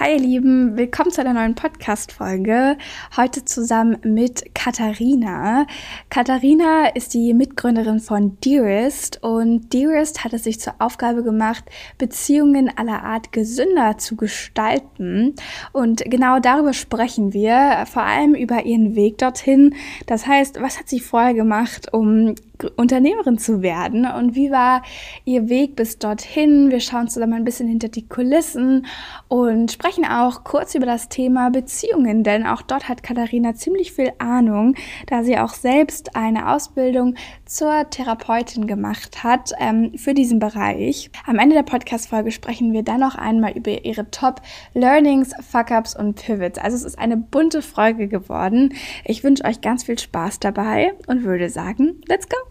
Hi 0.00 0.12
ihr 0.12 0.20
Lieben, 0.20 0.76
willkommen 0.76 1.10
zu 1.10 1.22
einer 1.22 1.32
neuen 1.32 1.56
Podcast-Folge. 1.56 2.78
Heute 3.16 3.44
zusammen 3.44 3.98
mit 4.04 4.54
Katharina. 4.54 5.66
Katharina 6.08 6.86
ist 6.94 7.14
die 7.14 7.34
Mitgründerin 7.34 7.98
von 7.98 8.38
Dearest 8.38 9.18
und 9.24 9.72
Dearest 9.72 10.22
hat 10.22 10.34
es 10.34 10.44
sich 10.44 10.60
zur 10.60 10.74
Aufgabe 10.78 11.24
gemacht, 11.24 11.64
Beziehungen 11.98 12.70
aller 12.78 13.02
Art 13.02 13.32
gesünder 13.32 13.98
zu 13.98 14.14
gestalten. 14.14 15.34
Und 15.72 16.04
genau 16.04 16.38
darüber 16.38 16.74
sprechen 16.74 17.32
wir, 17.32 17.84
vor 17.90 18.04
allem 18.04 18.36
über 18.36 18.64
ihren 18.66 18.94
Weg 18.94 19.18
dorthin. 19.18 19.74
Das 20.06 20.28
heißt, 20.28 20.62
was 20.62 20.78
hat 20.78 20.88
sie 20.88 21.00
vorher 21.00 21.34
gemacht, 21.34 21.92
um 21.92 22.36
Unternehmerin 22.76 23.38
zu 23.38 23.62
werden 23.62 24.06
und 24.06 24.34
wie 24.34 24.50
war 24.50 24.82
ihr 25.24 25.48
Weg 25.48 25.76
bis 25.76 25.98
dorthin. 25.98 26.70
Wir 26.70 26.80
schauen 26.80 27.08
zusammen 27.08 27.34
ein 27.34 27.44
bisschen 27.44 27.68
hinter 27.68 27.88
die 27.88 28.08
Kulissen 28.08 28.86
und 29.28 29.70
sprechen 29.70 30.04
auch 30.04 30.44
kurz 30.44 30.74
über 30.74 30.86
das 30.86 31.08
Thema 31.08 31.50
Beziehungen, 31.50 32.24
denn 32.24 32.46
auch 32.46 32.62
dort 32.62 32.88
hat 32.88 33.02
Katharina 33.02 33.54
ziemlich 33.54 33.92
viel 33.92 34.12
Ahnung, 34.18 34.74
da 35.06 35.22
sie 35.22 35.38
auch 35.38 35.54
selbst 35.54 36.16
eine 36.16 36.52
Ausbildung 36.52 37.14
zur 37.44 37.88
Therapeutin 37.90 38.66
gemacht 38.66 39.22
hat 39.22 39.52
ähm, 39.58 39.92
für 39.96 40.14
diesen 40.14 40.38
Bereich. 40.38 41.10
Am 41.26 41.38
Ende 41.38 41.54
der 41.54 41.62
Podcast-Folge 41.62 42.30
sprechen 42.30 42.72
wir 42.72 42.82
dann 42.82 43.00
noch 43.00 43.14
einmal 43.14 43.52
über 43.52 43.84
ihre 43.84 44.10
Top 44.10 44.40
Learnings, 44.74 45.32
Fuck-Ups 45.50 45.96
und 45.96 46.16
Pivots. 46.16 46.58
Also 46.58 46.76
es 46.76 46.84
ist 46.84 46.98
eine 46.98 47.16
bunte 47.16 47.62
Folge 47.62 48.08
geworden. 48.08 48.74
Ich 49.04 49.24
wünsche 49.24 49.44
euch 49.44 49.60
ganz 49.60 49.84
viel 49.84 49.98
Spaß 49.98 50.40
dabei 50.40 50.94
und 51.06 51.24
würde 51.24 51.48
sagen, 51.50 52.00
let's 52.08 52.28
go! 52.28 52.47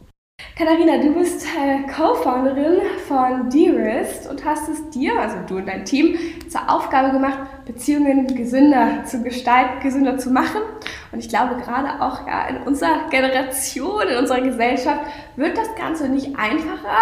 Katharina, 0.57 0.97
du 0.97 1.13
bist 1.13 1.45
äh, 1.45 1.83
Co-Founderin 1.91 2.81
von 3.07 3.49
Dearest 3.49 4.29
und 4.29 4.43
hast 4.45 4.69
es 4.69 4.89
dir, 4.91 5.19
also 5.19 5.37
du 5.47 5.57
und 5.57 5.67
dein 5.67 5.83
Team, 5.83 6.15
zur 6.49 6.67
Aufgabe 6.67 7.11
gemacht, 7.11 7.65
Beziehungen 7.65 8.27
gesünder 8.35 9.03
zu 9.05 9.23
gestalten, 9.23 9.79
gesünder 9.81 10.17
zu 10.17 10.31
machen. 10.31 10.61
Und 11.11 11.19
ich 11.19 11.29
glaube, 11.29 11.55
gerade 11.55 12.01
auch 12.01 12.27
ja, 12.27 12.47
in 12.47 12.63
unserer 12.63 13.07
Generation, 13.09 14.07
in 14.09 14.17
unserer 14.17 14.41
Gesellschaft 14.41 14.99
wird 15.37 15.57
das 15.57 15.73
Ganze 15.75 16.09
nicht 16.09 16.37
einfacher, 16.37 16.97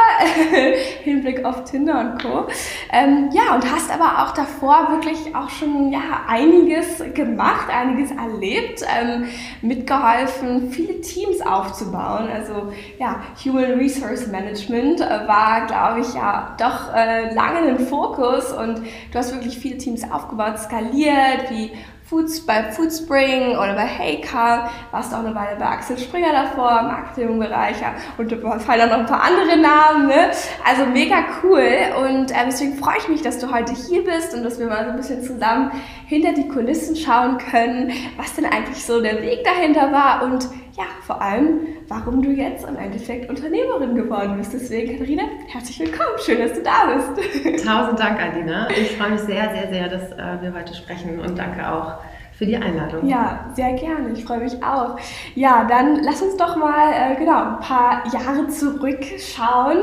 Hinblick 1.04 1.44
auf 1.46 1.64
Tinder 1.64 2.00
und 2.00 2.22
Co. 2.22 2.48
Ähm, 2.92 3.30
ja, 3.32 3.56
und 3.56 3.72
hast 3.72 3.92
aber 3.92 4.24
auch 4.24 4.34
davor 4.34 4.90
wirklich 4.92 5.36
auch 5.36 5.50
schon 5.50 5.92
ja, 5.92 6.22
einiges 6.28 7.02
gemacht, 7.14 7.70
einiges 7.74 8.12
erlebt, 8.12 8.82
ähm, 9.00 9.26
mitgeholfen, 9.62 10.70
viele 10.70 11.02
Teams 11.02 11.42
aufzubauen. 11.42 12.28
Also 12.32 12.74
ja, 13.00 13.22
Human 13.44 13.80
Resource 13.80 14.28
Management 14.28 15.02
äh, 15.02 15.28
war, 15.28 15.66
glaube 15.66 16.02
ich, 16.02 16.14
ja 16.14 16.56
doch 16.60 16.94
äh, 16.94 17.34
lange 17.34 17.70
im 17.70 17.80
Fokus 17.88 18.52
und 18.52 18.80
du 18.80 19.18
hast 19.18 19.34
wirklich 19.34 19.58
viele 19.58 19.78
Teams 19.78 20.04
aufgebaut, 20.12 20.60
skaliert, 20.60 21.50
wie 21.50 21.72
Foods, 22.08 22.46
bei 22.46 22.72
Foodspring 22.72 23.58
oder 23.58 23.74
bei 23.74 23.88
Heycar, 23.88 24.70
warst 24.92 25.12
auch 25.12 25.20
eine 25.20 25.34
Weile 25.34 25.58
bei 25.58 25.66
Axel 25.66 25.98
Springer 25.98 26.32
davor, 26.32 26.84
Marketingbereich 26.84 27.82
ja, 27.82 27.96
und 28.20 28.32
da 28.32 28.60
fallen 28.60 28.82
auch 28.82 28.92
noch 28.92 29.00
ein 29.00 29.06
paar 29.08 29.24
andere 29.24 29.58
Namen. 29.58 30.08
Ne? 30.08 30.30
Also 30.64 30.86
mega 30.86 31.16
cool 31.42 31.68
und 32.06 32.30
äh, 32.30 32.46
deswegen 32.46 32.78
freue 32.78 32.98
ich 33.00 33.08
mich, 33.08 33.24
dass 33.24 33.40
du 33.40 33.52
heute 33.52 33.74
hier 33.74 34.04
bist 34.04 34.36
und 34.36 34.44
dass 34.44 34.60
wir 34.60 34.68
mal 34.68 34.86
so 34.86 34.92
ein 34.92 34.98
bisschen 34.98 35.24
zusammen 35.24 35.72
hinter 36.08 36.34
die 36.34 36.48
Kulissen 36.48 36.96
schauen 36.96 37.38
können, 37.38 37.92
was 38.18 38.36
denn 38.36 38.46
eigentlich 38.46 38.84
so 38.84 39.02
der 39.02 39.22
Weg 39.22 39.44
dahinter 39.44 39.92
war 39.92 40.24
und 40.24 40.48
ja, 40.78 40.84
vor 41.02 41.22
allem, 41.22 41.68
warum 41.88 42.22
du 42.22 42.32
jetzt 42.32 42.68
im 42.68 42.76
Endeffekt 42.76 43.30
Unternehmerin 43.30 43.96
geworden 43.96 44.36
bist. 44.38 44.54
Deswegen, 44.54 44.92
Katharina, 44.92 45.24
herzlich 45.48 45.80
willkommen. 45.80 46.18
Schön, 46.24 46.40
dass 46.40 46.54
du 46.54 46.62
da 46.62 46.94
bist. 46.94 47.66
Tausend 47.66 48.00
Dank, 48.00 48.20
Alina. 48.20 48.68
Ich 48.72 48.92
freue 48.98 49.12
mich 49.12 49.22
sehr, 49.22 49.52
sehr, 49.56 49.70
sehr, 49.72 49.88
dass 49.88 50.12
äh, 50.12 50.42
wir 50.42 50.54
heute 50.54 50.74
sprechen 50.74 51.20
und 51.20 51.38
danke 51.38 51.72
auch 51.72 51.96
für 52.38 52.46
die 52.46 52.58
Einladung. 52.58 53.08
Ja, 53.08 53.50
sehr 53.54 53.74
gerne. 53.74 54.12
Ich 54.14 54.26
freue 54.26 54.40
mich 54.40 54.62
auch. 54.62 54.98
Ja, 55.36 55.64
dann 55.64 56.04
lass 56.04 56.22
uns 56.22 56.36
doch 56.36 56.58
mal 56.58 56.92
äh, 56.92 57.16
genau 57.16 57.56
ein 57.56 57.60
paar 57.60 58.04
Jahre 58.12 58.48
zurückschauen. 58.50 59.78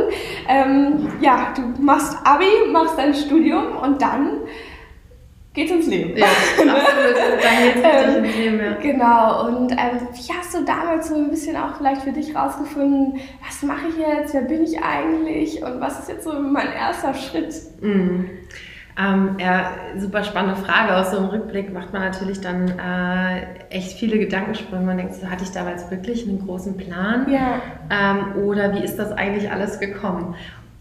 Ähm, 0.47 1.09
ja, 1.23 1.55
du 1.57 1.63
machst 1.83 2.19
Abi, 2.25 2.71
machst 2.71 2.99
dein 2.99 3.15
Studium 3.15 3.77
und 3.79 4.03
dann 4.03 4.41
geht's 5.55 5.71
ins 5.71 5.87
Leben. 5.87 6.17
Ja, 6.17 6.27
absolut. 6.27 6.75
Dann 7.43 7.63
geht's 7.63 8.17
ähm, 8.17 8.25
ins 8.25 8.37
Leben, 8.37 8.61
ja. 8.61 8.73
Genau. 8.75 9.47
Und 9.47 9.73
ähm, 9.73 10.09
wie 10.13 10.33
hast 10.33 10.55
du 10.55 10.65
damals 10.65 11.09
so 11.09 11.15
ein 11.15 11.31
bisschen 11.31 11.57
auch 11.57 11.77
vielleicht 11.77 12.03
für 12.03 12.13
dich 12.13 12.35
rausgefunden, 12.35 13.21
was 13.47 13.63
mache 13.63 13.89
ich 13.89 13.97
jetzt, 13.97 14.35
wer 14.35 14.43
bin 14.43 14.63
ich 14.63 14.83
eigentlich 14.83 15.63
und 15.63 15.81
was 15.81 16.01
ist 16.01 16.09
jetzt 16.09 16.25
so 16.25 16.33
mein 16.33 16.73
erster 16.73 17.15
Schritt? 17.15 17.55
Mhm. 17.81 18.31
Ähm, 18.99 19.37
ja, 19.39 19.73
super 19.97 20.23
spannende 20.23 20.57
Frage. 20.57 20.95
Aus 20.95 21.13
so 21.13 21.17
einem 21.17 21.27
Rückblick 21.29 21.73
macht 21.73 21.95
man 21.95 22.03
natürlich 22.03 22.43
dann 22.43 22.79
äh, 22.79 23.43
echt 23.71 23.99
viele 23.99 24.19
Gedankensprünge. 24.19 24.85
Man 24.85 24.99
denkt, 24.99 25.15
so, 25.15 25.31
hatte 25.31 25.45
ich 25.45 25.51
damals 25.51 25.91
wirklich 25.91 26.29
einen 26.29 26.45
großen 26.45 26.77
Plan? 26.77 27.27
Ja. 27.31 27.63
Ähm, 27.89 28.43
oder 28.45 28.75
wie 28.75 28.85
ist 28.85 28.99
das 28.99 29.11
eigentlich 29.13 29.51
alles 29.51 29.81
gekommen? 29.81 30.35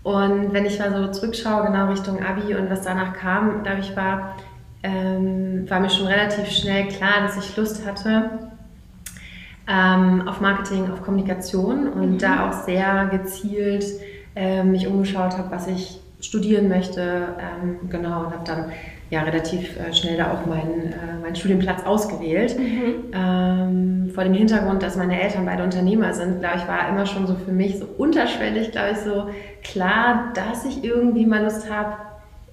Und 0.03 0.51
wenn 0.51 0.65
ich 0.65 0.79
mal 0.79 0.91
so 0.91 1.11
zurückschaue, 1.11 1.67
genau 1.67 1.87
Richtung 1.87 2.23
Abi 2.23 2.55
und 2.55 2.69
was 2.69 2.81
danach 2.81 3.13
kam, 3.13 3.63
glaube 3.63 3.79
ich, 3.79 3.95
war 3.95 4.35
ähm, 4.83 5.69
war 5.69 5.79
mir 5.79 5.89
schon 5.89 6.07
relativ 6.07 6.49
schnell 6.49 6.87
klar, 6.87 7.21
dass 7.21 7.37
ich 7.37 7.55
Lust 7.55 7.85
hatte 7.85 8.51
ähm, 9.67 10.27
auf 10.27 10.41
Marketing, 10.41 10.91
auf 10.91 11.01
Kommunikation 11.01 11.87
und 11.87 12.11
mhm. 12.11 12.17
da 12.17 12.49
auch 12.49 12.53
sehr 12.53 13.09
gezielt 13.11 13.85
äh, 14.35 14.63
mich 14.63 14.87
umgeschaut 14.87 15.37
habe, 15.37 15.51
was 15.51 15.67
ich 15.67 15.99
studieren 16.19 16.67
möchte. 16.67 17.01
Ähm, 17.01 17.89
genau, 17.89 18.25
und 18.25 18.31
habe 18.31 18.43
dann 18.45 18.71
ja 19.09 19.21
relativ 19.21 19.77
äh, 19.77 19.93
schnell 19.93 20.17
da 20.17 20.31
auch 20.31 20.45
meinen, 20.45 20.93
äh, 20.93 21.21
meinen 21.21 21.35
Studienplatz 21.35 21.83
ausgewählt. 21.85 22.57
Mhm. 22.57 23.11
Ähm, 23.13 24.11
vor 24.13 24.23
dem 24.23 24.33
Hintergrund, 24.33 24.83
dass 24.83 24.95
meine 24.95 25.21
Eltern 25.21 25.45
beide 25.45 25.63
Unternehmer 25.63 26.13
sind, 26.13 26.39
glaube 26.39 26.57
ich, 26.57 26.67
war 26.67 26.89
immer 26.89 27.05
schon 27.05 27.27
so 27.27 27.35
für 27.35 27.51
mich 27.51 27.79
so 27.79 27.85
unterschwellig, 27.97 28.71
glaube 28.71 28.91
ich, 28.91 28.97
so 28.97 29.29
klar, 29.63 30.31
dass 30.33 30.65
ich 30.65 30.83
irgendwie 30.83 31.25
mal 31.25 31.43
Lust 31.43 31.69
habe, 31.71 31.97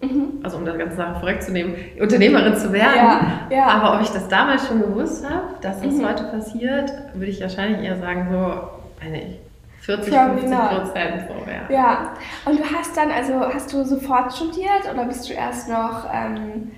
Mhm. 0.00 0.40
Also 0.42 0.58
um 0.58 0.64
das 0.64 0.78
ganze 0.78 0.96
Sache 0.96 1.18
vorwegzunehmen, 1.18 1.74
Unternehmerin 2.00 2.56
zu 2.56 2.72
werden. 2.72 2.96
Ja, 2.96 3.48
ja. 3.50 3.66
Aber 3.66 3.96
ob 3.96 4.02
ich 4.02 4.10
das 4.10 4.28
damals 4.28 4.68
schon 4.68 4.80
gewusst 4.80 5.28
habe, 5.28 5.56
dass 5.60 5.80
das 5.80 5.94
mhm. 5.94 6.06
heute 6.06 6.24
passiert, 6.24 6.92
würde 7.14 7.30
ich 7.30 7.40
wahrscheinlich 7.40 7.82
eher 7.82 7.96
sagen, 7.96 8.28
so, 8.30 9.04
meine 9.04 9.22
ich, 9.22 9.38
40, 9.80 10.14
50 10.14 10.58
Prozent 10.58 11.22
so, 11.28 11.50
ja. 11.50 11.74
Ja, 11.74 12.12
und 12.44 12.58
du 12.58 12.62
hast 12.62 12.96
dann, 12.96 13.10
also 13.10 13.40
hast 13.40 13.72
du 13.72 13.84
sofort 13.84 14.32
studiert 14.34 14.92
oder 14.92 15.04
bist 15.04 15.28
du 15.28 15.32
erst 15.32 15.68
noch 15.68 16.06
ähm, 16.12 16.72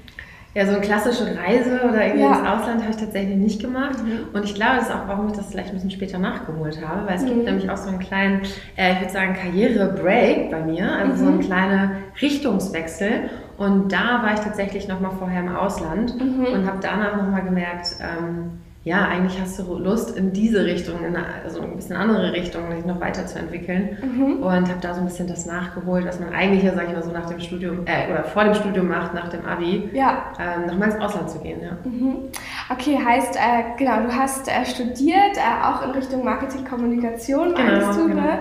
ja, 0.54 0.66
so 0.66 0.72
eine 0.72 0.80
klassische 0.80 1.26
Reise 1.36 1.80
oder 1.88 2.04
irgendwie 2.04 2.22
ja. 2.24 2.38
ins 2.38 2.48
Ausland 2.48 2.82
habe 2.82 2.90
ich 2.90 2.96
tatsächlich 2.96 3.36
nicht 3.36 3.60
gemacht. 3.60 4.02
Mhm. 4.02 4.34
Und 4.34 4.44
ich 4.44 4.54
glaube, 4.54 4.76
das 4.76 4.88
ist 4.88 4.94
auch, 4.94 5.06
warum 5.06 5.28
ich 5.28 5.34
das 5.34 5.46
vielleicht 5.46 5.68
ein 5.68 5.74
bisschen 5.74 5.92
später 5.92 6.18
nachgeholt 6.18 6.84
habe, 6.84 7.06
weil 7.06 7.16
es 7.16 7.22
mhm. 7.22 7.28
gibt 7.28 7.44
nämlich 7.44 7.70
auch 7.70 7.76
so 7.76 7.88
einen 7.88 8.00
kleinen, 8.00 8.42
äh, 8.76 8.94
ich 8.94 9.00
würde 9.00 9.12
sagen, 9.12 9.34
Karriere-Break 9.34 10.50
bei 10.50 10.60
mir, 10.60 10.90
also 10.92 11.12
mhm. 11.12 11.18
so 11.18 11.26
einen 11.26 11.40
kleinen 11.40 11.90
Richtungswechsel. 12.20 13.30
Und 13.58 13.92
da 13.92 14.22
war 14.22 14.34
ich 14.34 14.40
tatsächlich 14.40 14.88
nochmal 14.88 15.12
vorher 15.18 15.40
im 15.40 15.54
Ausland 15.54 16.18
mhm. 16.18 16.46
und 16.46 16.66
habe 16.66 16.78
danach 16.80 17.16
nochmal 17.16 17.42
gemerkt, 17.42 17.96
ähm, 18.00 18.59
ja, 18.82 19.06
eigentlich 19.08 19.38
hast 19.38 19.58
du 19.58 19.78
Lust 19.78 20.16
in 20.16 20.32
diese 20.32 20.64
Richtung, 20.64 21.00
in 21.00 21.14
eine, 21.14 21.26
also 21.44 21.60
ein 21.60 21.76
bisschen 21.76 21.96
andere 21.96 22.32
Richtung, 22.32 22.62
sich 22.74 22.86
noch 22.86 22.98
weiterzuentwickeln. 22.98 23.98
Mhm. 24.00 24.42
Und 24.42 24.68
habe 24.70 24.80
da 24.80 24.94
so 24.94 25.00
ein 25.00 25.06
bisschen 25.06 25.28
das 25.28 25.44
nachgeholt, 25.44 26.06
was 26.06 26.18
man 26.18 26.32
eigentlich 26.32 26.62
ja, 26.62 26.74
sag 26.74 26.88
ich 26.88 26.94
mal, 26.94 27.02
so 27.02 27.10
nach 27.10 27.26
dem 27.26 27.40
Studium, 27.40 27.80
äh, 27.84 28.10
oder 28.10 28.24
vor 28.24 28.44
dem 28.44 28.54
Studium 28.54 28.88
macht, 28.88 29.12
nach 29.12 29.28
dem 29.28 29.44
Abi, 29.44 29.90
ja. 29.92 30.32
ähm, 30.38 30.66
nochmal 30.66 30.92
ins 30.92 31.00
Ausland 31.00 31.28
zu 31.28 31.40
gehen. 31.40 31.60
Ja. 31.62 31.76
Mhm. 31.84 32.30
Okay, 32.70 32.98
heißt, 33.04 33.36
äh, 33.36 33.76
genau, 33.76 34.00
du 34.00 34.16
hast 34.16 34.48
äh, 34.48 34.64
studiert, 34.64 35.36
äh, 35.36 35.64
auch 35.64 35.82
in 35.82 35.90
Richtung 35.90 36.24
Marketing, 36.24 36.64
Kommunikation, 36.64 37.54
genau, 37.54 37.92
du, 37.92 38.08
genau. 38.08 38.22
ne? 38.22 38.38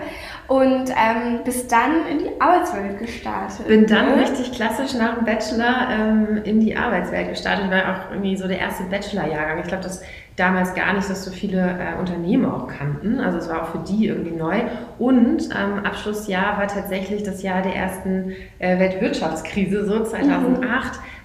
Und 0.50 0.90
ähm, 0.90 1.42
bist 1.46 1.72
dann 1.72 2.08
in 2.12 2.20
die 2.20 2.42
Arbeitswelt 2.42 2.98
gestartet. 2.98 3.68
Bin 3.68 3.86
dann 3.86 4.16
ne? 4.16 4.22
richtig 4.22 4.52
klassisch 4.52 4.96
nach 4.96 5.16
dem 5.16 5.26
Bachelor 5.26 5.88
ähm, 5.92 6.42
in 6.44 6.60
die 6.60 6.76
Arbeitswelt 6.76 7.30
gestartet. 7.30 7.70
War 7.70 7.82
auch 7.82 8.12
irgendwie 8.12 8.36
so 8.36 8.48
der 8.48 8.58
erste 8.58 8.84
Bachelorjahrgang. 8.84 9.60
Ich 9.60 9.68
glaube, 9.68 9.84
das 9.84 10.02
damals 10.40 10.74
gar 10.74 10.94
nicht, 10.94 11.10
dass 11.10 11.26
so 11.26 11.32
viele 11.32 11.60
äh, 11.60 12.00
Unternehmen 12.00 12.46
auch 12.46 12.68
kannten. 12.68 13.20
Also 13.20 13.38
es 13.38 13.50
war 13.50 13.64
auch 13.64 13.68
für 13.70 13.80
die 13.80 14.08
irgendwie 14.08 14.36
neu. 14.36 14.62
Und 14.98 15.50
ähm, 15.52 15.86
Abschlussjahr 15.86 16.58
war 16.58 16.68
tatsächlich 16.68 17.24
das 17.24 17.44
Jahr 17.44 17.62
der 17.62 17.76
ersten 17.76 18.34
äh, 18.60 18.80
Weltwirtschaftskrise, 18.80 19.86
so 19.86 20.04
2008, 20.04 20.64
mhm. 20.64 20.70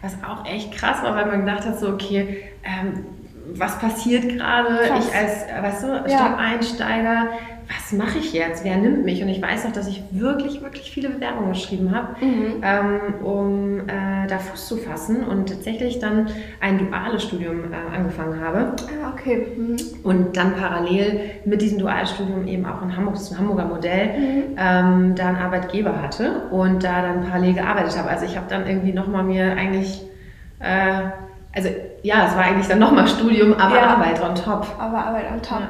was 0.02 0.16
auch 0.28 0.44
echt 0.44 0.72
krass 0.72 1.02
war, 1.02 1.14
weil 1.14 1.26
man 1.26 1.46
gedacht 1.46 1.64
hat, 1.64 1.78
so 1.78 1.88
okay, 1.88 2.42
ähm, 2.64 3.04
was 3.54 3.78
passiert 3.78 4.28
gerade? 4.28 4.80
Ich 4.98 5.14
als, 5.14 5.46
weißt 5.62 5.84
du, 5.84 6.10
ja. 6.10 6.36
Einsteiger 6.36 7.28
was 7.68 7.92
mache 7.92 8.18
ich 8.18 8.32
jetzt? 8.32 8.64
Wer 8.64 8.76
nimmt 8.76 9.04
mich? 9.04 9.22
Und 9.22 9.28
ich 9.28 9.40
weiß 9.40 9.66
auch, 9.66 9.72
dass 9.72 9.88
ich 9.88 10.02
wirklich, 10.10 10.62
wirklich 10.62 10.90
viele 10.90 11.08
Bewerbungen 11.08 11.52
geschrieben 11.52 11.94
habe, 11.94 12.24
mhm. 12.24 12.62
ähm, 12.62 13.24
um 13.24 13.80
äh, 13.88 14.26
da 14.28 14.38
Fuß 14.38 14.68
zu 14.68 14.76
fassen 14.76 15.24
und 15.24 15.48
tatsächlich 15.48 15.98
dann 15.98 16.28
ein 16.60 16.78
duales 16.78 17.22
Studium 17.22 17.72
äh, 17.72 17.96
angefangen 17.96 18.40
habe. 18.40 18.74
Ah, 19.02 19.12
okay. 19.12 19.48
Mhm. 19.56 19.76
Und 20.02 20.36
dann 20.36 20.54
parallel 20.56 21.30
mit 21.44 21.62
diesem 21.62 21.78
Dualstudium 21.78 22.46
eben 22.46 22.66
auch 22.66 22.82
in 22.82 22.96
Hamburg, 22.96 23.14
das 23.14 23.24
ist 23.24 23.32
ein 23.32 23.38
Hamburger 23.38 23.66
Modell, 23.66 24.18
mhm. 24.18 24.42
ähm, 24.56 25.14
da 25.14 25.28
einen 25.28 25.38
Arbeitgeber 25.38 26.00
hatte 26.02 26.48
und 26.50 26.84
da 26.84 27.02
dann 27.02 27.24
parallel 27.24 27.54
gearbeitet 27.54 27.98
habe. 27.98 28.10
Also 28.10 28.26
ich 28.26 28.36
habe 28.36 28.46
dann 28.48 28.66
irgendwie 28.66 28.92
nochmal 28.92 29.24
mir 29.24 29.56
eigentlich 29.56 30.02
Äh, 30.60 31.10
also 31.54 31.68
ja, 32.02 32.26
es 32.26 32.34
war 32.34 32.44
eigentlich 32.44 32.66
dann 32.66 32.80
nochmal 32.80 33.06
Studium, 33.06 33.54
aber 33.54 33.76
ja. 33.76 33.86
Arbeit 33.86 34.20
on 34.22 34.34
top. 34.34 34.66
Aber 34.78 35.06
Arbeit 35.06 35.30
on 35.30 35.40
top. 35.40 35.60
Ja. 35.60 35.68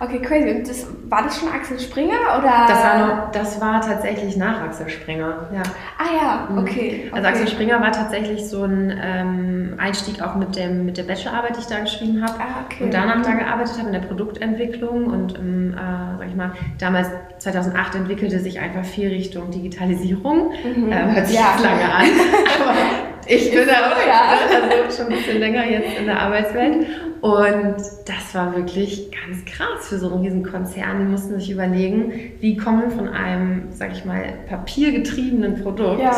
Okay, 0.00 0.20
crazy. 0.20 0.50
Und 0.50 0.68
das, 0.68 0.86
war 1.08 1.22
das 1.22 1.38
schon 1.38 1.48
Axel 1.48 1.78
Springer 1.78 2.38
oder? 2.38 2.66
Das 2.66 2.84
war, 2.84 3.06
noch, 3.06 3.30
das 3.30 3.60
war 3.60 3.80
tatsächlich 3.80 4.36
nach 4.36 4.60
Axel 4.60 4.88
Springer, 4.88 5.48
ja. 5.52 5.62
Ah 5.98 6.14
ja, 6.20 6.48
mhm. 6.50 6.58
okay. 6.58 7.10
Also 7.12 7.26
okay. 7.26 7.28
Axel 7.28 7.48
Springer 7.48 7.80
war 7.80 7.92
tatsächlich 7.92 8.48
so 8.48 8.64
ein 8.64 8.98
ähm, 9.02 9.74
Einstieg 9.78 10.20
auch 10.20 10.34
mit, 10.34 10.56
dem, 10.56 10.84
mit 10.84 10.98
der 10.98 11.04
Bachelorarbeit, 11.04 11.56
die 11.56 11.60
ich 11.60 11.66
da 11.66 11.78
geschrieben 11.78 12.22
habe. 12.22 12.34
Ah, 12.38 12.64
okay. 12.64 12.84
Und 12.84 12.94
danach 12.94 13.22
da 13.22 13.32
gearbeitet 13.32 13.78
habe 13.78 13.86
in 13.86 13.92
der 13.92 14.00
Produktentwicklung 14.00 15.06
und 15.06 15.38
ähm, 15.38 15.74
äh, 15.74 16.18
sag 16.18 16.28
ich 16.28 16.34
mal, 16.34 16.52
damals 16.78 17.08
2008 17.38 17.94
entwickelte 17.94 18.40
sich 18.40 18.58
einfach 18.58 18.84
viel 18.84 19.08
Richtung 19.08 19.50
Digitalisierung. 19.50 20.50
Mhm. 20.50 20.92
Ähm, 20.92 21.14
hört 21.14 21.26
sich 21.26 21.36
ja. 21.36 21.54
lange 21.62 21.84
an. 21.84 22.04
Aber 22.60 22.74
ich 23.26 23.50
bin 23.50 23.66
da 23.66 23.72
auch 23.72 24.06
ja. 24.06 24.86
also 24.86 24.96
schon 24.96 25.12
ein 25.12 25.18
bisschen 25.18 25.38
länger 25.38 25.64
jetzt 25.64 25.98
in 25.98 26.06
der 26.06 26.20
Arbeitswelt. 26.20 26.86
Und 27.24 27.76
das 28.04 28.34
war 28.34 28.54
wirklich 28.54 29.10
ganz 29.10 29.46
krass 29.46 29.88
für 29.88 29.96
so 29.96 30.12
einen 30.12 30.22
riesen 30.22 30.42
Konzern. 30.42 30.98
Die 30.98 31.04
mussten 31.06 31.40
sich 31.40 31.50
überlegen, 31.50 32.12
wie 32.40 32.54
kommen 32.54 32.82
wir 32.82 32.90
von 32.90 33.08
einem, 33.08 33.68
sag 33.70 33.92
ich 33.92 34.04
mal, 34.04 34.34
papiergetriebenen 34.46 35.62
Produkt 35.62 36.02
ja. 36.02 36.12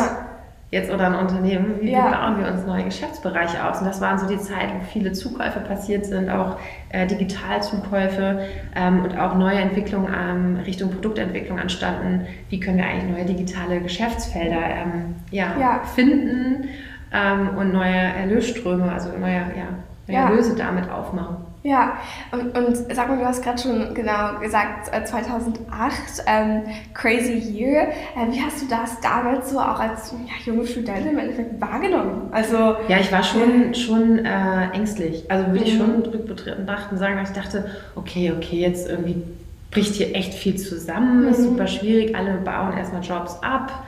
jetzt 0.69 0.91
oder 0.91 1.05
ein 1.05 1.15
Unternehmen, 1.15 1.75
wie, 1.79 1.91
ja. 1.91 2.09
bauen 2.11 2.43
wir 2.43 2.51
uns 2.51 2.65
neue 2.65 2.83
Geschäftsbereiche 2.83 3.65
aus? 3.65 3.79
Und 3.79 3.85
das 3.85 4.01
waren 4.01 4.19
so 4.19 4.27
die 4.27 4.37
Zeit, 4.37 4.67
wo 4.77 4.83
viele 4.91 5.13
Zukäufe 5.13 5.61
passiert 5.61 6.05
sind, 6.05 6.29
auch 6.29 6.59
äh, 6.89 7.07
Digitalzukäufe 7.07 8.41
ähm, 8.75 9.05
und 9.05 9.17
auch 9.17 9.33
neue 9.35 9.59
Entwicklungen 9.59 10.13
ähm, 10.13 10.57
Richtung 10.65 10.91
Produktentwicklung 10.91 11.57
anstanden. 11.57 12.27
Wie 12.49 12.59
können 12.59 12.79
wir 12.79 12.85
eigentlich 12.85 13.15
neue 13.15 13.25
digitale 13.25 13.79
Geschäftsfelder 13.79 14.59
ähm, 14.59 15.15
ja, 15.31 15.83
finden? 15.95 16.67
ähm, 17.13 17.57
und 17.57 17.71
neue 17.71 17.95
Erlösströme, 17.95 18.91
also 18.91 19.09
neue, 19.17 19.35
ja, 19.35 19.69
neue 20.07 20.41
ja. 20.41 20.55
Damit 20.57 20.89
aufmachen. 20.89 21.37
Ja, 21.63 21.97
und, 22.31 22.57
und 22.57 22.77
sag 22.95 23.09
mal, 23.09 23.17
du 23.17 23.25
hast 23.25 23.43
gerade 23.43 23.61
schon 23.61 23.93
genau 23.93 24.39
gesagt, 24.39 24.89
2008, 25.05 25.59
äh, 26.19 26.21
ähm, 26.25 26.63
Crazy 26.93 27.33
Year. 27.33 27.89
Äh, 28.15 28.31
wie 28.31 28.41
hast 28.41 28.61
du 28.61 28.67
das 28.67 29.01
damals 29.01 29.49
so 29.49 29.59
auch 29.59 29.79
als 29.79 30.13
ja, 30.13 30.33
junge 30.45 30.65
Studentin 30.65 31.09
im 31.09 31.17
Endeffekt 31.17 31.59
wahrgenommen? 31.59 32.29
Also, 32.31 32.77
ja, 32.87 32.99
ich 33.01 33.11
war 33.11 33.21
schon, 33.21 33.73
schon 33.73 34.19
äh, 34.19 34.69
ängstlich. 34.71 35.29
Also 35.29 35.47
würde 35.47 35.59
mhm. 35.59 35.65
ich 35.65 35.77
schon 35.77 36.03
rückbetrachten 36.03 36.97
sagen, 36.97 37.17
dass 37.17 37.31
ich 37.31 37.35
dachte, 37.35 37.69
okay, 37.95 38.31
okay, 38.31 38.61
jetzt 38.61 38.89
irgendwie 38.89 39.21
bricht 39.69 39.95
hier 39.95 40.15
echt 40.15 40.35
viel 40.35 40.55
zusammen, 40.55 41.23
mhm. 41.23 41.29
ist 41.29 41.43
super 41.43 41.67
schwierig, 41.67 42.15
alle 42.15 42.35
bauen 42.35 42.77
erstmal 42.77 43.01
Jobs 43.01 43.43
ab 43.43 43.83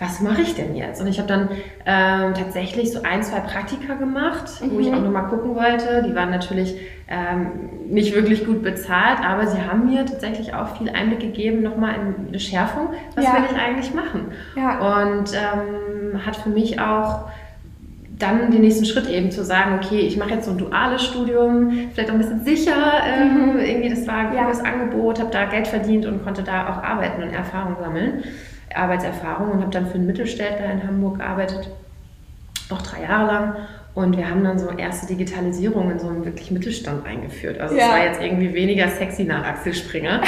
was 0.00 0.20
mache 0.20 0.40
ich 0.40 0.54
denn 0.54 0.74
jetzt? 0.74 1.00
Und 1.00 1.08
ich 1.08 1.18
habe 1.18 1.28
dann 1.28 1.48
ähm, 1.84 2.32
tatsächlich 2.32 2.90
so 2.90 3.02
ein, 3.02 3.22
zwei 3.22 3.40
Praktika 3.40 3.94
gemacht, 3.94 4.50
mhm. 4.60 4.70
wo 4.72 4.80
ich 4.80 4.88
mhm. 4.88 4.94
auch 4.94 5.02
nochmal 5.02 5.28
gucken 5.28 5.54
wollte. 5.54 6.02
Die 6.08 6.14
waren 6.14 6.30
natürlich 6.30 6.74
ähm, 7.06 7.50
nicht 7.90 8.14
wirklich 8.14 8.46
gut 8.46 8.62
bezahlt, 8.62 9.18
aber 9.22 9.46
sie 9.46 9.60
haben 9.60 9.86
mir 9.86 10.06
tatsächlich 10.06 10.54
auch 10.54 10.78
viel 10.78 10.88
Einblick 10.88 11.20
gegeben, 11.20 11.62
nochmal 11.62 11.96
in 11.96 12.28
eine 12.28 12.40
Schärfung, 12.40 12.88
was 13.14 13.26
ja. 13.26 13.34
will 13.34 13.42
ich 13.52 13.58
eigentlich 13.58 13.92
machen? 13.92 14.32
Ja. 14.56 15.02
Und 15.02 15.32
ähm, 15.34 16.24
hat 16.24 16.36
für 16.36 16.48
mich 16.48 16.80
auch 16.80 17.26
dann 18.18 18.50
den 18.50 18.62
nächsten 18.62 18.86
Schritt 18.86 19.08
eben 19.08 19.30
zu 19.30 19.44
sagen, 19.44 19.78
okay, 19.82 20.00
ich 20.00 20.16
mache 20.16 20.30
jetzt 20.30 20.46
so 20.46 20.52
ein 20.52 20.58
duales 20.58 21.02
Studium, 21.02 21.90
vielleicht 21.92 22.10
auch 22.10 22.14
ein 22.14 22.20
bisschen 22.20 22.44
sicher, 22.44 22.76
ähm, 23.06 23.52
mhm. 23.52 23.58
irgendwie 23.58 23.90
das 23.90 24.06
war 24.06 24.16
ein 24.16 24.36
cooles 24.36 24.58
ja. 24.58 24.64
Angebot, 24.64 25.20
habe 25.20 25.30
da 25.30 25.44
Geld 25.44 25.68
verdient 25.68 26.06
und 26.06 26.24
konnte 26.24 26.42
da 26.42 26.68
auch 26.68 26.82
arbeiten 26.82 27.22
und 27.22 27.30
Erfahrung 27.30 27.76
sammeln. 27.80 28.24
Arbeitserfahrung 28.74 29.50
und 29.50 29.60
habe 29.60 29.70
dann 29.70 29.86
für 29.86 29.94
einen 29.94 30.06
Mittelständler 30.06 30.70
in 30.72 30.86
Hamburg 30.86 31.18
gearbeitet, 31.18 31.70
auch 32.70 32.82
drei 32.82 33.02
Jahre 33.02 33.26
lang. 33.26 33.56
Und 33.94 34.16
wir 34.16 34.30
haben 34.30 34.44
dann 34.44 34.58
so 34.58 34.70
erste 34.70 35.06
Digitalisierung 35.06 35.90
in 35.90 35.98
so 35.98 36.08
einem 36.08 36.24
wirklich 36.24 36.50
Mittelstand 36.52 37.04
eingeführt. 37.04 37.60
Also 37.60 37.74
ja. 37.74 37.86
es 37.86 37.90
war 37.90 38.04
jetzt 38.04 38.22
irgendwie 38.22 38.54
weniger 38.54 38.88
sexy 38.88 39.24
nach 39.24 39.44
Axel 39.44 39.74
Springer, 39.74 40.20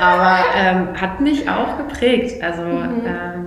aber 0.00 0.38
ähm, 0.54 1.00
hat 1.00 1.20
mich 1.20 1.48
auch 1.48 1.78
geprägt. 1.78 2.42
Also 2.42 2.62
mhm. 2.62 3.02
ähm, 3.06 3.46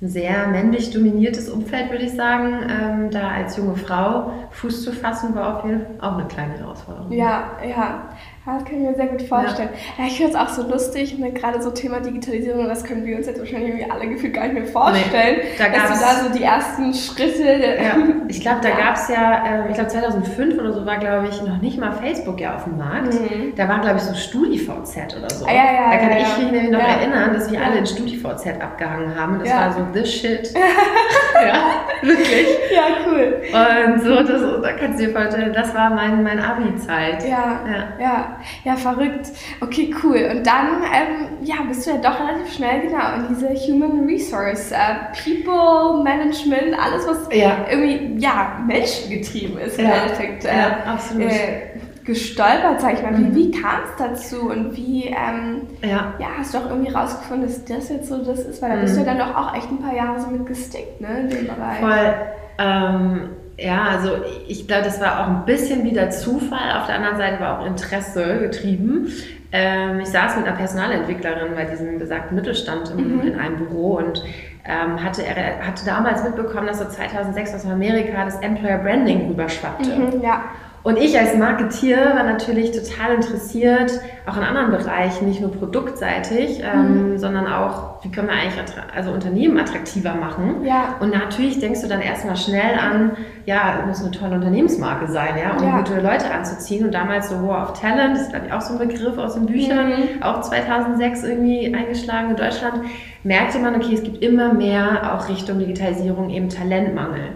ein 0.00 0.08
sehr 0.08 0.46
männlich 0.46 0.92
dominiertes 0.92 1.50
Umfeld, 1.50 1.90
würde 1.90 2.04
ich 2.04 2.12
sagen. 2.12 2.60
Ähm, 2.70 3.10
da 3.10 3.30
als 3.30 3.56
junge 3.56 3.74
Frau 3.74 4.32
Fuß 4.52 4.84
zu 4.84 4.92
fassen, 4.92 5.34
war 5.34 5.58
auf 5.58 5.64
jeden 5.64 5.80
Fall 5.80 5.96
auch 6.00 6.16
eine 6.16 6.28
kleine 6.28 6.56
Herausforderung. 6.56 7.10
Ja, 7.10 7.58
ja. 7.68 8.08
Das 8.54 8.64
kann 8.64 8.76
ich 8.76 8.88
mir 8.88 8.94
sehr 8.94 9.06
gut 9.06 9.22
vorstellen. 9.22 9.68
Ja. 9.96 10.04
Ja, 10.04 10.08
ich 10.08 10.16
finde 10.16 10.32
es 10.32 10.38
auch 10.38 10.48
so 10.48 10.68
lustig, 10.68 11.18
ne, 11.18 11.32
gerade 11.32 11.60
so 11.60 11.70
Thema 11.70 12.00
Digitalisierung, 12.00 12.66
das 12.66 12.84
können 12.84 13.04
wir 13.04 13.16
uns 13.16 13.26
jetzt 13.26 13.38
wahrscheinlich 13.38 13.68
irgendwie 13.68 13.90
alle 13.90 14.08
gefühlt 14.08 14.34
gar 14.34 14.44
nicht 14.44 14.54
mehr 14.54 14.66
vorstellen. 14.66 15.38
Nee, 15.42 15.58
da 15.58 15.68
dass 15.68 15.98
du 15.98 16.04
da 16.04 16.24
so 16.24 16.38
die 16.38 16.44
ersten 16.44 16.94
Schritte. 16.94 17.76
Ja, 17.82 17.96
ich 18.28 18.40
glaube, 18.40 18.60
da 18.62 18.70
ja. 18.70 18.76
gab 18.76 18.96
es 18.96 19.08
ja, 19.08 19.64
äh, 19.64 19.68
ich 19.68 19.74
glaube 19.74 19.90
2005 19.90 20.58
oder 20.58 20.72
so 20.72 20.86
war, 20.86 20.98
glaube 20.98 21.28
ich, 21.28 21.42
noch 21.42 21.60
nicht 21.60 21.78
mal 21.78 21.92
Facebook 21.92 22.40
ja 22.40 22.56
auf 22.56 22.64
dem 22.64 22.78
Markt. 22.78 23.12
Mhm. 23.14 23.54
Da 23.54 23.68
war, 23.68 23.80
glaube 23.80 23.96
ich, 23.96 24.02
so 24.02 24.14
StudiVZ 24.14 25.16
oder 25.18 25.30
so. 25.30 25.46
Ah, 25.46 25.52
ja, 25.52 25.64
ja, 25.72 25.90
da 25.90 25.96
kann 25.98 26.16
ich 26.16 26.38
mich 26.38 26.52
nämlich 26.52 26.70
noch 26.70 26.80
erinnern, 26.80 27.34
dass 27.34 27.50
wir 27.50 27.62
alle 27.62 27.78
in 27.78 27.86
StudiVZ 27.86 28.46
abgehangen 28.60 29.14
haben. 29.14 29.34
Und 29.34 29.46
das 29.46 29.54
war 29.54 29.72
so 29.72 29.80
this 29.92 30.12
shit. 30.12 30.54
ja, 31.34 31.82
wirklich. 32.02 32.46
Ja, 32.74 32.82
cool. 33.06 33.42
Und 33.52 34.02
so, 34.02 34.22
das, 34.22 34.62
da 34.62 34.72
kannst 34.72 35.00
du 35.00 35.06
dir 35.06 35.12
vorstellen, 35.12 35.52
das 35.52 35.74
war 35.74 35.90
mein, 35.90 36.22
mein 36.22 36.38
Abi-Zeit. 36.38 37.24
Ja, 37.28 37.60
ja, 38.00 38.37
ja. 38.64 38.72
Ja, 38.72 38.76
verrückt. 38.76 39.28
Okay, 39.60 39.94
cool. 40.02 40.28
Und 40.30 40.46
dann 40.46 40.82
ähm, 40.84 41.28
ja, 41.42 41.56
bist 41.66 41.86
du 41.86 41.90
ja 41.90 41.96
doch 41.98 42.20
relativ 42.20 42.52
schnell 42.52 42.82
genau 42.82 43.14
in 43.16 43.28
diese 43.28 43.48
Human 43.48 44.06
Resource, 44.06 44.72
äh, 44.72 44.76
People 45.24 46.02
Management, 46.02 46.76
alles, 46.78 47.06
was 47.06 47.28
ja. 47.32 47.66
irgendwie 47.70 48.20
ja, 48.20 48.60
menschengetrieben 48.66 49.58
ist 49.58 49.78
im 49.78 49.86
ja. 49.86 49.94
Endeffekt. 49.94 50.44
Äh, 50.44 50.56
ja, 50.56 50.76
absolut. 50.86 51.30
Äh, 51.30 51.78
gestolpert, 52.08 52.80
sag 52.80 52.94
ich 52.94 53.02
mal. 53.02 53.16
Wie, 53.18 53.24
mhm. 53.24 53.34
wie 53.34 53.50
kam 53.50 53.82
es 53.84 53.96
dazu 53.98 54.50
und 54.50 54.74
wie 54.74 55.04
ähm, 55.04 55.68
ja. 55.82 56.14
ja. 56.18 56.26
hast 56.38 56.54
du 56.54 56.58
auch 56.58 56.70
irgendwie 56.70 56.90
rausgefunden, 56.90 57.46
dass 57.46 57.64
das 57.66 57.90
jetzt 57.90 58.08
so 58.08 58.24
das 58.24 58.40
ist? 58.40 58.62
Weil 58.62 58.70
da 58.70 58.76
bist 58.76 58.96
du 58.96 59.04
ja 59.04 59.12
mhm. 59.12 59.18
dann 59.18 59.28
doch 59.28 59.36
auch 59.36 59.54
echt 59.54 59.70
ein 59.70 59.78
paar 59.78 59.94
Jahre 59.94 60.18
so 60.18 60.28
mit 60.28 60.46
gestickt, 60.46 61.00
ne, 61.00 61.20
in 61.20 61.28
dem 61.28 61.46
Bereich. 61.46 61.80
Voll. 61.80 62.14
Ähm, 62.58 63.30
ja, 63.58 63.84
also 63.84 64.18
ich 64.46 64.66
glaube, 64.66 64.84
das 64.84 65.00
war 65.00 65.20
auch 65.20 65.26
ein 65.28 65.44
bisschen 65.44 65.84
wieder 65.84 66.10
Zufall. 66.10 66.78
Auf 66.78 66.86
der 66.86 66.94
anderen 66.96 67.16
Seite 67.16 67.40
war 67.40 67.58
auch 67.58 67.66
Interesse 67.66 68.38
getrieben. 68.38 69.08
Ähm, 69.50 70.00
ich 70.00 70.08
saß 70.08 70.36
mit 70.36 70.46
einer 70.46 70.56
Personalentwicklerin 70.56 71.54
bei 71.54 71.64
diesem 71.64 71.98
besagten 71.98 72.36
Mittelstand 72.36 72.90
im, 72.90 73.16
mhm. 73.16 73.26
in 73.28 73.38
einem 73.38 73.56
Büro 73.56 73.96
und 73.96 74.22
ähm, 74.64 75.02
hatte, 75.02 75.22
hatte 75.24 75.84
damals 75.86 76.22
mitbekommen, 76.22 76.66
dass 76.66 76.78
so 76.78 76.84
2006 76.84 77.54
aus 77.54 77.66
Amerika 77.66 78.24
das 78.24 78.38
Employer 78.40 78.78
Branding 78.78 79.28
rüberschwappte. 79.28 79.90
Mhm, 79.90 80.22
ja. 80.22 80.44
Und 80.82 80.96
ich 80.96 81.18
als 81.18 81.36
Marketier 81.36 81.96
war 82.14 82.22
natürlich 82.22 82.70
total 82.70 83.16
interessiert, 83.16 83.92
auch 84.26 84.36
in 84.36 84.42
anderen 84.42 84.70
Bereichen, 84.70 85.28
nicht 85.28 85.40
nur 85.40 85.50
produktseitig, 85.50 86.62
ähm, 86.62 87.12
mhm. 87.12 87.18
sondern 87.18 87.46
auch, 87.46 88.02
wie 88.04 88.10
können 88.10 88.28
wir 88.28 88.34
eigentlich 88.34 88.54
also 88.94 89.10
Unternehmen 89.10 89.58
attraktiver 89.58 90.14
machen. 90.14 90.64
Ja. 90.64 90.94
Und 91.00 91.12
natürlich 91.12 91.58
denkst 91.58 91.82
du 91.82 91.88
dann 91.88 92.00
erstmal 92.00 92.36
schnell 92.36 92.78
an, 92.78 93.16
ja, 93.44 93.84
muss 93.86 94.00
eine 94.02 94.12
tolle 94.12 94.36
Unternehmensmarke 94.36 95.08
sein, 95.08 95.34
ja, 95.42 95.56
um 95.56 95.66
ja. 95.66 95.78
gute 95.78 96.00
Leute 96.00 96.30
anzuziehen. 96.30 96.86
Und 96.86 96.94
damals 96.94 97.28
so 97.28 97.46
War 97.46 97.70
of 97.70 97.80
Talent, 97.80 98.14
das 98.14 98.22
ist 98.22 98.30
glaube 98.30 98.46
ich 98.46 98.52
auch 98.52 98.60
so 98.60 98.78
ein 98.78 98.88
Begriff 98.88 99.18
aus 99.18 99.34
den 99.34 99.46
Büchern, 99.46 99.88
mhm. 99.88 100.22
auch 100.22 100.42
2006 100.42 101.24
irgendwie 101.24 101.74
eingeschlagen 101.74 102.30
in 102.30 102.36
Deutschland, 102.36 102.84
merkte 103.24 103.58
man, 103.58 103.74
okay, 103.74 103.94
es 103.94 104.02
gibt 104.04 104.22
immer 104.22 104.54
mehr 104.54 105.14
auch 105.14 105.28
Richtung 105.28 105.58
Digitalisierung 105.58 106.30
eben 106.30 106.48
Talentmangel. 106.48 107.30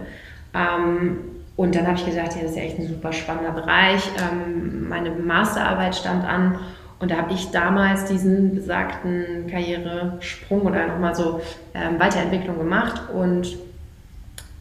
Ähm, 0.53 1.32
und 1.55 1.75
dann 1.75 1.85
habe 1.85 1.97
ich 1.97 2.05
gedacht, 2.05 2.35
ja, 2.35 2.41
das 2.41 2.51
ist 2.51 2.57
ja 2.57 2.63
echt 2.63 2.79
ein 2.79 2.87
super 2.87 3.13
spannender 3.13 3.51
Bereich. 3.51 4.09
Ähm, 4.19 4.89
meine 4.89 5.11
Masterarbeit 5.11 5.95
stand 5.95 6.25
an 6.25 6.57
und 6.99 7.11
da 7.11 7.17
habe 7.17 7.33
ich 7.33 7.51
damals 7.51 8.05
diesen 8.05 8.55
besagten 8.55 9.47
Karrieresprung 9.49 10.61
oder 10.61 10.87
nochmal 10.87 11.13
so 11.13 11.41
ähm, 11.73 11.99
Weiterentwicklung 11.99 12.57
gemacht 12.57 13.09
und 13.13 13.57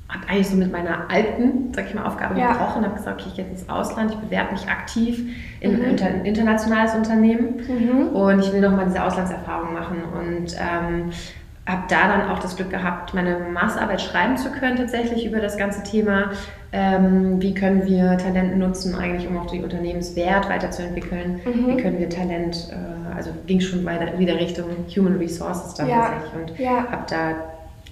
habe 0.08 0.28
eigentlich 0.28 0.48
so 0.48 0.56
mit 0.56 0.70
meiner 0.70 1.10
alten, 1.10 1.72
sag 1.72 1.86
ich 1.86 1.94
mal, 1.94 2.04
Aufgabe 2.04 2.38
ja. 2.38 2.52
gebrochen, 2.52 2.84
habe 2.84 2.94
gesagt, 2.94 3.20
okay, 3.20 3.28
ich 3.30 3.36
gehe 3.36 3.44
jetzt 3.46 3.62
ins 3.62 3.70
Ausland, 3.70 4.10
ich 4.10 4.18
bewerbe 4.18 4.52
mich 4.52 4.68
aktiv 4.68 5.24
in 5.60 5.78
mhm. 5.78 5.96
ein 6.02 6.24
internationales 6.26 6.94
Unternehmen 6.94 7.62
mhm. 7.66 8.08
und 8.08 8.40
ich 8.40 8.52
will 8.52 8.60
nochmal 8.60 8.84
diese 8.86 9.02
Auslandserfahrung 9.02 9.72
machen 9.72 10.02
und 10.02 10.54
ähm, 10.58 11.12
habe 11.66 11.82
da 11.88 12.08
dann 12.08 12.28
auch 12.28 12.40
das 12.40 12.56
Glück 12.56 12.70
gehabt, 12.70 13.14
meine 13.14 13.38
Masterarbeit 13.38 14.00
schreiben 14.00 14.36
zu 14.36 14.50
können, 14.50 14.76
tatsächlich 14.76 15.24
über 15.24 15.40
das 15.40 15.56
ganze 15.56 15.82
Thema, 15.84 16.32
ähm, 16.72 17.40
wie 17.40 17.54
können 17.54 17.86
wir 17.86 18.18
Talente 18.18 18.56
nutzen, 18.56 18.96
eigentlich 18.96 19.28
um 19.28 19.38
auch 19.38 19.46
den 19.46 19.62
Unternehmenswert 19.62 20.48
weiterzuentwickeln, 20.48 21.40
mhm. 21.44 21.68
wie 21.68 21.76
können 21.76 22.00
wir 22.00 22.08
Talent, 22.08 22.68
äh, 22.72 23.14
also 23.16 23.30
ging 23.46 23.60
schon 23.60 23.84
weiter, 23.84 24.18
wieder 24.18 24.34
Richtung 24.34 24.70
Human 24.96 25.18
Resources 25.18 25.74
dann 25.74 25.88
ja. 25.88 26.08
tatsächlich 26.08 26.32
und 26.34 26.58
ja. 26.58 26.86
habe 26.90 27.04
da 27.08 27.34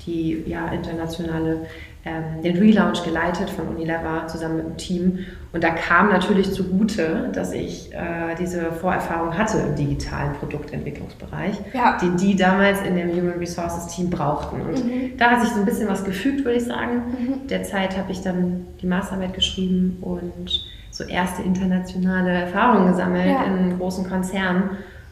die 0.07 0.45
ja, 0.47 0.69
internationale 0.69 1.67
ähm, 2.05 2.43
den 2.43 2.57
Relaunch 2.57 3.05
geleitet 3.05 3.51
von 3.51 3.69
Unilever 3.69 4.27
zusammen 4.27 4.57
mit 4.57 4.67
dem 4.67 4.77
Team. 4.79 5.19
Und 5.53 5.63
da 5.63 5.71
kam 5.71 6.09
natürlich 6.09 6.53
zugute, 6.53 7.29
dass 7.35 7.53
ich 7.53 7.93
äh, 7.93 8.35
diese 8.39 8.73
Vorerfahrung 8.73 9.37
hatte 9.37 9.59
im 9.59 9.77
digitalen 9.77 10.33
Produktentwicklungsbereich, 10.35 11.57
ja. 11.75 11.99
die 12.01 12.17
die 12.17 12.37
damals 12.37 12.81
in 12.83 12.97
dem 12.97 13.11
Human 13.11 13.39
Resources 13.39 13.95
Team 13.95 14.09
brauchten. 14.09 14.63
Und 14.63 14.85
mhm. 14.85 15.17
da 15.19 15.33
hat 15.33 15.43
sich 15.43 15.51
so 15.51 15.61
ein 15.61 15.67
bisschen 15.67 15.89
was 15.89 16.03
gefügt, 16.05 16.45
würde 16.45 16.57
ich 16.57 16.65
sagen. 16.65 17.03
Mhm. 17.19 17.47
Derzeit 17.49 17.99
habe 17.99 18.13
ich 18.13 18.23
dann 18.23 18.67
die 18.81 18.87
Masterarbeit 18.87 19.35
geschrieben 19.35 19.99
und 20.01 20.65
so 20.91 21.05
erste 21.05 21.43
internationale 21.43 22.31
Erfahrungen 22.31 22.93
gesammelt 22.93 23.27
ja. 23.27 23.45
in 23.45 23.79
großen 23.79 24.09
Konzernen. 24.09 24.71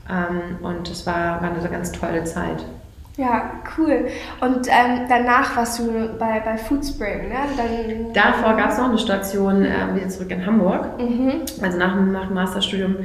Ähm, 0.09 0.65
und 0.65 0.89
das 0.89 1.07
war, 1.07 1.43
war 1.43 1.51
eine 1.51 1.69
ganz 1.69 1.93
tolle 1.93 2.25
Zeit. 2.25 2.65
Ja, 3.19 3.51
cool. 3.77 4.07
Und 4.41 4.69
ähm, 4.69 5.07
danach 5.09 5.57
warst 5.57 5.81
du 5.81 6.09
bei, 6.21 6.39
bei 6.39 6.57
Foodspring, 6.57 7.29
ne? 7.29 7.35
Dann, 7.57 8.13
Davor 8.13 8.57
gab 8.57 8.71
es 8.71 8.79
noch 8.79 8.89
eine 8.89 8.99
Station 8.99 9.65
äh, 9.65 9.95
wieder 9.97 10.09
zurück 10.09 10.31
in 10.31 10.47
Hamburg. 10.47 11.01
Mhm. 11.01 11.41
Also 11.61 11.79
nach, 11.79 11.97
nach 11.97 12.27
dem 12.27 12.35
Masterstudium 12.35 12.97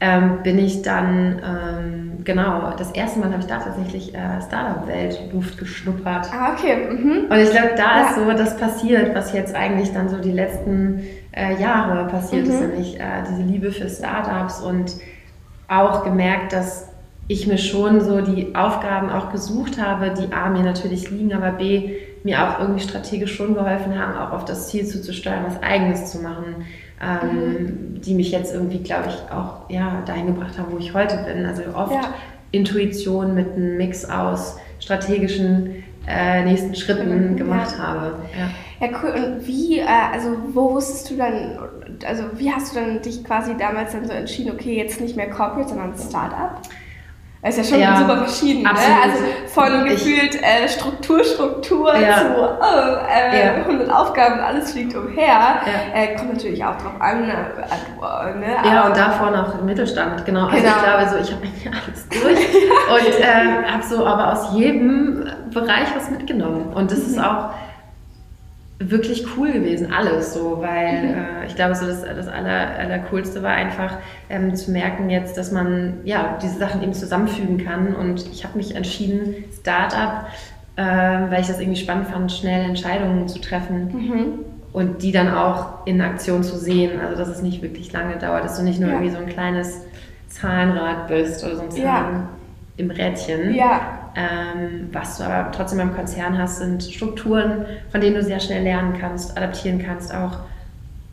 ähm, 0.00 0.38
bin 0.42 0.58
ich 0.58 0.80
dann, 0.80 1.42
ähm, 1.44 2.24
genau, 2.24 2.72
das 2.78 2.92
erste 2.92 3.18
Mal 3.20 3.30
habe 3.30 3.40
ich 3.40 3.46
da 3.46 3.58
tatsächlich 3.58 4.14
äh, 4.14 4.40
Startup-Welt-Luft 4.40 5.58
geschnuppert. 5.58 6.30
Ah, 6.32 6.54
okay. 6.54 6.88
Mhm. 6.90 7.26
Und 7.28 7.36
ich 7.36 7.50
glaube, 7.50 7.72
da 7.76 8.00
ja. 8.00 8.08
ist 8.08 8.14
so 8.14 8.24
das 8.32 8.56
passiert, 8.56 9.14
was 9.14 9.34
jetzt 9.34 9.54
eigentlich 9.54 9.92
dann 9.92 10.08
so 10.08 10.16
die 10.16 10.32
letzten 10.32 11.02
äh, 11.32 11.60
Jahre 11.60 12.08
passiert 12.08 12.46
mhm. 12.46 12.52
ist, 12.52 12.60
nämlich 12.62 12.98
äh, 12.98 13.02
diese 13.28 13.42
Liebe 13.42 13.70
für 13.70 13.90
Startups 13.90 14.62
und 14.62 14.94
auch 15.68 16.04
gemerkt, 16.04 16.54
dass 16.54 16.87
ich 17.28 17.46
mir 17.46 17.58
schon 17.58 18.00
so 18.00 18.22
die 18.22 18.54
Aufgaben 18.54 19.10
auch 19.10 19.30
gesucht 19.30 19.80
habe, 19.80 20.12
die 20.18 20.32
A 20.32 20.48
mir 20.48 20.62
natürlich 20.62 21.10
liegen, 21.10 21.34
aber 21.34 21.52
B 21.52 21.96
mir 22.24 22.42
auch 22.42 22.58
irgendwie 22.58 22.80
strategisch 22.80 23.36
schon 23.36 23.54
geholfen 23.54 23.96
haben, 23.98 24.16
auch 24.16 24.32
auf 24.32 24.44
das 24.44 24.68
Ziel 24.68 24.86
zuzusteuern, 24.86 25.44
was 25.46 25.62
Eigenes 25.62 26.10
zu 26.10 26.18
machen, 26.18 26.66
ähm, 27.00 27.62
mhm. 27.62 28.00
die 28.00 28.14
mich 28.14 28.32
jetzt 28.32 28.52
irgendwie, 28.52 28.78
glaube 28.78 29.08
ich, 29.08 29.32
auch 29.32 29.70
ja, 29.70 30.02
dahin 30.04 30.26
gebracht 30.26 30.58
haben, 30.58 30.72
wo 30.72 30.78
ich 30.78 30.94
heute 30.94 31.18
bin. 31.18 31.44
Also 31.44 31.62
oft 31.74 31.92
ja. 31.92 32.14
Intuition 32.50 33.34
mit 33.34 33.54
einem 33.54 33.76
Mix 33.76 34.04
aus 34.04 34.56
strategischen 34.80 35.84
äh, 36.08 36.44
nächsten 36.44 36.74
Schritten 36.74 37.32
mhm, 37.32 37.36
gemacht 37.36 37.74
ja. 37.76 37.86
habe. 37.86 38.16
Ja. 38.36 38.86
ja, 38.86 38.92
cool. 39.02 39.10
Und 39.10 39.46
wie, 39.46 39.80
äh, 39.80 39.86
also 40.12 40.30
wo 40.54 40.72
wusstest 40.72 41.10
du 41.10 41.16
dann, 41.16 41.58
also 42.06 42.24
wie 42.36 42.50
hast 42.50 42.74
du 42.74 42.80
dann 42.80 43.02
dich 43.02 43.22
quasi 43.22 43.54
damals 43.58 43.92
dann 43.92 44.06
so 44.06 44.12
entschieden, 44.12 44.52
okay, 44.52 44.76
jetzt 44.76 45.00
nicht 45.00 45.16
mehr 45.16 45.28
Corporate, 45.28 45.68
sondern 45.68 45.94
Startup? 45.96 46.62
Das 47.48 47.56
ist 47.56 47.70
ja 47.70 47.76
schon 47.76 47.82
ja, 47.82 47.96
super 47.96 48.18
verschieden. 48.18 48.62
Ne? 48.62 48.70
Also 48.70 49.24
von 49.46 49.84
gefühlt 49.86 50.34
äh, 50.34 50.68
Struktur, 50.68 51.24
Struktur 51.24 51.96
ja. 51.96 52.18
zu 52.18 52.24
oh, 52.36 52.96
äh, 53.10 53.42
ja. 53.42 53.54
100 53.54 53.90
Aufgaben, 53.90 54.38
alles 54.40 54.72
fliegt 54.72 54.94
umher. 54.94 55.62
Äh, 55.94 56.14
kommt 56.14 56.34
natürlich 56.34 56.62
auch 56.62 56.76
drauf 56.76 57.00
an. 57.00 57.24
Äh, 57.24 58.38
ne? 58.38 58.54
Ja, 58.64 58.86
und 58.86 58.94
davor 58.94 59.30
noch 59.30 59.58
im 59.58 59.64
Mittelstand, 59.64 60.26
genau. 60.26 60.44
Also 60.48 60.58
genau. 60.58 60.74
ich 60.76 60.82
glaube, 60.82 61.08
so, 61.08 61.16
ich 61.16 61.32
habe 61.32 61.42
eigentlich 61.42 61.70
alles 61.72 62.08
durch 62.10 62.38
und 62.92 63.20
äh, 63.20 63.72
habe 63.72 63.82
so 63.82 64.06
aber 64.06 64.32
aus 64.32 64.52
jedem 64.52 65.26
Bereich 65.50 65.88
was 65.96 66.10
mitgenommen. 66.10 66.70
Und 66.74 66.90
das 66.90 66.98
mhm. 66.98 67.04
ist 67.06 67.18
auch 67.18 67.48
wirklich 68.80 69.26
cool 69.36 69.50
gewesen, 69.52 69.92
alles 69.92 70.34
so, 70.34 70.58
weil 70.60 71.02
mhm. 71.02 71.14
äh, 71.14 71.46
ich 71.46 71.56
glaube, 71.56 71.74
so 71.74 71.86
das, 71.86 72.02
das 72.02 72.28
Aller, 72.28 72.78
Allercoolste 72.78 73.42
war 73.42 73.52
einfach 73.52 73.98
ähm, 74.30 74.54
zu 74.54 74.70
merken 74.70 75.10
jetzt, 75.10 75.36
dass 75.36 75.50
man 75.50 75.94
ja 76.04 76.38
diese 76.40 76.58
Sachen 76.58 76.82
eben 76.82 76.94
zusammenfügen 76.94 77.64
kann 77.64 77.94
und 77.94 78.24
ich 78.32 78.44
habe 78.44 78.56
mich 78.56 78.76
entschieden, 78.76 79.44
Startup, 79.60 80.26
äh, 80.76 80.82
weil 80.82 81.40
ich 81.40 81.48
das 81.48 81.58
irgendwie 81.58 81.80
spannend 81.80 82.06
fand, 82.06 82.30
schnell 82.30 82.68
Entscheidungen 82.68 83.26
zu 83.26 83.40
treffen 83.40 83.90
mhm. 83.92 84.26
und 84.72 85.02
die 85.02 85.10
dann 85.10 85.34
auch 85.34 85.84
in 85.84 86.00
Aktion 86.00 86.44
zu 86.44 86.56
sehen, 86.56 87.00
also 87.00 87.16
dass 87.16 87.28
es 87.28 87.42
nicht 87.42 87.62
wirklich 87.62 87.92
lange 87.92 88.16
dauert, 88.16 88.44
dass 88.44 88.58
du 88.58 88.62
nicht 88.62 88.78
nur 88.78 88.90
ja. 88.90 88.94
irgendwie 88.94 89.12
so 89.12 89.18
ein 89.18 89.28
kleines 89.28 89.80
Zahlenrad 90.28 91.08
bist 91.08 91.44
oder 91.44 91.56
so 91.56 91.62
ein 91.62 91.70
Zahlen 91.72 91.82
ja. 91.82 92.28
im 92.76 92.90
Rädchen, 92.92 93.54
ja 93.54 93.97
ähm, 94.18 94.88
was 94.92 95.18
du 95.18 95.24
aber 95.24 95.52
trotzdem 95.52 95.78
beim 95.78 95.94
Konzern 95.94 96.36
hast, 96.38 96.58
sind 96.58 96.82
Strukturen, 96.82 97.66
von 97.90 98.00
denen 98.00 98.16
du 98.16 98.22
sehr 98.24 98.40
schnell 98.40 98.64
lernen 98.64 98.94
kannst, 99.00 99.36
adaptieren 99.36 99.80
kannst, 99.84 100.12
auch 100.12 100.38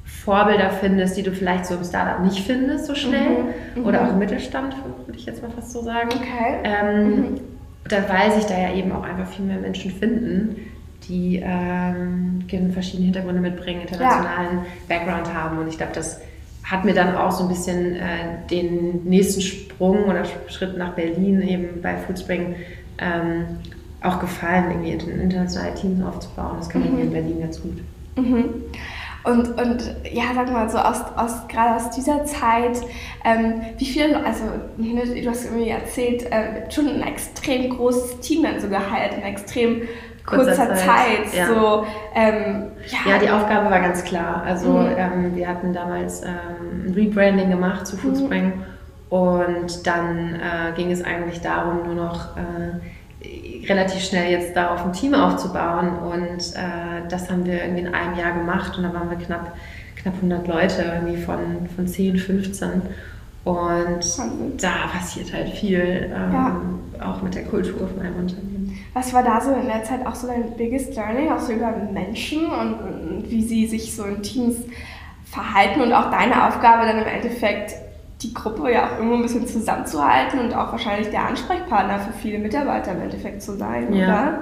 Vorbilder 0.04 0.72
findest, 0.72 1.16
die 1.16 1.22
du 1.22 1.32
vielleicht 1.32 1.68
so 1.68 1.76
im 1.76 1.84
Startup 1.84 2.24
nicht 2.24 2.40
findest 2.46 2.88
so 2.88 2.96
schnell 2.96 3.44
mhm, 3.76 3.82
mhm. 3.82 3.86
oder 3.86 4.04
auch 4.04 4.10
im 4.12 4.18
Mittelstand, 4.18 4.76
würde 5.06 5.20
ich 5.20 5.26
jetzt 5.26 5.44
mal 5.44 5.52
fast 5.52 5.72
so 5.72 5.84
sagen. 5.84 6.10
Okay. 6.10 6.62
Ähm, 6.64 7.10
mhm. 7.10 7.42
Da 7.88 7.98
weiß 8.10 8.40
ich 8.40 8.46
da 8.46 8.60
ja 8.60 8.74
eben 8.74 8.92
auch 8.92 9.04
einfach 9.04 9.28
viel 9.28 9.46
mehr 9.46 9.60
Menschen 9.60 9.92
finden, 9.92 10.56
die 11.08 11.44
ähm, 11.44 12.72
verschiedene 12.74 13.06
Hintergründe 13.06 13.42
mitbringen, 13.42 13.82
internationalen 13.82 14.58
ja. 14.58 14.66
Background 14.90 15.32
haben 15.32 15.60
und 15.60 15.68
ich 15.68 15.78
glaube, 15.78 15.92
das 15.94 16.20
hat 16.64 16.84
mir 16.84 16.96
dann 16.96 17.16
auch 17.16 17.32
so 17.32 17.44
ein 17.44 17.50
bisschen 17.50 17.96
äh, 17.96 18.48
den 18.50 19.04
nächsten 19.04 19.42
Sprung 19.42 20.06
oder 20.06 20.24
Schritt 20.48 20.76
nach 20.76 20.94
Berlin 20.94 21.42
eben 21.44 21.82
bei 21.82 21.96
Foodspring 21.96 22.56
ähm, 22.98 23.46
auch 24.02 24.20
gefallen, 24.20 24.72
irgendwie 24.72 24.92
internationale 24.92 25.74
Teams 25.76 26.04
aufzubauen. 26.04 26.56
Das 26.60 26.70
kann 26.70 26.82
man 26.82 26.92
mhm. 26.92 26.96
hier 26.96 27.06
in 27.06 27.12
Berlin 27.12 27.42
ganz 27.42 27.62
gut. 27.62 27.78
Mhm. 28.18 28.64
Und, 29.24 29.60
und 29.60 29.96
ja, 30.12 30.24
sag 30.36 30.52
mal 30.52 30.70
so, 30.70 30.78
aus, 30.78 31.02
aus, 31.16 31.48
gerade 31.48 31.76
aus 31.76 31.90
dieser 31.90 32.26
Zeit, 32.26 32.80
ähm, 33.24 33.62
wie 33.80 33.86
viele, 33.86 34.24
also 34.24 34.44
ne, 34.78 35.02
du 35.04 35.30
hast 35.30 35.52
mir 35.52 35.74
erzählt, 35.74 36.32
äh, 36.32 36.70
schon 36.70 36.88
ein 36.88 37.02
extrem 37.02 37.72
großes 37.72 38.20
Team 38.20 38.44
dann 38.44 38.60
so 38.60 38.68
geheilt, 38.68 39.14
in 39.14 39.24
extrem 39.24 39.82
kurzer, 40.28 40.56
kurzer 40.56 40.76
Zeit. 40.76 41.28
Zeit 41.32 41.34
ja. 41.34 41.48
So, 41.48 41.88
ähm, 42.14 42.68
ja. 42.88 43.14
ja. 43.14 43.18
die 43.18 43.30
Aufgabe 43.32 43.72
war 43.72 43.80
ganz 43.80 44.04
klar. 44.04 44.44
Also 44.44 44.70
mhm. 44.70 44.96
ähm, 44.96 45.36
wir 45.36 45.48
hatten 45.48 45.74
damals 45.74 46.22
ähm, 46.22 46.86
ein 46.86 46.94
Rebranding 46.94 47.50
gemacht 47.50 47.88
zu 47.88 47.98
Foodspring. 47.98 48.46
Mhm 48.46 48.75
und 49.10 49.86
dann 49.86 50.36
äh, 50.36 50.74
ging 50.76 50.92
es 50.92 51.04
eigentlich 51.04 51.42
darum, 51.42 51.86
nur 51.86 51.96
noch 51.96 52.36
äh, 52.38 53.68
relativ 53.68 54.04
schnell 54.04 54.32
jetzt 54.32 54.56
darauf 54.56 54.86
ein 54.86 54.94
Team 54.94 55.14
aufzubauen. 55.14 55.98
Und 56.00 56.54
äh, 56.56 57.08
das 57.10 57.30
haben 57.30 57.46
wir 57.46 57.62
irgendwie 57.62 57.82
in 57.82 57.94
einem 57.94 58.18
Jahr 58.18 58.34
gemacht. 58.34 58.78
Und 58.78 58.84
da 58.84 58.94
waren 58.94 59.10
wir 59.10 59.18
knapp, 59.18 59.56
knapp 59.96 60.16
100 60.16 60.48
Leute, 60.48 60.82
irgendwie 60.82 61.22
von, 61.22 61.70
von 61.76 61.88
10, 61.88 62.18
15. 62.18 62.82
Und 63.44 63.56
Wahnsinn. 63.56 64.58
da 64.60 64.88
passiert 64.92 65.32
halt 65.32 65.50
viel, 65.50 66.12
ähm, 66.12 66.34
ja. 66.34 67.08
auch 67.08 67.22
mit 67.22 67.36
der 67.36 67.44
Kultur 67.44 67.88
von 67.88 68.02
einem 68.02 68.16
Unternehmen. 68.16 68.76
Was 68.94 69.14
war 69.14 69.22
da 69.22 69.40
so 69.40 69.52
in 69.52 69.68
der 69.68 69.84
Zeit 69.84 70.06
auch 70.08 70.16
so 70.16 70.26
dein 70.26 70.58
biggest 70.58 70.96
learning, 70.96 71.32
auch 71.32 71.40
so 71.40 71.52
über 71.52 71.72
Menschen 71.92 72.46
und, 72.48 72.74
und 72.74 73.26
wie 73.30 73.44
sie 73.44 73.68
sich 73.68 73.96
so 73.96 74.04
in 74.06 74.24
Teams 74.24 74.56
verhalten 75.26 75.82
und 75.82 75.94
auch 75.94 76.10
deine 76.10 76.48
Aufgabe 76.48 76.88
dann 76.88 77.00
im 77.00 77.08
Endeffekt 77.08 77.76
die 78.26 78.34
Gruppe 78.34 78.72
ja 78.72 78.86
auch 78.86 78.98
irgendwo 78.98 79.16
ein 79.16 79.22
bisschen 79.22 79.48
zusammenzuhalten 79.48 80.40
und 80.40 80.54
auch 80.56 80.72
wahrscheinlich 80.72 81.10
der 81.10 81.28
Ansprechpartner 81.28 82.00
für 82.00 82.14
viele 82.14 82.40
Mitarbeiter 82.40 82.92
im 82.92 83.02
Endeffekt 83.02 83.42
zu 83.42 83.58
sein, 83.58 83.94
ja. 83.94 84.06
oder? 84.06 84.40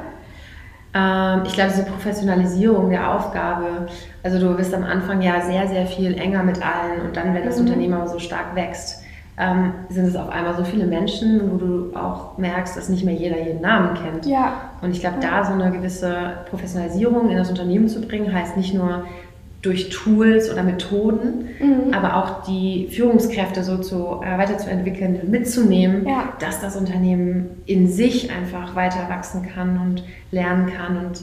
Ähm, 0.95 1.43
ich 1.45 1.53
glaube, 1.53 1.71
diese 1.71 1.85
Professionalisierung 1.85 2.89
der 2.89 3.13
Aufgabe, 3.13 3.87
also 4.21 4.39
du 4.39 4.55
bist 4.55 4.73
am 4.73 4.83
Anfang 4.83 5.21
ja 5.21 5.41
sehr, 5.41 5.67
sehr 5.67 5.87
viel 5.87 6.15
enger 6.17 6.43
mit 6.43 6.59
allen 6.61 7.01
und 7.01 7.17
dann, 7.17 7.33
wenn 7.33 7.45
das 7.45 7.57
mhm. 7.57 7.65
Unternehmen 7.65 7.93
aber 7.95 8.07
so 8.07 8.19
stark 8.19 8.55
wächst, 8.55 9.03
ähm, 9.35 9.73
sind 9.89 10.05
es 10.05 10.15
auf 10.15 10.29
einmal 10.29 10.55
so 10.55 10.63
viele 10.63 10.85
Menschen, 10.85 11.51
wo 11.51 11.57
du 11.57 11.95
auch 11.95 12.37
merkst, 12.37 12.77
dass 12.77 12.89
nicht 12.89 13.03
mehr 13.03 13.15
jeder 13.15 13.41
jeden 13.41 13.61
Namen 13.61 13.95
kennt. 13.95 14.27
Ja. 14.27 14.69
Und 14.81 14.91
ich 14.91 14.99
glaube, 14.99 15.17
da 15.21 15.43
so 15.43 15.53
eine 15.53 15.71
gewisse 15.71 16.37
Professionalisierung 16.51 17.31
in 17.31 17.37
das 17.37 17.49
Unternehmen 17.49 17.87
zu 17.87 17.99
bringen, 18.01 18.31
heißt 18.31 18.57
nicht 18.57 18.75
nur, 18.75 19.05
durch 19.63 19.89
Tools 19.89 20.51
oder 20.51 20.61
Methoden, 20.61 21.49
mhm. 21.59 21.93
aber 21.93 22.17
auch 22.17 22.43
die 22.43 22.89
Führungskräfte 22.91 23.63
so 23.63 23.77
zu, 23.77 24.21
äh, 24.21 24.37
weiterzuentwickeln, 24.37 25.31
mitzunehmen, 25.31 26.05
ja. 26.05 26.33
dass 26.39 26.59
das 26.59 26.75
Unternehmen 26.75 27.61
in 27.65 27.87
sich 27.87 28.29
einfach 28.29 28.75
weiter 28.75 29.09
wachsen 29.09 29.47
kann 29.47 29.79
und 29.79 30.03
lernen 30.31 30.71
kann 30.71 30.97
und 30.97 31.21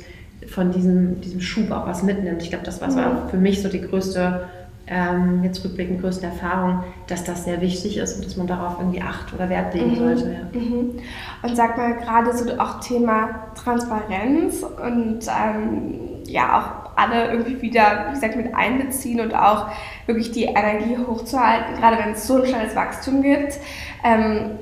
von 0.48 0.72
diesem, 0.72 1.20
diesem 1.20 1.42
Schub 1.42 1.70
auch 1.70 1.86
was 1.86 2.02
mitnimmt. 2.02 2.42
Ich 2.42 2.48
glaube, 2.48 2.64
das 2.64 2.80
war 2.80 2.88
mhm. 2.88 3.28
für 3.28 3.36
mich 3.36 3.60
so 3.60 3.68
die 3.68 3.82
größte, 3.82 4.46
ähm, 4.90 5.44
jetzt 5.44 5.64
rückblickend 5.64 6.00
größte 6.00 6.26
Erfahrung, 6.26 6.82
dass 7.06 7.22
das 7.22 7.44
sehr 7.44 7.60
wichtig 7.60 7.96
ist 7.96 8.16
und 8.16 8.26
dass 8.26 8.36
man 8.36 8.48
darauf 8.48 8.78
irgendwie 8.78 9.00
Acht 9.00 9.32
oder 9.32 9.48
Wert 9.48 9.72
legen 9.72 9.92
mhm. 9.92 9.96
sollte. 9.96 10.32
Ja. 10.32 10.60
Mhm. 10.60 10.98
Und 11.42 11.56
sag 11.56 11.76
mal, 11.76 11.94
gerade 11.94 12.36
so 12.36 12.50
auch 12.58 12.80
Thema 12.80 13.52
Transparenz 13.54 14.62
und 14.62 15.20
ähm, 15.28 16.00
ja 16.26 16.58
auch 16.58 16.90
alle 16.96 17.30
irgendwie 17.30 17.62
wieder, 17.62 18.06
wie 18.08 18.14
gesagt, 18.14 18.36
mit 18.36 18.54
einbeziehen 18.54 19.20
und 19.20 19.32
auch 19.32 19.68
wirklich 20.06 20.32
die 20.32 20.44
Energie 20.44 20.98
hochzuhalten, 20.98 21.76
gerade 21.76 21.96
wenn 21.98 22.12
es 22.12 22.26
so 22.26 22.42
ein 22.42 22.46
schnelles 22.46 22.74
Wachstum 22.74 23.22
gibt. 23.22 23.58
Ähm, 24.04 24.58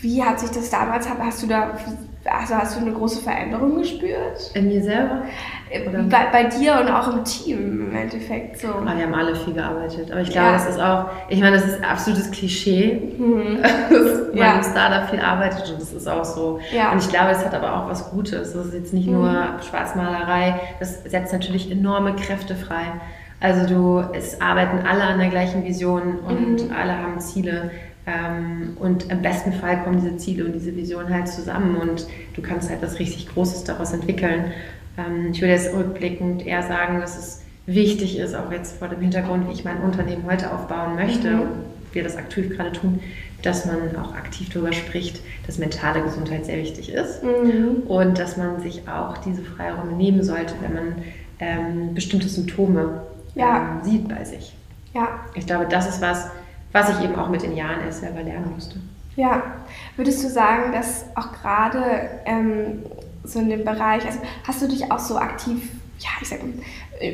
wie 0.00 0.22
hat 0.22 0.40
sich 0.40 0.50
das 0.50 0.70
damals, 0.70 1.08
hast 1.08 1.42
du 1.42 1.46
da 1.46 1.76
also 2.28 2.54
hast 2.54 2.76
du 2.76 2.80
eine 2.80 2.92
große 2.92 3.22
Veränderung 3.22 3.78
gespürt? 3.78 4.50
In 4.54 4.68
mir 4.68 4.82
selber? 4.82 5.22
Bei, 6.08 6.26
bei, 6.30 6.44
dir 6.44 6.78
und 6.80 6.88
auch 6.88 7.12
im 7.12 7.24
Team 7.24 7.88
im 7.88 7.96
Endeffekt 7.96 8.60
so. 8.60 8.68
Ah, 8.68 8.94
wir 8.96 9.04
haben 9.04 9.14
alle 9.14 9.34
viel 9.34 9.54
gearbeitet. 9.54 10.10
Aber 10.12 10.20
ich 10.20 10.30
glaube, 10.30 10.46
ja. 10.46 10.52
das 10.52 10.68
ist 10.68 10.80
auch, 10.80 11.06
ich 11.28 11.40
meine, 11.40 11.56
das 11.56 11.66
ist 11.66 11.84
absolutes 11.84 12.30
Klischee, 12.30 13.14
mhm. 13.18 13.58
dass 13.90 14.28
man 14.28 14.36
ja. 14.36 14.54
im 14.54 14.62
Startup 14.62 15.10
viel 15.10 15.20
arbeitet 15.20 15.68
und 15.70 15.80
das 15.80 15.92
ist 15.92 16.08
auch 16.08 16.24
so. 16.24 16.60
Ja. 16.72 16.92
Und 16.92 17.02
ich 17.02 17.08
glaube, 17.08 17.30
es 17.30 17.44
hat 17.44 17.52
aber 17.52 17.74
auch 17.74 17.88
was 17.88 18.10
Gutes. 18.10 18.52
Das 18.52 18.66
ist 18.66 18.74
jetzt 18.74 18.92
nicht 18.94 19.08
nur 19.08 19.28
mhm. 19.28 19.62
Schwarzmalerei, 19.68 20.60
das 20.78 21.02
setzt 21.02 21.32
natürlich 21.32 21.70
enorme 21.70 22.14
Kräfte 22.14 22.54
frei. 22.54 22.84
Also 23.40 23.66
du, 23.66 24.04
es 24.14 24.40
arbeiten 24.40 24.86
alle 24.86 25.02
an 25.02 25.18
der 25.18 25.28
gleichen 25.28 25.64
Vision 25.64 26.20
und 26.20 26.68
mhm. 26.68 26.74
alle 26.74 26.96
haben 26.96 27.20
Ziele. 27.20 27.70
Ähm, 28.06 28.76
und 28.78 29.10
im 29.10 29.20
besten 29.20 29.52
Fall 29.52 29.82
kommen 29.82 30.00
diese 30.00 30.16
Ziele 30.16 30.44
und 30.44 30.52
diese 30.52 30.76
Vision 30.76 31.12
halt 31.12 31.28
zusammen 31.28 31.76
und 31.76 32.06
du 32.34 32.42
kannst 32.42 32.70
halt 32.70 32.80
was 32.80 32.98
richtig 33.00 33.28
Großes 33.28 33.64
daraus 33.64 33.92
entwickeln. 33.92 34.52
Ähm, 34.96 35.32
ich 35.32 35.40
würde 35.40 35.54
jetzt 35.54 35.74
rückblickend 35.74 36.46
eher 36.46 36.62
sagen, 36.62 37.00
dass 37.00 37.18
es 37.18 37.42
wichtig 37.66 38.18
ist, 38.18 38.34
auch 38.34 38.52
jetzt 38.52 38.78
vor 38.78 38.88
dem 38.88 39.00
Hintergrund, 39.00 39.48
wie 39.48 39.52
ich 39.52 39.64
mein 39.64 39.80
Unternehmen 39.80 40.24
heute 40.24 40.52
aufbauen 40.52 40.94
möchte 40.94 41.30
mhm. 41.30 41.40
und 41.40 41.48
wir 41.92 42.04
das 42.04 42.16
aktiv 42.16 42.50
gerade 42.50 42.72
tun, 42.72 43.00
dass 43.42 43.66
man 43.66 43.96
auch 43.96 44.14
aktiv 44.14 44.50
darüber 44.50 44.72
spricht, 44.72 45.20
dass 45.46 45.58
mentale 45.58 46.02
Gesundheit 46.02 46.46
sehr 46.46 46.58
wichtig 46.58 46.92
ist 46.92 47.24
mhm. 47.24 47.82
und 47.88 48.18
dass 48.18 48.36
man 48.36 48.60
sich 48.60 48.88
auch 48.88 49.18
diese 49.18 49.42
Freiräume 49.42 49.92
nehmen 49.92 50.22
sollte, 50.22 50.54
wenn 50.60 50.74
man 50.74 50.94
ähm, 51.40 51.94
bestimmte 51.94 52.28
Symptome 52.28 53.02
ja. 53.34 53.80
ähm, 53.82 53.90
sieht 53.90 54.08
bei 54.08 54.24
sich. 54.24 54.54
Ja. 54.94 55.20
Ich 55.34 55.46
glaube, 55.46 55.66
das 55.68 55.88
ist 55.88 56.00
was, 56.00 56.30
was 56.72 56.90
ich 56.90 57.04
eben 57.04 57.16
auch 57.16 57.28
mit 57.28 57.42
den 57.42 57.56
Jahren 57.56 57.84
erst 57.84 58.00
selber 58.00 58.22
lernen 58.22 58.52
musste. 58.54 58.76
Ja, 59.16 59.42
würdest 59.96 60.22
du 60.22 60.28
sagen, 60.28 60.72
dass 60.72 61.06
auch 61.14 61.32
gerade 61.32 62.10
ähm, 62.26 62.82
so 63.24 63.38
in 63.38 63.48
dem 63.48 63.64
Bereich, 63.64 64.04
also 64.04 64.18
hast 64.46 64.62
du 64.62 64.68
dich 64.68 64.90
auch 64.92 64.98
so 64.98 65.16
aktiv, 65.16 65.70
ja, 65.98 66.10
ich 66.20 66.28
sag 66.28 66.40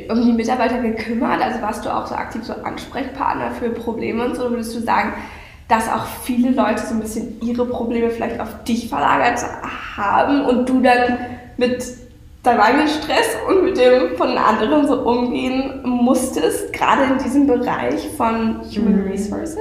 um 0.09 0.21
die 0.21 0.33
Mitarbeiter 0.33 0.79
gekümmert? 0.79 1.41
Also 1.41 1.61
warst 1.61 1.85
du 1.85 1.89
auch 1.89 2.07
so 2.07 2.15
aktiv 2.15 2.43
so 2.43 2.53
Ansprechpartner 2.53 3.51
für 3.51 3.69
Probleme 3.69 4.25
und 4.25 4.35
so? 4.35 4.49
Würdest 4.49 4.75
du 4.75 4.81
sagen, 4.81 5.13
dass 5.67 5.89
auch 5.89 6.05
viele 6.05 6.51
Leute 6.51 6.85
so 6.85 6.93
ein 6.93 6.99
bisschen 6.99 7.41
ihre 7.41 7.65
Probleme 7.65 8.09
vielleicht 8.09 8.39
auf 8.39 8.63
dich 8.65 8.89
verlagert 8.89 9.39
haben 9.95 10.45
und 10.45 10.67
du 10.67 10.81
dann 10.81 11.17
mit 11.57 11.83
deinem 12.43 12.59
eigenen 12.59 12.87
Stress 12.87 13.37
und 13.47 13.63
mit 13.63 13.77
dem 13.77 14.17
von 14.17 14.37
anderen 14.37 14.85
so 14.87 15.01
umgehen 15.01 15.81
musstest, 15.83 16.73
gerade 16.73 17.03
in 17.03 17.17
diesem 17.23 17.47
Bereich 17.47 18.09
von 18.17 18.61
Human 18.75 19.05
mhm. 19.05 19.11
Resources? 19.11 19.57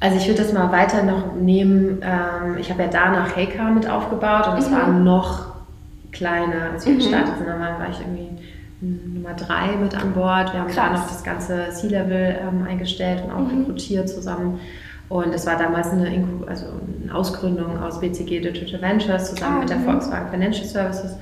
Also 0.00 0.16
ich 0.16 0.26
würde 0.26 0.42
das 0.42 0.52
mal 0.52 0.72
weiter 0.72 1.02
noch 1.02 1.34
nehmen. 1.34 2.02
Ähm, 2.02 2.56
ich 2.58 2.70
habe 2.70 2.82
ja 2.82 2.88
da 2.88 3.10
nach 3.10 3.36
Heika 3.36 3.70
mit 3.70 3.88
aufgebaut 3.88 4.48
und 4.48 4.58
es 4.58 4.68
mhm. 4.68 4.74
war 4.74 4.88
noch 4.88 5.46
kleiner, 6.10 6.72
als 6.72 6.86
wir 6.86 6.94
mhm. 6.94 6.98
gestartet 6.98 7.36
sind. 7.36 7.46
Dann 7.46 7.60
war 7.60 7.88
ich 7.88 8.00
irgendwie 8.00 8.30
Nummer 8.80 9.34
drei 9.34 9.76
mit 9.76 9.94
an 9.94 10.12
Bord. 10.12 10.52
Wir 10.52 10.60
haben 10.60 10.70
Krass. 10.70 10.76
da 10.76 10.90
noch 10.90 11.06
das 11.06 11.22
ganze 11.22 11.68
C-Level 11.70 12.38
ähm, 12.40 12.66
eingestellt 12.66 13.22
und 13.24 13.30
auch 13.30 13.52
mhm. 13.52 13.60
rekrutiert 13.60 14.08
zusammen. 14.08 14.58
Und 15.10 15.34
es 15.34 15.44
war 15.44 15.58
damals 15.58 15.90
eine, 15.90 16.24
also 16.46 16.66
eine 17.02 17.14
Ausgründung 17.14 17.82
aus 17.82 18.00
BCG 18.00 18.40
Digital 18.40 18.80
Ventures 18.80 19.34
zusammen 19.34 19.56
ah, 19.56 19.60
mit 19.60 19.68
der 19.68 19.78
mhm. 19.78 19.84
Volkswagen 19.84 20.30
Financial 20.30 20.66
Services. 20.66 21.16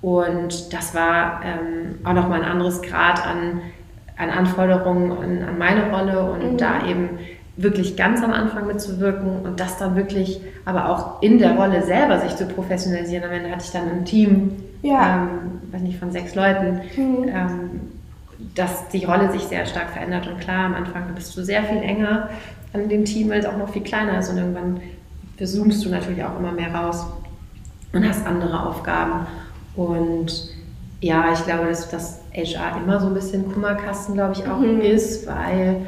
Und 0.00 0.72
das 0.72 0.94
war 0.94 1.40
ähm, 1.44 1.96
auch 2.04 2.12
nochmal 2.12 2.42
ein 2.42 2.48
anderes 2.48 2.82
Grad 2.82 3.26
an, 3.26 3.60
an 4.16 4.30
Anforderungen 4.30 5.12
an, 5.12 5.48
an 5.48 5.58
meine 5.58 5.90
Rolle 5.90 6.30
und 6.30 6.52
mhm. 6.52 6.56
da 6.56 6.86
eben 6.86 7.18
wirklich 7.56 7.96
ganz 7.96 8.22
am 8.22 8.32
Anfang 8.32 8.68
mitzuwirken 8.68 9.40
und 9.42 9.58
das 9.58 9.78
dann 9.78 9.96
wirklich, 9.96 10.40
aber 10.64 10.88
auch 10.88 11.20
in 11.22 11.38
der 11.38 11.56
Rolle 11.56 11.82
selber 11.82 12.20
sich 12.20 12.36
zu 12.36 12.46
professionalisieren. 12.46 13.24
Am 13.24 13.32
Ende 13.32 13.50
hatte 13.50 13.64
ich 13.64 13.72
dann 13.72 13.90
ein 13.90 14.04
Team, 14.04 14.52
ja. 14.82 15.24
ähm, 15.24 15.72
weiß 15.72 15.82
nicht, 15.82 15.98
von 15.98 16.12
sechs 16.12 16.36
Leuten, 16.36 16.80
mhm. 16.96 17.28
ähm, 17.28 17.70
dass 18.54 18.88
die 18.90 19.04
Rolle 19.04 19.32
sich 19.32 19.42
sehr 19.42 19.66
stark 19.66 19.90
verändert. 19.90 20.28
Und 20.28 20.38
klar, 20.38 20.66
am 20.66 20.74
Anfang 20.74 21.02
bist 21.16 21.36
du 21.36 21.42
sehr 21.42 21.64
viel 21.64 21.82
enger 21.82 22.28
an 22.72 22.88
dem 22.88 23.04
Team, 23.04 23.28
weil 23.30 23.40
es 23.40 23.46
auch 23.46 23.56
noch 23.56 23.70
viel 23.70 23.82
kleiner 23.82 24.20
ist 24.20 24.30
und 24.30 24.38
irgendwann 24.38 24.80
zoomst 25.36 25.84
du 25.84 25.88
natürlich 25.88 26.22
auch 26.22 26.38
immer 26.38 26.52
mehr 26.52 26.72
raus 26.72 27.06
und 27.92 28.08
hast 28.08 28.24
andere 28.24 28.68
Aufgaben. 28.68 29.26
Und 29.78 30.50
ja, 31.00 31.32
ich 31.32 31.44
glaube, 31.44 31.68
dass 31.68 31.88
das 31.88 32.20
HR 32.34 32.82
immer 32.82 32.98
so 32.98 33.06
ein 33.06 33.14
bisschen 33.14 33.52
Kummerkasten, 33.52 34.14
glaube 34.14 34.34
ich, 34.34 34.44
auch 34.48 34.58
mhm. 34.58 34.80
ist, 34.80 35.24
weil, 35.28 35.86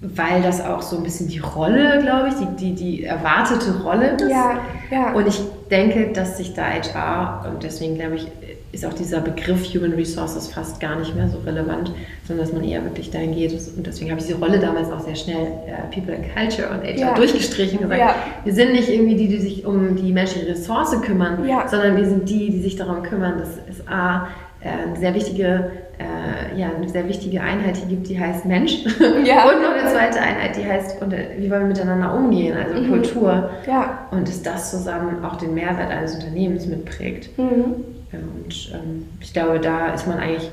weil 0.00 0.40
das 0.40 0.64
auch 0.64 0.80
so 0.80 0.96
ein 0.96 1.02
bisschen 1.02 1.28
die 1.28 1.40
Rolle, 1.40 2.00
glaube 2.00 2.28
ich, 2.28 2.34
die, 2.36 2.56
die, 2.56 2.74
die 2.74 3.04
erwartete 3.04 3.82
Rolle 3.82 4.12
ist. 4.12 4.30
Ja, 4.30 4.60
ja. 4.90 5.12
Und 5.12 5.28
ich 5.28 5.42
denke, 5.70 6.10
dass 6.14 6.38
sich 6.38 6.54
da 6.54 6.62
HR, 6.62 7.52
und 7.52 7.62
deswegen 7.62 7.96
glaube 7.96 8.16
ich, 8.16 8.26
ist 8.70 8.84
auch 8.84 8.92
dieser 8.92 9.20
Begriff 9.20 9.64
Human 9.74 9.92
Resources 9.92 10.48
fast 10.48 10.78
gar 10.78 10.98
nicht 10.98 11.14
mehr 11.14 11.28
so 11.28 11.38
relevant, 11.38 11.90
sondern 12.26 12.44
dass 12.44 12.54
man 12.54 12.64
eher 12.64 12.84
wirklich 12.84 13.10
dahin 13.10 13.34
geht. 13.34 13.52
Und 13.52 13.86
deswegen 13.86 14.10
habe 14.10 14.20
ich 14.20 14.26
diese 14.26 14.38
Rolle 14.38 14.58
damals 14.58 14.90
auch 14.90 15.00
sehr 15.00 15.16
schnell 15.16 15.46
äh, 15.66 15.94
People 15.94 16.14
and 16.14 16.26
Culture 16.34 16.68
und 16.68 16.84
HR 16.84 16.98
ja. 16.98 17.14
durchgestrichen 17.14 17.78
und 17.78 17.90
gesagt, 17.90 18.00
ja. 18.00 18.14
wir 18.44 18.52
sind 18.52 18.72
nicht 18.72 18.90
irgendwie 18.90 19.16
die, 19.16 19.28
die 19.28 19.38
sich 19.38 19.64
um 19.64 19.96
die 19.96 20.12
menschliche 20.12 20.48
Ressource 20.48 21.00
kümmern, 21.00 21.48
ja. 21.48 21.66
sondern 21.66 21.96
wir 21.96 22.04
sind 22.04 22.28
die, 22.28 22.50
die 22.50 22.60
sich 22.60 22.76
darum 22.76 23.02
kümmern, 23.02 23.38
dass 23.38 23.48
es 23.70 23.86
A, 23.88 24.28
äh, 24.60 24.68
eine 24.68 24.96
sehr 24.96 25.14
wichtige, 25.14 25.70
äh, 25.98 26.60
ja, 26.60 26.70
eine 26.76 26.88
sehr 26.90 27.08
wichtige 27.08 27.40
Einheit 27.40 27.78
hier 27.78 27.88
gibt, 27.88 28.08
die 28.08 28.20
heißt 28.20 28.44
Mensch. 28.44 28.84
Ja. 29.24 29.48
und 29.48 29.62
noch 29.62 29.72
eine 29.72 29.90
zweite 29.90 30.20
Einheit, 30.20 30.56
die 30.56 30.66
heißt, 30.66 31.00
und, 31.00 31.14
äh, 31.14 31.36
wie 31.38 31.50
wollen 31.50 31.62
wir 31.62 31.68
miteinander 31.68 32.14
umgehen, 32.14 32.54
also 32.56 32.78
mhm. 32.78 32.90
Kultur. 32.90 33.50
Ja. 33.66 34.08
Und 34.10 34.28
dass 34.28 34.42
das 34.42 34.70
zusammen 34.70 35.24
auch 35.24 35.36
den 35.36 35.54
Mehrwert 35.54 35.90
eines 35.90 36.14
Unternehmens 36.14 36.66
mitprägt. 36.66 37.36
Mhm. 37.38 37.84
Und 38.12 38.72
ähm, 38.74 39.06
ich 39.20 39.32
glaube, 39.32 39.60
da 39.60 39.92
ist 39.92 40.06
man 40.06 40.18
eigentlich 40.18 40.50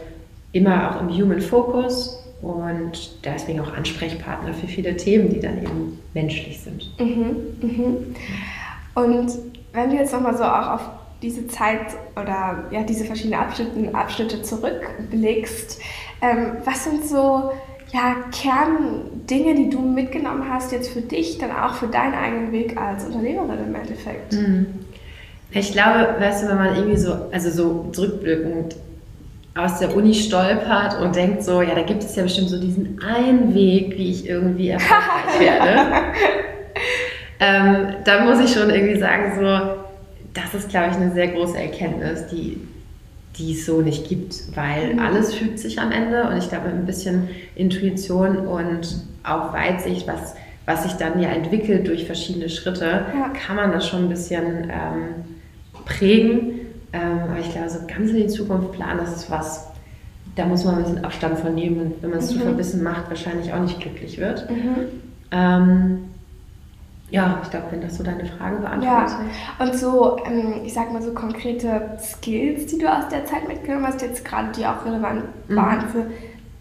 immer 0.52 0.92
auch 0.92 1.02
im 1.02 1.10
Human 1.10 1.42
Focus 1.42 2.22
und 2.42 3.26
deswegen 3.26 3.60
auch 3.60 3.74
Ansprechpartner 3.74 4.54
für 4.54 4.68
viele 4.68 4.96
Themen, 4.96 5.30
die 5.30 5.40
dann 5.40 5.58
eben 5.64 6.00
menschlich 6.14 6.60
sind. 6.60 6.92
Mhm, 7.00 7.36
mhm. 7.62 8.16
Und 8.94 9.32
wenn 9.74 9.90
du 9.90 9.96
jetzt 9.96 10.14
nochmal 10.14 10.38
so 10.38 10.44
auch 10.44 10.70
auf 10.76 10.82
diese 11.22 11.48
Zeit 11.48 11.96
oder 12.16 12.66
ja, 12.72 12.84
diese 12.84 13.06
verschiedenen 13.06 13.40
Abschnitte, 13.40 13.94
Abschnitte 13.94 14.42
zurückblickst, 14.42 15.80
ähm, 16.22 16.58
was 16.64 16.84
sind 16.84 17.06
so 17.06 17.52
ja, 17.92 18.16
Kerndinge, 18.32 19.56
die 19.56 19.70
du 19.70 19.80
mitgenommen 19.80 20.50
hast 20.50 20.72
jetzt 20.72 20.90
für 20.90 21.02
dich, 21.02 21.38
dann 21.38 21.52
auch 21.52 21.76
für 21.76 21.88
deinen 21.88 22.14
eigenen 22.14 22.52
Weg 22.52 22.78
als 22.78 23.06
Unternehmerin 23.06 23.60
im 23.68 23.76
Endeffekt? 23.76 24.34
Mhm. 24.34 24.68
Ich 25.56 25.72
glaube, 25.72 26.16
weißt 26.20 26.44
du, 26.44 26.50
wenn 26.50 26.58
man 26.58 26.76
irgendwie 26.76 26.98
so, 26.98 27.16
also 27.32 27.50
so 27.50 27.90
zurückblickend 27.94 28.76
aus 29.56 29.80
der 29.80 29.96
Uni 29.96 30.14
stolpert 30.14 31.00
und 31.00 31.16
denkt 31.16 31.44
so, 31.44 31.62
ja, 31.62 31.74
da 31.74 31.84
gibt 31.84 32.04
es 32.04 32.14
ja 32.18 32.24
bestimmt 32.24 32.50
so 32.50 32.60
diesen 32.60 33.00
einen 33.02 33.56
Weg, 33.56 33.98
wie 33.98 34.12
ich 34.12 34.28
irgendwie 34.28 34.68
erfolgreich 34.68 35.40
werde. 35.40 35.80
ähm, 37.40 37.88
da 38.04 38.26
muss 38.26 38.42
ich 38.42 38.54
schon 38.54 38.70
irgendwie 38.70 39.00
sagen, 39.00 39.32
so, 39.40 39.78
das 40.34 40.54
ist, 40.54 40.68
glaube 40.68 40.90
ich, 40.92 40.98
eine 40.98 41.14
sehr 41.14 41.30
große 41.30 41.58
Erkenntnis, 41.58 42.28
die, 42.28 42.60
die 43.38 43.54
es 43.54 43.66
so 43.66 43.80
nicht 43.80 44.10
gibt, 44.10 44.36
weil 44.58 44.96
mhm. 44.96 45.00
alles 45.00 45.34
fügt 45.34 45.60
sich 45.60 45.80
am 45.80 45.94
Ende 45.94 46.28
und 46.28 46.36
ich 46.36 46.50
glaube, 46.50 46.68
ein 46.68 46.86
bisschen 46.86 47.30
Intuition 47.56 48.40
und 48.40 49.06
auch 49.24 49.54
Weitsicht, 49.54 50.06
was, 50.06 50.36
was 50.66 50.84
sich 50.84 50.94
dann 50.94 51.22
ja 51.22 51.30
entwickelt 51.30 51.88
durch 51.88 52.06
verschiedene 52.06 52.50
Schritte, 52.50 53.06
ja. 53.18 53.30
kann 53.30 53.56
man 53.56 53.72
das 53.72 53.88
schon 53.88 54.04
ein 54.04 54.10
bisschen 54.10 54.70
ähm, 54.70 55.35
prägen. 55.86 56.60
Ähm, 56.94 57.20
aber 57.30 57.40
ich 57.40 57.52
glaube, 57.52 57.70
so 57.70 57.80
ganz 57.88 58.12
in 58.12 58.18
die 58.18 58.28
Zukunft 58.28 58.72
planen, 58.74 59.00
das 59.00 59.16
ist 59.16 59.32
was, 59.32 59.68
da 60.36 60.46
muss 60.46 60.66
man 60.66 60.76
ein 60.76 60.84
bisschen 60.84 61.06
Abstand 61.06 61.40
von 61.40 61.56
nehmen 61.56 61.80
und 61.80 61.94
wenn 62.02 62.10
man 62.10 62.20
es 62.20 62.32
mhm. 62.32 62.40
zu 62.40 62.44
verbissen 62.44 62.84
macht, 62.84 63.10
wahrscheinlich 63.10 63.54
auch 63.54 63.60
nicht 63.60 63.80
glücklich 63.80 64.18
wird. 64.18 64.50
Mhm. 64.50 64.76
Ähm, 65.32 65.98
ja, 67.12 67.40
ich 67.44 67.50
glaube, 67.50 67.68
wenn 67.72 67.82
das 67.82 67.98
so 67.98 68.04
deine 68.04 68.26
Frage 68.26 68.58
beantwortet. 68.58 69.18
Ja, 69.60 69.66
und 69.66 69.76
so, 69.76 70.18
ähm, 70.26 70.62
ich 70.66 70.74
sag 70.74 70.92
mal 70.92 71.02
so 71.02 71.14
konkrete 71.14 71.98
Skills, 72.02 72.66
die 72.68 72.80
du 72.80 72.92
aus 72.92 73.08
der 73.10 73.26
Zeit 73.26 73.48
mitgenommen 73.48 73.86
hast, 73.88 74.02
jetzt 74.02 74.26
gerade 74.26 74.50
die 74.58 74.66
auch 74.66 74.86
relevant 74.86 75.24
mhm. 75.48 75.56
waren 75.56 75.82
für 75.90 76.06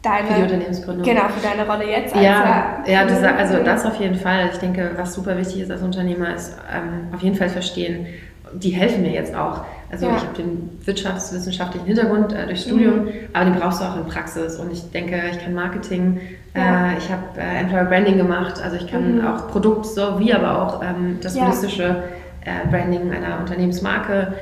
deine 0.03 0.29
für 0.29 0.35
die 0.35 0.43
Unternehmensgründung. 0.43 1.05
Genau, 1.05 1.29
für 1.29 1.47
deine 1.47 1.69
Rolle 1.69 1.91
jetzt. 1.91 2.15
Als 2.15 2.25
ja, 2.25 2.85
ja 2.87 3.05
das, 3.07 3.23
also 3.23 3.65
das 3.65 3.87
auf 3.87 3.97
jeden 3.97 4.17
Fall. 4.17 4.51
Ich 4.53 4.59
denke, 4.59 4.91
was 4.97 5.15
super 5.15 5.37
wichtig 5.37 5.63
ist 5.63 5.71
als 5.71 5.83
Unternehmer, 5.83 6.35
ist 6.35 6.57
ähm, 6.73 7.15
auf 7.15 7.23
jeden 7.23 7.37
Fall 7.37 7.49
verstehen, 7.49 8.07
die 8.55 8.71
helfen 8.71 9.03
mir 9.03 9.12
jetzt 9.12 9.35
auch. 9.35 9.64
Also 9.90 10.07
ja. 10.07 10.17
ich 10.17 10.23
habe 10.23 10.35
den 10.37 10.71
wirtschaftswissenschaftlichen 10.85 11.87
Hintergrund 11.87 12.33
äh, 12.33 12.47
durch 12.47 12.62
Studium, 12.62 13.05
mhm. 13.05 13.11
aber 13.33 13.45
den 13.45 13.55
brauchst 13.55 13.81
du 13.81 13.85
auch 13.85 13.97
in 13.97 14.07
Praxis. 14.07 14.57
Und 14.57 14.73
ich 14.73 14.90
denke, 14.90 15.21
ich 15.31 15.38
kann 15.38 15.55
Marketing, 15.55 16.21
ja. 16.55 16.93
äh, 16.93 16.99
ich 16.99 17.11
habe 17.11 17.23
äh, 17.38 17.61
Employer 17.61 17.85
Branding 17.85 18.17
gemacht, 18.17 18.61
also 18.62 18.77
ich 18.77 18.87
kann 18.88 19.19
mhm. 19.19 19.27
auch 19.27 19.49
Produkt 19.49 19.87
so 19.87 20.19
wie 20.19 20.33
aber 20.33 20.61
auch 20.61 20.83
ähm, 20.83 21.19
das 21.21 21.40
holistische 21.40 22.03
äh, 22.45 22.69
Branding 22.71 23.12
einer 23.12 23.38
Unternehmensmarke. 23.40 24.35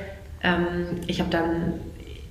Ähm, 0.42 1.01
ich 1.07 1.20
habe 1.20 1.31
dann 1.31 1.75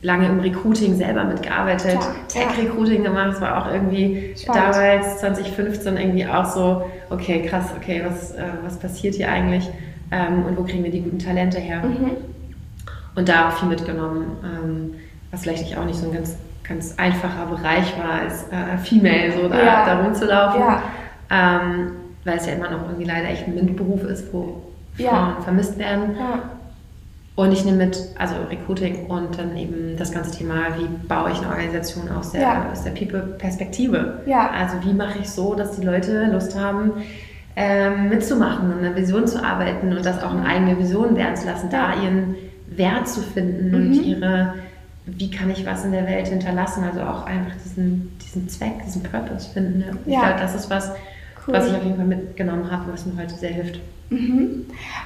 lange 0.02 0.28
im 0.28 0.40
Recruiting 0.40 0.96
selber 0.96 1.24
mitgearbeitet, 1.24 2.00
Tech-Recruiting 2.28 3.04
gemacht, 3.04 3.34
das 3.34 3.42
war 3.42 3.62
auch 3.62 3.72
irgendwie 3.72 4.34
Spannend. 4.36 4.76
damals 4.76 5.20
2015 5.20 5.98
irgendwie 5.98 6.26
auch 6.26 6.46
so, 6.46 6.90
okay, 7.10 7.44
krass, 7.44 7.68
okay, 7.78 8.02
was, 8.06 8.32
äh, 8.32 8.44
was 8.64 8.80
passiert 8.80 9.16
hier 9.16 9.30
eigentlich? 9.30 9.70
ähm, 10.12 10.46
und 10.46 10.58
wo 10.58 10.64
kriegen 10.64 10.84
wir 10.84 10.92
die 10.92 11.02
guten 11.02 11.20
Talente 11.20 11.58
her. 11.60 11.82
Mhm. 11.84 12.12
Und 13.16 13.28
da 13.28 13.50
auch 13.50 13.54
viel 13.54 13.70
mitgenommen, 13.70 14.38
ähm, 14.44 14.94
was 15.32 15.42
vielleicht 15.42 15.78
auch 15.78 15.86
nicht 15.86 16.00
so 16.00 16.08
ein 16.08 16.14
ganz, 16.14 16.38
ganz 16.64 16.96
einfacher 16.98 17.46
Bereich 17.48 17.98
war, 17.98 18.22
als 18.22 18.46
äh, 18.52 18.78
Female 18.78 19.32
so 19.32 19.48
da, 19.48 19.64
ja. 19.64 19.86
da 19.86 20.02
rumzulaufen. 20.02 20.62
Ja. 20.62 20.84
Ähm, 21.30 21.92
weil 22.24 22.38
es 22.38 22.46
ja 22.46 22.54
immer 22.54 22.70
noch 22.70 22.84
irgendwie 22.84 23.06
leider 23.06 23.30
echt 23.30 23.48
ein 23.48 23.56
MINT-Beruf 23.56 24.04
ist, 24.04 24.32
wo 24.32 24.62
Frauen 24.96 25.42
vermisst 25.42 25.78
werden. 25.80 26.16
Und 27.42 27.52
ich 27.54 27.66
nehme 27.66 27.86
mit, 27.86 27.98
also 28.20 28.36
Recruiting 28.52 29.08
und 29.08 29.40
dann 29.40 29.58
eben 29.58 29.98
das 29.98 30.12
ganze 30.12 30.30
Thema, 30.30 30.78
wie 30.78 30.86
baue 31.08 31.32
ich 31.32 31.40
eine 31.40 31.50
Organisation 31.50 32.08
aus 32.10 32.34
der, 32.34 32.42
ja. 32.42 32.74
der 32.86 32.92
People-Perspektive. 32.92 34.22
Ja. 34.28 34.52
Also 34.52 34.76
wie 34.84 34.94
mache 34.94 35.18
ich 35.20 35.28
so, 35.28 35.56
dass 35.56 35.72
die 35.72 35.84
Leute 35.84 36.26
Lust 36.32 36.56
haben, 36.56 36.92
ähm, 37.56 38.10
mitzumachen 38.10 38.72
und 38.72 38.86
eine 38.86 38.96
Vision 38.96 39.26
zu 39.26 39.44
arbeiten 39.44 39.92
und 39.92 40.06
das 40.06 40.22
auch 40.24 40.36
eine 40.36 40.46
eigene 40.46 40.78
Vision 40.78 41.16
werden 41.16 41.36
zu 41.36 41.48
lassen, 41.48 41.70
ja. 41.72 41.94
da 41.96 42.04
ihren 42.04 42.36
Wert 42.68 43.08
zu 43.08 43.22
finden 43.22 43.70
mhm. 43.70 43.76
und 43.76 43.94
ihre, 44.06 44.54
wie 45.08 45.32
kann 45.32 45.50
ich 45.50 45.66
was 45.66 45.84
in 45.84 45.94
der 45.94 46.06
Welt 46.06 46.28
hinterlassen, 46.28 46.84
also 46.84 47.02
auch 47.02 47.26
einfach 47.26 47.54
diesen, 47.66 48.16
diesen 48.24 48.50
Zweck, 48.50 48.86
diesen 48.86 49.02
Purpose 49.02 49.50
finden. 49.50 49.84
Ich 50.06 50.14
glaube, 50.14 50.40
das 50.40 50.54
ist 50.54 50.70
was, 50.70 50.92
cool. 51.52 51.60
was 51.60 51.68
ich 51.68 51.76
auf 51.76 51.84
jeden 51.84 51.98
Fall 51.98 52.06
mitgenommen 52.06 52.70
habe, 52.72 52.92
was 52.92 53.06
mir 53.06 53.22
heute 53.22 53.36
sehr 53.36 53.52
hilft. 53.52 53.80
Mhm. 54.12 54.66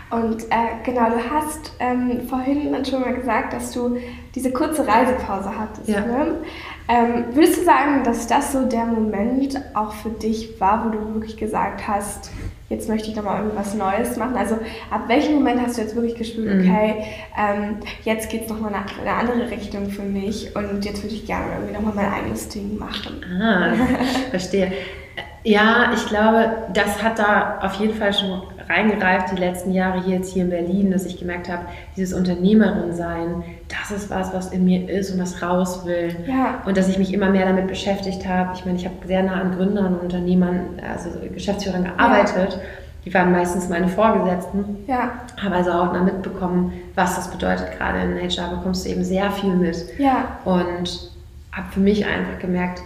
Und 0.09 0.43
äh, 0.45 0.83
genau, 0.83 1.09
du 1.09 1.29
hast 1.29 1.73
ähm, 1.79 2.21
vorhin 2.27 2.83
schon 2.85 3.01
mal 3.01 3.13
gesagt, 3.13 3.53
dass 3.53 3.71
du 3.71 3.97
diese 4.33 4.51
kurze 4.51 4.87
Reisepause 4.87 5.51
hattest. 5.57 5.87
Ja. 5.87 6.01
Ne? 6.01 6.37
Ähm, 6.87 7.25
würdest 7.33 7.57
du 7.59 7.63
sagen, 7.63 8.03
dass 8.03 8.25
das 8.27 8.51
so 8.51 8.65
der 8.65 8.85
Moment 8.85 9.59
auch 9.75 9.93
für 9.93 10.09
dich 10.09 10.59
war, 10.59 10.85
wo 10.85 10.89
du 10.89 11.13
wirklich 11.13 11.37
gesagt 11.37 11.87
hast, 11.87 12.31
jetzt 12.69 12.89
möchte 12.89 13.09
ich 13.09 13.15
nochmal 13.15 13.43
irgendwas 13.43 13.75
Neues 13.75 14.17
machen? 14.17 14.35
Also 14.37 14.55
ab 14.89 15.03
welchem 15.07 15.35
Moment 15.35 15.61
hast 15.61 15.77
du 15.77 15.81
jetzt 15.81 15.95
wirklich 15.95 16.15
gespürt, 16.15 16.55
mhm. 16.55 16.61
okay, 16.61 17.03
ähm, 17.37 17.77
jetzt 18.03 18.29
geht 18.29 18.43
es 18.45 18.49
nochmal 18.49 18.71
in 18.71 19.07
eine 19.07 19.17
andere 19.17 19.51
Richtung 19.51 19.89
für 19.89 20.03
mich 20.03 20.55
und 20.55 20.83
jetzt 20.83 21.03
würde 21.03 21.13
ich 21.13 21.27
gerne 21.27 21.45
irgendwie 21.53 21.73
nochmal 21.73 21.93
mein 21.93 22.11
eigenes 22.11 22.49
Ding 22.49 22.77
machen? 22.79 23.23
Ah, 23.39 23.73
verstehe. 24.31 24.71
Ja, 25.45 25.91
ich 25.93 26.05
glaube, 26.07 26.49
das 26.73 27.03
hat 27.03 27.19
da 27.19 27.59
auf 27.61 27.75
jeden 27.75 27.93
Fall 27.93 28.13
schon 28.13 28.41
reingereift 28.67 29.31
die 29.31 29.39
letzten 29.39 29.71
Jahre 29.71 30.03
hier 30.03 30.15
jetzt 30.15 30.33
hier 30.33 30.43
in 30.43 30.49
Berlin, 30.49 30.89
dass 30.89 31.05
ich 31.05 31.19
gemerkt 31.19 31.49
habe, 31.49 31.65
dieses 31.95 32.17
Unternehmerin 32.17 32.93
sein, 32.93 33.43
das 33.67 33.91
ist 33.95 34.09
was, 34.09 34.33
was 34.33 34.51
in 34.51 34.65
mir 34.65 34.89
ist 34.89 35.11
und 35.11 35.21
was 35.21 35.43
raus 35.43 35.85
will. 35.85 36.15
Ja. 36.27 36.61
Und 36.65 36.77
dass 36.77 36.89
ich 36.89 36.97
mich 36.97 37.13
immer 37.13 37.29
mehr 37.29 37.45
damit 37.45 37.67
beschäftigt 37.67 38.27
habe. 38.27 38.53
Ich 38.55 38.65
meine, 38.65 38.77
ich 38.77 38.85
habe 38.85 38.95
sehr 39.05 39.21
nah 39.21 39.39
an 39.39 39.55
Gründern 39.55 39.93
und 39.93 40.01
Unternehmern, 40.01 40.79
also 40.91 41.09
Geschäftsführern 41.31 41.83
gearbeitet. 41.83 42.53
Ja. 42.53 42.61
Die 43.05 43.13
waren 43.13 43.31
meistens 43.31 43.69
meine 43.69 43.87
Vorgesetzten. 43.87 44.77
Ja. 44.87 45.11
Habe 45.39 45.55
also 45.57 45.71
auch 45.71 45.93
mal 45.93 46.01
mitbekommen, 46.01 46.73
was 46.95 47.15
das 47.15 47.29
bedeutet. 47.29 47.67
Gerade 47.77 47.99
in 47.99 48.17
HR 48.17 48.49
bekommst 48.49 48.83
du 48.83 48.89
eben 48.89 49.03
sehr 49.03 49.29
viel 49.29 49.53
mit. 49.53 49.77
Ja. 49.99 50.39
Und 50.43 51.11
habe 51.51 51.67
für 51.71 51.81
mich 51.81 52.03
einfach 52.03 52.39
gemerkt, 52.39 52.81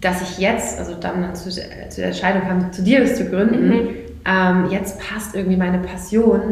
dass 0.00 0.22
ich 0.22 0.38
jetzt, 0.38 0.78
also 0.78 0.94
dann 0.94 1.34
zu, 1.34 1.50
zu 1.50 1.60
der 1.96 2.06
Entscheidung 2.06 2.42
kam, 2.42 2.72
zu 2.72 2.82
dir 2.82 3.04
zu 3.14 3.26
gründen, 3.26 3.68
mhm 3.68 3.88
ähm, 4.28 4.68
jetzt 4.70 5.00
passt 5.00 5.34
irgendwie 5.34 5.56
meine 5.56 5.78
Passion 5.78 6.42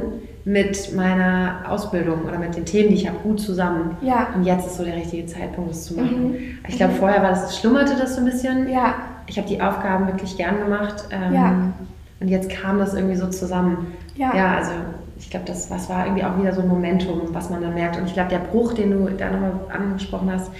mit 0.45 0.95
meiner 0.95 1.65
Ausbildung 1.69 2.23
oder 2.23 2.39
mit 2.39 2.57
den 2.57 2.65
Themen, 2.65 2.91
die 2.91 2.95
ich 2.95 3.09
habe, 3.09 3.19
gut 3.19 3.41
zusammen. 3.41 3.97
Ja. 4.01 4.29
Und 4.35 4.45
jetzt 4.45 4.67
ist 4.67 4.77
so 4.77 4.85
der 4.85 4.95
richtige 4.95 5.27
Zeitpunkt, 5.27 5.71
das 5.71 5.85
zu 5.85 5.95
machen. 5.95 6.33
Mhm. 6.33 6.59
Ich 6.69 6.77
glaube, 6.77 6.95
vorher 6.95 7.23
war 7.23 7.31
das, 7.31 7.59
schlummerte 7.59 7.97
das 7.99 8.15
so 8.15 8.21
ein 8.21 8.27
bisschen. 8.27 8.71
Ja. 8.71 8.95
Ich 9.27 9.37
habe 9.39 9.49
die 9.49 9.61
Aufgaben 9.61 10.07
wirklich 10.07 10.37
gern 10.37 10.59
gemacht. 10.59 11.05
Ähm, 11.11 11.35
ja. 11.35 11.73
Und 12.21 12.29
jetzt 12.29 12.49
kam 12.49 12.79
das 12.79 12.95
irgendwie 12.95 13.17
so 13.17 13.27
zusammen. 13.27 13.93
Ja. 14.15 14.35
Ja, 14.35 14.57
also 14.57 14.71
ich 15.19 15.29
glaube, 15.29 15.47
das 15.47 15.71
was 15.71 15.91
war 15.91 16.07
irgendwie 16.07 16.25
auch 16.25 16.39
wieder 16.41 16.53
so 16.53 16.63
ein 16.63 16.69
Momentum, 16.69 17.23
was 17.33 17.51
man 17.51 17.61
dann 17.61 17.75
merkt. 17.75 17.99
Und 17.99 18.07
ich 18.07 18.15
glaube, 18.15 18.31
der 18.31 18.39
Bruch, 18.39 18.73
den 18.73 18.93
du 18.93 19.11
da 19.11 19.31
nochmal 19.31 19.53
angesprochen 19.69 20.31
hast, 20.33 20.51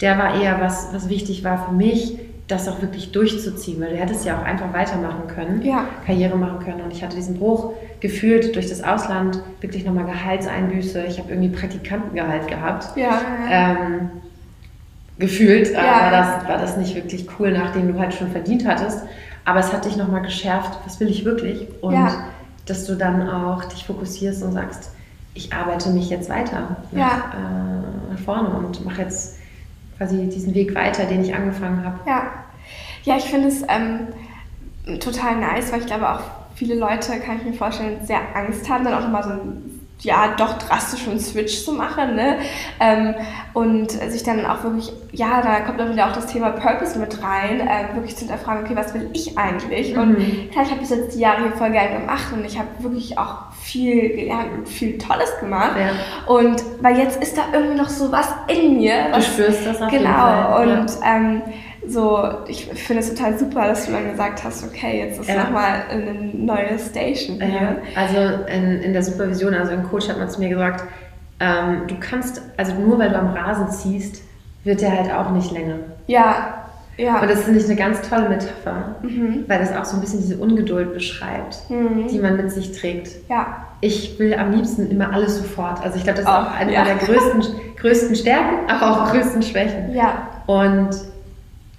der 0.00 0.18
war 0.18 0.40
eher 0.40 0.60
was, 0.60 0.88
was 0.92 1.08
wichtig 1.08 1.42
war 1.42 1.66
für 1.66 1.72
mich, 1.72 2.16
das 2.48 2.68
auch 2.68 2.82
wirklich 2.82 3.12
durchzuziehen, 3.12 3.80
weil 3.80 3.90
du 3.90 3.96
hättest 3.96 4.24
ja 4.24 4.38
auch 4.38 4.44
einfach 4.44 4.72
weitermachen 4.72 5.26
können, 5.28 5.62
ja. 5.62 5.86
Karriere 6.04 6.36
machen 6.36 6.58
können. 6.64 6.80
Und 6.82 6.92
ich 6.92 7.02
hatte 7.02 7.16
diesen 7.16 7.38
Bruch 7.38 7.72
gefühlt 8.00 8.54
durch 8.54 8.68
das 8.68 8.82
Ausland, 8.82 9.40
wirklich 9.60 9.84
nochmal 9.84 10.04
Gehaltseinbüße. 10.06 11.04
Ich 11.04 11.18
habe 11.18 11.30
irgendwie 11.30 11.48
Praktikantengehalt 11.48 12.48
gehabt. 12.48 12.96
Ja. 12.96 13.20
Ähm, 13.48 14.10
gefühlt 15.18 15.72
ja. 15.72 15.82
war, 15.82 16.10
das, 16.10 16.48
war 16.48 16.58
das 16.58 16.76
nicht 16.76 16.94
wirklich 16.94 17.26
cool, 17.38 17.52
nachdem 17.52 17.92
du 17.92 17.98
halt 17.98 18.12
schon 18.12 18.30
verdient 18.30 18.66
hattest. 18.66 19.04
Aber 19.44 19.60
es 19.60 19.72
hat 19.72 19.84
dich 19.84 19.96
nochmal 19.96 20.22
geschärft, 20.22 20.78
was 20.84 21.00
will 21.00 21.08
ich 21.08 21.24
wirklich? 21.24 21.68
Und 21.80 21.94
ja. 21.94 22.24
dass 22.66 22.86
du 22.86 22.96
dann 22.96 23.28
auch 23.28 23.64
dich 23.64 23.86
fokussierst 23.86 24.42
und 24.42 24.52
sagst, 24.52 24.90
ich 25.34 25.52
arbeite 25.52 25.90
mich 25.90 26.10
jetzt 26.10 26.28
weiter 26.28 26.76
nach, 26.90 27.34
äh, 27.34 28.12
nach 28.12 28.18
vorne 28.24 28.50
und 28.50 28.84
mache 28.84 29.02
jetzt 29.02 29.38
quasi 30.02 30.28
diesen 30.28 30.54
Weg 30.54 30.74
weiter, 30.74 31.04
den 31.04 31.24
ich 31.24 31.34
angefangen 31.34 31.84
habe. 31.84 31.98
Ja, 32.06 32.32
ja 33.04 33.16
ich 33.16 33.24
finde 33.24 33.48
es 33.48 33.62
ähm, 33.68 34.98
total 34.98 35.36
nice, 35.36 35.72
weil 35.72 35.80
ich 35.80 35.86
glaube 35.86 36.10
auch 36.10 36.20
viele 36.54 36.74
Leute, 36.74 37.18
kann 37.20 37.38
ich 37.38 37.44
mir 37.44 37.52
vorstellen, 37.52 38.04
sehr 38.04 38.18
Angst 38.34 38.68
haben, 38.68 38.84
dann 38.84 38.94
auch 38.94 39.06
immer 39.06 39.22
so 39.22 39.30
einen 39.30 39.80
ja, 40.00 40.34
doch 40.36 40.58
drastischen 40.58 41.20
Switch 41.20 41.64
zu 41.64 41.74
machen, 41.74 42.16
ne? 42.16 42.38
Ähm, 42.80 43.14
und 43.54 43.92
sich 43.92 44.24
dann 44.24 44.44
auch 44.44 44.64
wirklich, 44.64 44.92
ja, 45.12 45.40
da 45.42 45.60
kommt 45.60 45.78
dann 45.78 45.92
wieder 45.92 46.08
auch 46.08 46.12
das 46.12 46.26
Thema 46.26 46.50
Purpose 46.50 46.98
mit 46.98 47.22
rein, 47.22 47.60
äh, 47.60 47.94
wirklich 47.94 48.16
zu 48.16 48.24
hinterfragen, 48.24 48.64
okay, 48.64 48.74
was 48.74 48.94
will 48.94 49.08
ich 49.12 49.38
eigentlich? 49.38 49.94
Mhm. 49.94 50.00
Und 50.00 50.50
klar, 50.50 50.64
ich 50.64 50.70
habe 50.70 50.80
bis 50.80 50.90
jetzt 50.90 51.14
die 51.14 51.20
Jahre 51.20 51.42
hier 51.42 51.52
voll 51.52 51.70
gerne 51.70 52.00
gemacht 52.00 52.32
und 52.32 52.44
ich 52.44 52.58
habe 52.58 52.68
wirklich 52.80 53.16
auch 53.16 53.51
viel 53.62 54.10
gelernt 54.10 54.52
und 54.58 54.68
viel 54.68 54.98
Tolles 54.98 55.30
gemacht. 55.40 55.76
Ja. 55.78 56.32
Und 56.32 56.62
weil 56.80 56.98
jetzt 56.98 57.22
ist 57.22 57.36
da 57.36 57.42
irgendwie 57.52 57.76
noch 57.76 57.88
so 57.88 58.10
was 58.10 58.28
in 58.48 58.78
mir. 58.78 59.06
Was, 59.10 59.24
du 59.24 59.32
spürst 59.32 59.66
das 59.66 59.80
auf 59.80 59.90
genau, 59.90 59.98
jeden 59.98 60.06
Fall. 60.06 60.64
Genau, 60.64 60.80
und 60.80 60.90
ja. 60.90 61.16
ähm, 61.16 61.42
so, 61.86 62.28
ich 62.46 62.66
finde 62.66 63.02
es 63.02 63.12
total 63.12 63.38
super, 63.38 63.66
dass 63.66 63.86
du 63.86 63.92
dann 63.92 64.10
gesagt 64.10 64.44
hast, 64.44 64.64
okay, 64.64 65.00
jetzt 65.00 65.20
ist 65.20 65.28
ja. 65.28 65.44
nochmal 65.44 65.82
eine 65.90 66.12
neue 66.32 66.78
Station 66.78 67.40
hier. 67.40 67.78
Also 67.96 68.44
in, 68.46 68.82
in 68.82 68.92
der 68.92 69.02
Supervision, 69.02 69.54
also 69.54 69.72
im 69.72 69.88
Coach 69.88 70.08
hat 70.08 70.18
man 70.18 70.28
zu 70.28 70.40
mir 70.40 70.48
gesagt, 70.48 70.84
ähm, 71.40 71.82
du 71.88 71.96
kannst, 71.98 72.40
also 72.56 72.74
nur 72.74 72.98
weil 72.98 73.10
du 73.10 73.18
am 73.18 73.34
Rasen 73.34 73.68
ziehst, 73.70 74.22
wird 74.64 74.80
der 74.80 74.96
halt 74.96 75.12
auch 75.12 75.30
nicht 75.30 75.50
länger. 75.50 75.76
Ja, 76.06 76.61
ja. 76.96 77.20
Und 77.20 77.30
das 77.30 77.42
finde 77.42 77.58
ich 77.58 77.66
eine 77.66 77.76
ganz 77.76 78.08
tolle 78.08 78.28
Metapher, 78.28 78.96
mhm. 79.02 79.44
weil 79.46 79.58
das 79.58 79.74
auch 79.74 79.84
so 79.84 79.96
ein 79.96 80.00
bisschen 80.00 80.20
diese 80.20 80.36
Ungeduld 80.36 80.92
beschreibt, 80.92 81.58
mhm. 81.68 82.08
die 82.08 82.18
man 82.18 82.36
mit 82.36 82.50
sich 82.50 82.72
trägt. 82.72 83.28
Ja. 83.28 83.66
Ich 83.80 84.18
will 84.18 84.34
am 84.34 84.52
liebsten 84.52 84.90
immer 84.90 85.12
alles 85.12 85.38
sofort. 85.38 85.82
Also 85.82 85.96
ich 85.96 86.04
glaube, 86.04 86.18
das 86.20 86.28
ist 86.28 86.32
auch, 86.32 86.48
auch 86.48 86.54
eine 86.54 86.72
ja. 86.72 86.84
meiner 86.84 86.96
größten, 86.96 87.44
größten 87.76 88.14
Stärken, 88.14 88.70
aber 88.70 88.90
auch 88.90 89.12
größten 89.12 89.42
Schwächen. 89.42 89.94
Ja. 89.94 90.28
Und 90.46 90.90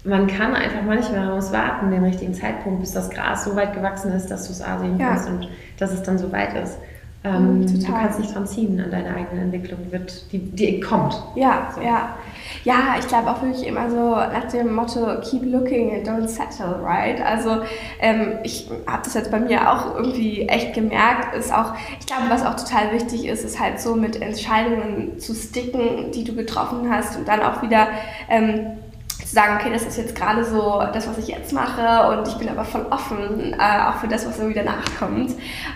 man 0.04 0.28
kann 0.28 0.54
einfach 0.54 0.82
manchmal, 0.86 1.26
man 1.26 1.36
muss 1.36 1.54
warten, 1.54 1.92
den 1.92 2.04
richtigen 2.04 2.34
Zeitpunkt, 2.34 2.82
bis 2.82 2.92
das 2.92 3.10
Gras 3.10 3.46
so 3.46 3.56
weit 3.56 3.74
gewachsen 3.74 4.12
ist, 4.12 4.30
dass 4.30 4.48
du 4.48 4.52
es 4.52 4.62
A 4.62 4.80
sehen 4.80 4.98
kannst 4.98 5.30
und 5.30 5.48
dass 5.78 5.94
es 5.94 6.04
dann 6.04 6.18
so 6.18 6.32
weit 6.32 6.54
ist. 6.56 6.78
Ähm, 7.26 7.60
mhm, 7.60 7.80
du 7.80 7.92
kannst 7.92 8.20
nicht 8.20 8.36
dran 8.36 8.46
ziehen 8.46 8.80
an 8.80 8.92
deiner 8.92 9.16
eigenen 9.16 9.44
Entwicklung, 9.44 9.80
die, 9.86 9.92
wird, 9.94 10.32
die, 10.32 10.40
die 10.40 10.80
kommt. 10.82 11.22
Ja, 11.36 11.72
so. 11.74 11.82
ja. 11.82 12.16
Ja, 12.66 12.96
ich 13.00 13.08
glaube 13.08 13.30
auch 13.32 13.42
wirklich 13.42 13.66
immer 13.66 13.90
so 13.90 14.16
nach 14.16 14.50
dem 14.52 14.74
Motto 14.74 15.20
Keep 15.22 15.46
looking 15.46 15.94
and 15.94 16.08
don't 16.08 16.28
settle, 16.28 16.82
right? 16.82 17.22
Also 17.22 17.62
ähm, 18.00 18.40
ich 18.44 18.70
habe 18.88 19.04
das 19.04 19.14
jetzt 19.14 19.32
bei 19.32 19.40
mir 19.40 19.72
auch 19.72 19.96
irgendwie 19.96 20.48
echt 20.48 20.74
gemerkt, 20.74 21.36
ist 21.36 21.54
auch, 21.54 21.74
ich 22.00 22.06
glaube, 22.06 22.24
was 22.30 22.46
auch 22.46 22.56
total 22.56 22.94
wichtig 22.94 23.26
ist, 23.26 23.44
ist 23.44 23.60
halt 23.60 23.80
so 23.80 23.96
mit 23.96 24.22
Entscheidungen 24.22 25.20
zu 25.20 25.34
sticken, 25.34 26.12
die 26.12 26.24
du 26.24 26.36
getroffen 26.36 26.90
hast 26.90 27.18
und 27.18 27.28
dann 27.28 27.42
auch 27.42 27.62
wieder 27.62 27.88
ähm, 28.30 28.83
sagen, 29.34 29.58
okay, 29.60 29.72
das 29.74 29.84
ist 29.84 29.98
jetzt 29.98 30.16
gerade 30.16 30.46
so 30.46 30.84
das, 30.94 31.08
was 31.08 31.18
ich 31.18 31.28
jetzt 31.28 31.54
mache 31.54 32.08
und 32.10 32.28
ich 32.28 32.36
bin 32.36 32.50
aber 32.50 32.64
voll 32.64 32.86
offen, 32.92 33.54
äh, 33.54 33.88
auch 33.88 33.96
für 33.96 34.08
das, 34.08 34.28
was 34.28 34.38
irgendwie 34.38 34.60
danach 34.60 34.84
kommt. 35.00 35.32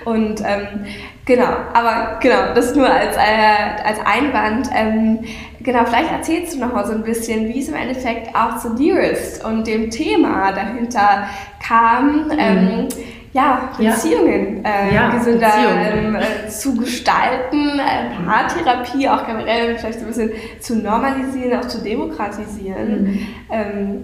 Und 0.05 0.41
ähm, 0.45 0.85
genau, 1.25 1.49
aber 1.73 2.19
genau, 2.21 2.53
das 2.53 2.75
nur 2.75 2.87
als, 2.87 3.15
äh, 3.15 3.83
als 3.83 3.99
Einwand. 4.05 4.69
Ähm, 4.75 5.19
genau, 5.61 5.85
vielleicht 5.85 6.11
erzählst 6.11 6.55
du 6.55 6.59
noch 6.59 6.71
mal 6.71 6.85
so 6.85 6.93
ein 6.93 7.03
bisschen, 7.03 7.47
wie 7.47 7.59
es 7.59 7.67
im 7.67 7.75
Endeffekt 7.75 8.35
auch 8.35 8.57
zu 8.57 8.75
Dearest 8.75 9.43
und 9.43 9.65
dem 9.65 9.89
Thema 9.89 10.51
dahinter 10.51 11.27
kam. 11.65 12.27
Mhm. 12.27 12.31
Ähm, 12.37 12.87
ja, 13.33 13.69
Beziehungen 13.77 14.63
äh, 14.65 14.93
ja, 14.93 15.09
gesünder 15.09 15.47
Beziehungen. 15.47 16.15
äh, 16.15 16.49
zu 16.49 16.75
gestalten, 16.75 17.79
äh, 17.79 18.25
Paartherapie 18.25 19.07
auch 19.09 19.25
generell 19.25 19.77
vielleicht 19.77 19.99
ein 19.99 20.07
bisschen 20.07 20.31
zu 20.59 20.75
normalisieren, 20.77 21.59
auch 21.59 21.67
zu 21.67 21.83
demokratisieren. 21.83 23.03
Mhm. 23.03 23.27
Ähm, 23.51 24.03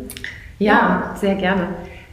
ja, 0.59 0.73
ja, 0.73 1.15
sehr 1.19 1.35
gerne. 1.35 1.67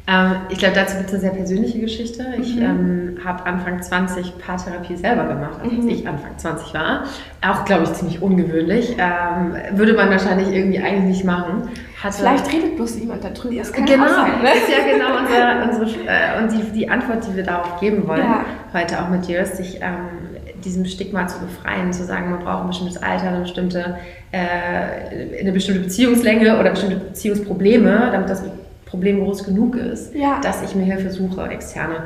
Ähm, 0.06 0.36
ich 0.48 0.58
glaube, 0.58 0.74
dazu 0.74 0.96
gibt 0.96 1.08
es 1.08 1.14
eine 1.14 1.20
sehr 1.20 1.30
persönliche 1.30 1.78
Geschichte. 1.78 2.26
Ich 2.40 2.56
mhm. 2.56 2.62
ähm, 2.62 3.18
habe 3.24 3.46
Anfang 3.46 3.82
20 3.82 4.38
Paartherapie 4.38 4.96
selber 4.96 5.24
gemacht, 5.24 5.60
als 5.62 5.72
mhm. 5.72 5.88
ich 5.88 6.08
Anfang 6.08 6.36
20 6.36 6.74
war. 6.74 7.04
Auch, 7.46 7.64
glaube 7.64 7.84
ich, 7.84 7.92
ziemlich 7.92 8.22
ungewöhnlich. 8.22 8.96
Ähm, 8.98 9.54
würde 9.72 9.94
man 9.94 10.10
wahrscheinlich 10.10 10.48
irgendwie 10.48 10.78
eigentlich 10.78 11.16
nicht 11.16 11.24
machen. 11.24 11.68
Hatte, 12.02 12.18
Vielleicht 12.18 12.52
redet 12.52 12.76
bloß 12.76 12.98
jemand 12.98 13.22
darüber. 13.22 13.56
Das 13.56 13.72
kann 13.72 13.84
genau, 13.84 14.08
sein, 14.08 14.42
ne? 14.42 14.48
ist 14.54 14.68
ja 14.68 14.90
genau 14.90 15.18
unsere, 15.18 15.84
unsere 15.84 16.08
äh, 16.08 16.42
und 16.42 16.50
die, 16.50 16.78
die 16.78 16.88
Antwort, 16.88 17.26
die 17.28 17.36
wir 17.36 17.44
darauf 17.44 17.78
geben 17.78 18.08
wollen, 18.08 18.22
ja. 18.22 18.44
heute 18.72 19.02
auch 19.02 19.10
mit 19.10 19.28
dir, 19.28 19.40
ist 19.40 19.58
sich 19.58 19.80
ähm, 19.82 20.30
diesem 20.64 20.84
Stigma 20.86 21.26
zu 21.26 21.38
befreien, 21.40 21.92
zu 21.92 22.04
sagen, 22.04 22.30
man 22.30 22.40
braucht 22.40 22.62
ein 22.62 22.68
bestimmtes 22.68 23.02
Alter, 23.02 23.28
eine 23.28 23.40
bestimmte, 23.40 23.98
äh, 24.32 25.40
eine 25.40 25.52
bestimmte 25.52 25.82
Beziehungslänge 25.82 26.58
oder 26.58 26.70
bestimmte 26.70 26.96
Beziehungsprobleme, 26.96 28.08
damit 28.12 28.30
das 28.30 28.42
Problem 28.90 29.24
groß 29.24 29.44
genug 29.44 29.76
ist, 29.76 30.14
ja. 30.14 30.40
dass 30.40 30.62
ich 30.62 30.74
mir 30.74 30.84
Hilfe 30.84 31.10
suche, 31.10 31.48
externe. 31.48 32.04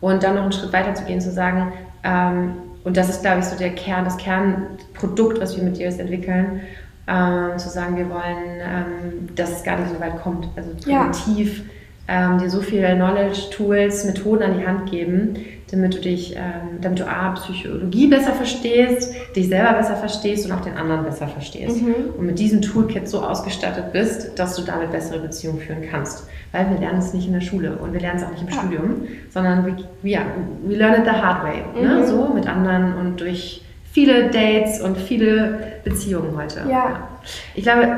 Und 0.00 0.22
dann 0.22 0.34
noch 0.34 0.42
einen 0.42 0.52
Schritt 0.52 0.72
weiter 0.72 0.94
zu 0.94 1.04
gehen, 1.04 1.20
zu 1.20 1.32
sagen, 1.32 1.72
ähm, 2.04 2.52
und 2.84 2.96
das 2.96 3.08
ist, 3.08 3.22
glaube 3.22 3.40
ich, 3.40 3.46
so 3.46 3.56
der 3.56 3.70
Kern, 3.70 4.04
das 4.04 4.16
Kernprodukt, 4.16 5.40
was 5.40 5.56
wir 5.56 5.64
mit 5.64 5.76
dir 5.76 5.86
entwickeln, 5.86 6.60
ähm, 7.08 7.58
zu 7.58 7.68
sagen, 7.68 7.96
wir 7.96 8.08
wollen, 8.08 8.60
ähm, 8.60 9.34
dass 9.34 9.50
es 9.50 9.64
gar 9.64 9.78
nicht 9.78 9.92
so 9.92 10.00
weit 10.00 10.20
kommt. 10.22 10.48
Also 10.54 10.70
präventiv 10.70 11.64
ja. 12.06 12.32
ähm, 12.32 12.38
dir 12.38 12.50
so 12.50 12.60
viele 12.60 12.94
Knowledge, 12.94 13.50
Tools, 13.50 14.04
Methoden 14.04 14.42
an 14.42 14.58
die 14.58 14.66
Hand 14.66 14.90
geben, 14.90 15.36
damit 15.70 15.94
du 15.94 16.00
dich, 16.00 16.36
ähm, 16.36 16.80
damit 16.80 17.00
du 17.00 17.08
A, 17.08 17.30
Psychologie 17.30 18.06
besser 18.06 18.32
verstehst, 18.32 19.12
dich 19.34 19.48
selber 19.48 19.72
besser 19.72 19.96
verstehst 19.96 20.46
und 20.46 20.52
auch 20.52 20.60
den 20.60 20.76
anderen 20.76 21.04
besser 21.04 21.26
verstehst. 21.26 21.82
Mhm. 21.82 21.94
Und 22.16 22.26
mit 22.26 22.38
diesem 22.38 22.62
Toolkit 22.62 23.08
so 23.08 23.20
ausgestattet 23.20 23.92
bist, 23.92 24.38
dass 24.38 24.54
du 24.54 24.62
damit 24.62 24.92
bessere 24.92 25.18
Beziehungen 25.18 25.58
führen 25.58 25.82
kannst. 25.90 26.28
Weil 26.52 26.70
wir 26.70 26.78
lernen 26.78 26.98
es 26.98 27.12
nicht 27.12 27.26
in 27.26 27.32
der 27.32 27.40
Schule 27.40 27.76
und 27.76 27.92
wir 27.92 28.00
lernen 28.00 28.18
es 28.18 28.24
auch 28.24 28.30
nicht 28.30 28.42
im 28.42 28.48
ja. 28.48 28.54
Studium, 28.54 29.08
sondern 29.30 29.66
we, 29.66 30.08
ja, 30.08 30.20
we 30.64 30.76
learn 30.76 31.00
it 31.00 31.04
the 31.04 31.10
hard 31.10 31.42
way. 31.42 31.62
Ne? 31.74 31.88
Mhm. 31.88 32.00
Ne? 32.00 32.06
So 32.06 32.28
mit 32.32 32.46
anderen 32.46 32.94
und 32.94 33.20
durch 33.20 33.62
viele 33.90 34.30
Dates 34.30 34.80
und 34.80 34.96
viele 34.96 35.58
Beziehungen 35.82 36.36
heute. 36.36 36.60
Ja. 36.60 36.68
ja. 36.68 37.08
Ich 37.54 37.64
glaube, 37.64 37.88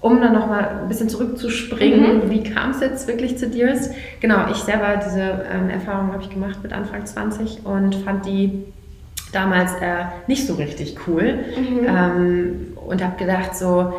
um 0.00 0.20
dann 0.20 0.32
nochmal 0.32 0.80
ein 0.82 0.88
bisschen 0.88 1.08
zurückzuspringen, 1.08 2.26
mhm. 2.26 2.30
wie 2.30 2.42
kam 2.42 2.70
es 2.70 2.80
jetzt 2.80 3.08
wirklich 3.08 3.36
zu 3.38 3.48
Dearest? 3.48 3.94
Genau, 4.20 4.48
ich 4.50 4.58
selber, 4.58 5.00
diese 5.04 5.20
ähm, 5.20 5.70
Erfahrung 5.70 6.12
habe 6.12 6.22
ich 6.22 6.30
gemacht 6.30 6.58
mit 6.62 6.72
Anfang 6.72 7.04
20 7.04 7.64
und 7.64 7.94
fand 7.96 8.24
die 8.26 8.64
damals 9.32 9.72
äh, 9.80 10.04
nicht 10.26 10.46
so 10.46 10.54
richtig 10.54 10.96
cool 11.06 11.40
mhm. 11.56 11.86
ähm, 11.86 12.66
und 12.86 13.02
habe 13.02 13.16
gedacht 13.16 13.56
so, 13.56 13.92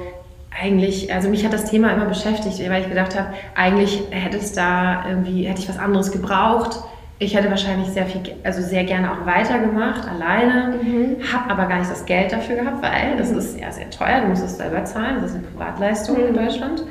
eigentlich, 0.58 1.14
also 1.14 1.30
mich 1.30 1.46
hat 1.46 1.54
das 1.54 1.70
Thema 1.70 1.92
immer 1.92 2.06
beschäftigt, 2.06 2.60
weil 2.70 2.82
ich 2.82 2.90
gedacht 2.90 3.18
habe, 3.18 3.34
eigentlich 3.56 4.02
hätte 4.10 4.38
es 4.38 4.54
da 4.54 5.08
irgendwie, 5.08 5.44
hätte 5.44 5.62
ich 5.62 5.70
was 5.70 5.78
anderes 5.78 6.12
gebraucht 6.12 6.80
ich 7.22 7.36
hätte 7.36 7.50
wahrscheinlich 7.50 7.90
sehr 7.90 8.06
viel, 8.06 8.22
also 8.44 8.62
sehr 8.62 8.86
gerne 8.86 9.12
auch 9.12 9.26
weitergemacht, 9.26 10.08
alleine, 10.08 10.76
mhm. 10.82 11.18
habe 11.32 11.52
aber 11.52 11.66
gar 11.66 11.80
nicht 11.80 11.92
das 11.92 12.06
Geld 12.06 12.32
dafür 12.32 12.56
gehabt, 12.56 12.82
weil 12.82 13.18
das 13.18 13.32
mhm. 13.32 13.40
ist 13.40 13.54
sehr, 13.56 13.72
sehr 13.74 13.90
teuer, 13.90 14.22
du 14.22 14.28
musst 14.28 14.44
es 14.44 14.58
selber 14.58 14.86
zahlen, 14.86 15.18
das 15.22 15.32
ist 15.32 15.38
eine 15.38 15.48
Privatleistung 15.48 16.18
mhm. 16.18 16.28
in 16.30 16.34
Deutschland. 16.34 16.84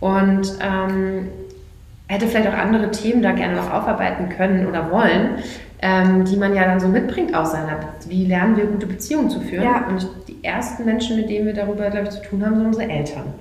Und 0.00 0.58
ähm, 0.60 1.28
hätte 2.08 2.26
vielleicht 2.26 2.48
auch 2.48 2.58
andere 2.58 2.90
Themen 2.90 3.22
da 3.22 3.32
gerne 3.32 3.56
noch 3.56 3.72
aufarbeiten 3.72 4.30
können 4.30 4.66
oder 4.66 4.90
wollen, 4.90 5.38
ähm, 5.80 6.24
die 6.24 6.36
man 6.36 6.54
ja 6.54 6.64
dann 6.64 6.80
so 6.80 6.88
mitbringt 6.88 7.34
aus 7.34 7.52
seiner, 7.52 7.78
wie 8.08 8.24
lernen 8.26 8.56
wir 8.56 8.66
gute 8.66 8.86
Beziehungen 8.86 9.28
zu 9.28 9.40
führen. 9.40 9.64
Ja. 9.64 9.86
Und 9.86 10.08
die 10.28 10.42
ersten 10.42 10.86
Menschen, 10.86 11.16
mit 11.16 11.28
denen 11.28 11.46
wir 11.46 11.54
darüber, 11.54 11.90
glaube 11.90 12.04
ich, 12.04 12.10
zu 12.10 12.22
tun 12.22 12.44
haben, 12.44 12.56
sind 12.56 12.66
unsere 12.66 12.90
Eltern. 12.90 13.34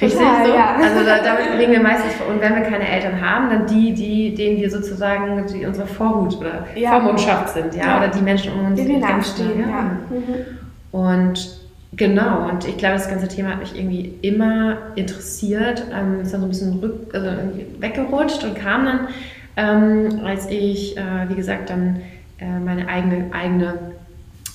Richtig 0.00 0.20
Total, 0.20 0.46
so? 0.46 0.54
Ja. 0.54 0.76
Also 0.76 1.04
da, 1.04 1.18
damit 1.18 1.58
legen 1.58 1.72
wir 1.72 1.82
meistens 1.82 2.14
vor. 2.14 2.28
Und 2.28 2.40
wenn 2.40 2.54
wir 2.54 2.62
keine 2.62 2.88
Eltern 2.88 3.20
haben, 3.20 3.50
dann 3.50 3.66
die, 3.66 3.92
die 3.92 4.34
denen 4.34 4.58
wir 4.58 4.70
sozusagen 4.70 5.44
die 5.52 5.66
unsere 5.66 5.86
Vorhut 5.86 6.38
oder 6.38 6.66
ja. 6.76 6.90
Vormundschaft 6.90 7.50
sind, 7.50 7.74
ja? 7.74 7.84
ja? 7.84 7.98
Oder 7.98 8.08
die 8.08 8.22
Menschen 8.22 8.52
um 8.52 8.66
uns, 8.66 8.80
die 8.80 8.86
wir 8.86 8.98
nachstehen. 8.98 9.60
Ja. 9.60 9.82
Mhm. 10.10 10.58
Und 10.92 11.58
genau, 11.94 12.48
und 12.48 12.66
ich 12.66 12.76
glaube, 12.76 12.94
das 12.94 13.08
ganze 13.08 13.26
Thema 13.26 13.50
hat 13.50 13.58
mich 13.58 13.76
irgendwie 13.76 14.14
immer 14.22 14.78
interessiert. 14.94 15.84
Ähm, 15.92 16.20
ist 16.20 16.32
dann 16.32 16.42
so 16.42 16.46
ein 16.46 16.50
bisschen 16.50 16.78
rück, 16.78 17.12
also 17.12 17.30
weggerutscht 17.80 18.44
und 18.44 18.54
kam 18.54 18.84
dann, 18.84 19.08
ähm, 19.56 20.20
als 20.24 20.48
ich, 20.48 20.96
äh, 20.96 21.28
wie 21.28 21.34
gesagt, 21.34 21.70
dann 21.70 22.00
äh, 22.38 22.58
meine 22.64 22.88
eigene, 22.88 23.24
eigene 23.32 23.74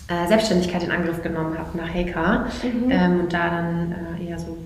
äh, 0.07 0.27
Selbstständigkeit 0.27 0.83
in 0.83 0.91
Angriff 0.91 1.21
genommen 1.21 1.57
habe 1.57 1.77
nach 1.77 1.93
Heka 1.93 2.47
mhm. 2.63 2.89
ähm, 2.89 3.19
und 3.21 3.33
da 3.33 3.49
dann 3.49 3.95
äh, 4.19 4.29
eher 4.29 4.39
so 4.39 4.57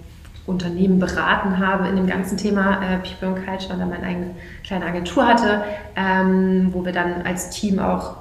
Unternehmen 0.47 0.97
beraten 0.97 1.59
habe 1.59 1.87
in 1.89 1.97
dem 1.97 2.07
ganzen 2.07 2.37
Thema 2.37 2.79
äh, 2.81 2.97
People 2.99 3.35
and 3.35 3.45
Culture 3.45 3.73
und 3.73 3.79
dann 3.79 3.89
meine 3.89 4.03
eigene 4.03 4.31
kleine 4.63 4.85
Agentur 4.85 5.27
hatte, 5.27 5.63
ähm, 5.95 6.69
wo 6.71 6.83
wir 6.83 6.93
dann 6.93 7.21
als 7.23 7.49
Team 7.49 7.79
auch 7.79 8.15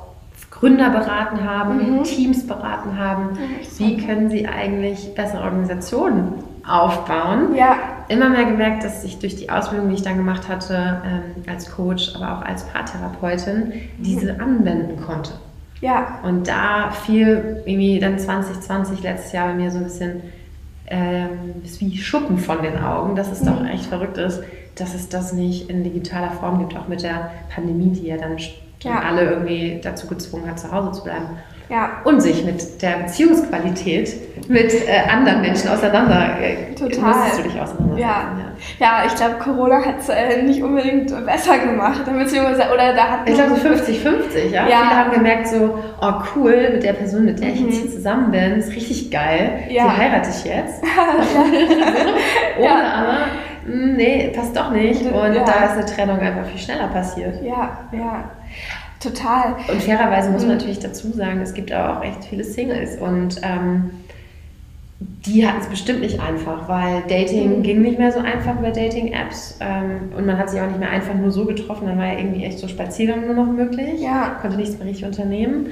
Gründer 0.51 0.91
beraten 0.91 1.45
haben, 1.45 1.99
mhm. 1.99 2.03
Teams 2.03 2.47
beraten 2.47 2.99
haben. 2.99 3.39
Wie 3.79 3.97
können 3.99 4.31
sie 4.31 4.47
eigentlich 4.49 5.15
bessere 5.15 5.43
Organisationen 5.43 6.43
aufbauen? 6.67 7.55
Ja. 7.55 7.77
Immer 8.09 8.31
mehr 8.31 8.45
gemerkt, 8.45 8.83
dass 8.83 9.05
ich 9.05 9.19
durch 9.19 9.37
die 9.37 9.51
Ausbildung, 9.51 9.89
die 9.89 9.97
ich 9.97 10.03
dann 10.03 10.17
gemacht 10.17 10.49
hatte, 10.49 11.03
ähm, 11.05 11.45
als 11.47 11.71
Coach, 11.71 12.15
aber 12.17 12.39
auch 12.39 12.43
als 12.43 12.65
Paartherapeutin, 12.65 13.73
diese 13.99 14.35
mhm. 14.35 14.41
anwenden 14.41 15.03
konnte. 15.05 15.33
Ja. 15.81 16.21
Und 16.23 16.49
da 16.49 16.91
fiel 16.91 17.62
irgendwie 17.67 18.01
dann 18.01 18.19
2020, 18.19 19.03
letztes 19.03 19.33
Jahr 19.33 19.49
bei 19.49 19.55
mir 19.55 19.71
so 19.71 19.79
ein 19.79 19.85
bisschen 19.85 20.23
ähm, 20.88 21.62
ist 21.64 21.81
wie 21.81 21.96
Schuppen 21.96 22.38
von 22.38 22.62
den 22.62 22.79
Augen, 22.79 23.16
dass 23.16 23.31
es 23.31 23.42
mhm. 23.42 23.46
doch 23.46 23.66
echt 23.66 23.87
verrückt 23.87 24.18
ist, 24.18 24.42
dass 24.75 24.94
es 24.94 25.09
das 25.09 25.33
nicht 25.33 25.70
in 25.70 25.83
digitaler 25.83 26.31
Form 26.31 26.59
gibt, 26.59 26.77
auch 26.77 26.88
mit 26.88 27.03
der 27.03 27.33
Pandemie, 27.55 27.90
die 27.90 28.09
ja 28.09 28.16
dann 28.16 28.37
ja. 28.83 29.01
alle 29.01 29.31
irgendwie 29.31 29.81
dazu 29.83 30.07
gezwungen 30.07 30.49
hat, 30.49 30.61
zu 30.61 30.70
Hause 30.70 30.92
zu 30.92 31.05
bleiben. 31.05 31.38
Ja. 31.68 32.00
Und 32.05 32.20
sich 32.20 32.44
mit 32.44 32.81
der 32.81 32.98
Beziehungsqualität 32.98 34.48
mit 34.48 34.72
äh, 34.72 35.11
anderen 35.11 35.40
Menschen 35.40 35.68
auseinander 35.68 36.38
äh, 36.40 36.74
Total. 36.74 37.14
du 37.37 37.42
dich 37.42 37.61
auseinandersetzen. 37.61 37.98
Ja, 37.98 38.37
ja. 38.79 39.02
ja 39.02 39.02
ich 39.07 39.14
glaube, 39.16 39.35
Corona 39.42 39.85
hat 39.85 39.98
es 39.98 40.09
äh, 40.09 40.42
nicht 40.42 40.62
unbedingt 40.62 41.09
besser 41.26 41.59
gemacht. 41.59 42.05
Beziehungsweise, 42.05 42.72
oder 42.72 42.94
da 42.94 43.09
hat 43.09 43.29
ich 43.29 43.35
glaube 43.35 43.57
so 43.57 43.68
50-50, 43.68 44.50
ja? 44.50 44.68
ja? 44.68 44.76
Viele 44.83 44.96
haben 44.96 45.11
gemerkt 45.11 45.48
so, 45.48 45.79
oh 46.00 46.12
cool, 46.37 46.70
mit 46.72 46.85
der 46.85 46.92
Person, 46.92 47.24
mit 47.24 47.40
der 47.40 47.48
ich 47.48 47.61
jetzt 47.61 47.74
hier 47.74 47.87
mhm. 47.87 47.92
zusammen 47.92 48.31
bin, 48.31 48.52
ist 48.52 48.70
richtig 48.70 49.11
geil. 49.11 49.64
Ja. 49.68 49.85
Die 49.85 49.96
heirate 49.96 50.31
ich 50.31 50.44
jetzt. 50.44 50.85
oder 52.59 52.94
aber, 52.94 53.18
hm, 53.64 53.96
nee, 53.96 54.33
passt 54.35 54.57
doch 54.57 54.70
nicht. 54.70 55.02
Und 55.02 55.35
da 55.35 55.64
ist 55.64 55.72
eine 55.72 55.85
Trennung 55.85 56.20
einfach 56.20 56.46
viel 56.46 56.61
schneller 56.61 56.87
passiert. 56.88 57.42
Ja, 57.42 57.79
ja. 57.90 58.31
Total. 59.00 59.56
Und 59.70 59.82
fairerweise 59.82 60.30
muss 60.30 60.42
man 60.42 60.52
mhm. 60.52 60.56
natürlich 60.59 60.78
dazu 60.78 61.12
sagen, 61.12 61.40
es 61.40 61.54
gibt 61.54 61.72
auch 61.72 62.02
echt 62.02 62.24
viele 62.24 62.44
Singles 62.44 62.96
und 62.96 63.40
ähm, 63.42 63.90
die 64.98 65.46
hatten 65.46 65.61
es 65.61 65.66
bestimmt 65.66 66.00
nicht 66.00 66.20
einfach, 66.20 66.68
weil 66.68 67.02
Dating 67.02 67.59
mhm. 67.59 67.62
ging 67.62 67.82
nicht 67.82 67.98
mehr 67.98 68.12
so 68.12 68.20
einfach 68.20 68.59
über 68.59 68.70
Dating-Apps 68.70 69.59
ähm, 69.61 70.12
und 70.16 70.24
man 70.24 70.38
hat 70.38 70.48
sich 70.48 70.61
auch 70.61 70.68
nicht 70.68 70.78
mehr 70.78 70.90
einfach 70.90 71.14
nur 71.14 71.30
so 71.30 71.44
getroffen, 71.44 71.87
dann 71.87 71.98
war 71.98 72.06
ja 72.06 72.18
irgendwie 72.18 72.44
echt 72.44 72.59
so 72.59 72.68
Spaziergang 72.68 73.26
nur 73.26 73.35
noch 73.35 73.52
möglich, 73.52 74.00
ja. 74.00 74.38
konnte 74.40 74.56
nichts 74.56 74.78
mehr 74.78 74.88
richtig 74.88 75.04
unternehmen. 75.04 75.66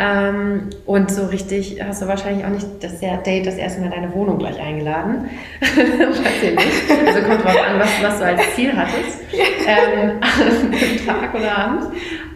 Ähm, 0.00 0.68
und 0.86 1.10
so 1.10 1.26
richtig 1.26 1.82
hast 1.82 2.02
du 2.02 2.06
wahrscheinlich 2.06 2.44
auch 2.44 2.50
nicht 2.50 2.66
das 2.80 3.00
Date 3.00 3.46
das 3.46 3.56
erste 3.56 3.80
Mal 3.80 3.86
in 3.86 3.92
deine 3.92 4.14
Wohnung 4.14 4.38
gleich 4.38 4.60
eingeladen. 4.60 5.28
Weiß 5.60 6.42
ich 6.42 6.54
nicht. 6.54 7.06
Also 7.06 7.20
kommt 7.26 7.42
drauf 7.42 7.56
an, 7.68 7.80
was, 7.80 8.02
was 8.02 8.18
du 8.18 8.24
als 8.24 8.54
Ziel 8.54 8.76
hattest. 8.76 9.18
Ähm, 9.68 10.20
Tag 11.06 11.34
oder 11.34 11.56
Abend. 11.56 11.82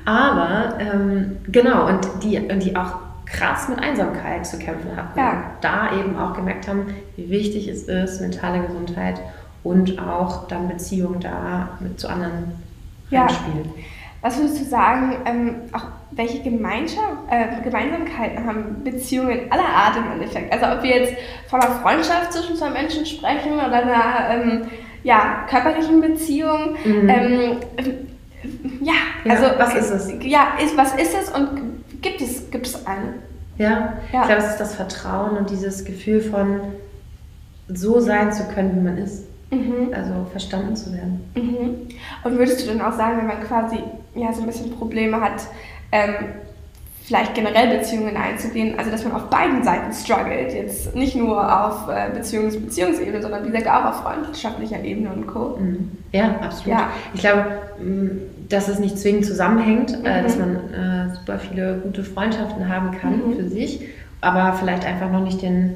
Aber 0.05 0.79
ähm, 0.81 1.39
genau, 1.49 1.87
und 1.87 2.07
die, 2.23 2.39
und 2.39 2.61
die 2.63 2.77
auch 2.77 2.95
krass 3.27 3.69
mit 3.69 3.79
Einsamkeit 3.79 4.47
zu 4.47 4.59
kämpfen 4.59 4.95
hatten. 4.97 5.19
Ja. 5.19 5.45
Da 5.61 5.99
eben 5.99 6.19
auch 6.19 6.35
gemerkt 6.35 6.69
haben, 6.69 6.95
wie 7.17 7.31
wichtig 7.31 7.69
es 7.69 7.85
ist, 7.85 8.21
mentale 8.21 8.61
Gesundheit 8.67 9.21
und 9.63 9.99
auch 9.99 10.49
dann 10.49 10.69
Beziehungen 10.69 11.21
da 11.21 11.79
mit 11.81 11.99
zu 11.99 12.09
anderen 12.09 12.53
ja. 13.11 13.23
reinspielen. 13.23 13.71
Was 14.21 14.39
würdest 14.39 14.61
du 14.61 14.65
sagen, 14.65 15.17
ähm, 15.25 15.55
auch 15.73 15.87
welche 16.13 16.43
Gemeinschaft, 16.43 17.17
äh, 17.29 17.61
Gemeinsamkeiten 17.65 18.47
haben 18.47 18.85
Beziehungen 18.85 19.51
aller 19.51 19.69
Art 19.69 19.97
im 19.97 20.13
Endeffekt? 20.13 20.53
Also 20.53 20.77
ob 20.77 20.83
wir 20.85 20.97
jetzt 20.97 21.15
von 21.49 21.61
einer 21.61 21.75
Freundschaft 21.77 22.33
zwischen 22.33 22.55
zwei 22.55 22.71
Menschen 22.71 23.05
sprechen 23.05 23.55
oder 23.55 23.83
einer 23.83 24.31
ähm, 24.31 24.63
ja, 25.03 25.47
körperlichen 25.49 26.01
Beziehung. 26.01 26.77
Mhm. 26.85 27.09
Ähm, 27.09 27.57
ja, 28.81 28.93
also 29.29 29.45
ja, 29.45 29.59
was 29.59 29.75
ist 29.75 29.91
es? 29.91 30.13
Ja, 30.25 30.59
ist, 30.63 30.77
was 30.77 30.95
ist 30.95 31.15
es 31.15 31.29
und 31.31 31.83
gibt 32.01 32.21
es, 32.21 32.51
gibt 32.51 32.67
es 32.67 32.87
eine? 32.87 33.15
Ja, 33.59 33.95
ja. 34.13 34.23
ich 34.23 34.27
glaube, 34.27 34.43
es 34.43 34.51
ist 34.51 34.59
das 34.59 34.75
Vertrauen 34.75 35.37
und 35.37 35.51
dieses 35.51 35.85
Gefühl 35.85 36.21
von 36.21 36.61
so 37.69 38.01
sein 38.01 38.33
zu 38.33 38.45
können, 38.49 38.77
wie 38.77 38.81
man 38.81 38.99
ist. 38.99 39.25
Mhm. 39.51 39.93
Also 39.95 40.27
verstanden 40.31 40.75
zu 40.75 40.93
werden. 40.93 41.21
Mhm. 41.35 41.89
Und 42.25 42.39
würdest 42.39 42.63
du 42.63 42.73
dann 42.73 42.81
auch 42.81 42.97
sagen, 42.97 43.19
wenn 43.19 43.27
man 43.27 43.43
quasi 43.43 43.79
ja, 44.15 44.33
so 44.33 44.41
ein 44.41 44.47
bisschen 44.47 44.73
Probleme 44.73 45.21
hat, 45.21 45.47
ähm, 45.93 46.15
vielleicht 47.05 47.35
generell 47.35 47.79
Beziehungen 47.79 48.17
einzugehen, 48.17 48.79
also 48.79 48.91
dass 48.91 49.05
man 49.05 49.13
auf 49.15 49.29
beiden 49.29 49.63
Seiten 49.65 49.93
struggelt, 49.93 50.53
jetzt 50.53 50.95
nicht 50.95 51.17
nur 51.17 51.65
auf 51.65 51.89
äh, 51.89 52.11
Beziehungs 52.15 52.57
Beziehungsebene, 52.57 53.21
sondern 53.21 53.45
wie 53.45 53.51
gesagt 53.51 53.69
auch 53.69 53.85
auf 53.85 54.03
freundschaftlicher 54.03 54.83
Ebene 54.83 55.11
und 55.13 55.27
Co. 55.27 55.59
Mhm. 55.59 55.91
Ja, 56.13 56.37
absolut. 56.41 56.79
Ja. 56.79 56.91
Ich 57.15 57.21
glaube, 57.21 57.45
mm, 57.81 58.49
dass 58.49 58.69
es 58.69 58.79
nicht 58.79 58.99
zwingend 58.99 59.27
zusammenhängt, 59.27 59.99
äh, 60.05 60.21
mhm. 60.21 60.23
dass 60.23 60.39
man 60.39 60.57
äh, 60.57 61.15
super 61.15 61.39
viele 61.39 61.75
gute 61.83 62.05
Freundschaften 62.05 62.69
haben 62.69 62.93
kann 62.93 63.31
mhm. 63.31 63.37
für 63.37 63.49
sich, 63.49 63.81
aber 64.21 64.53
vielleicht 64.53 64.87
einfach 64.87 65.11
noch 65.11 65.23
nicht 65.23 65.43
den 65.43 65.75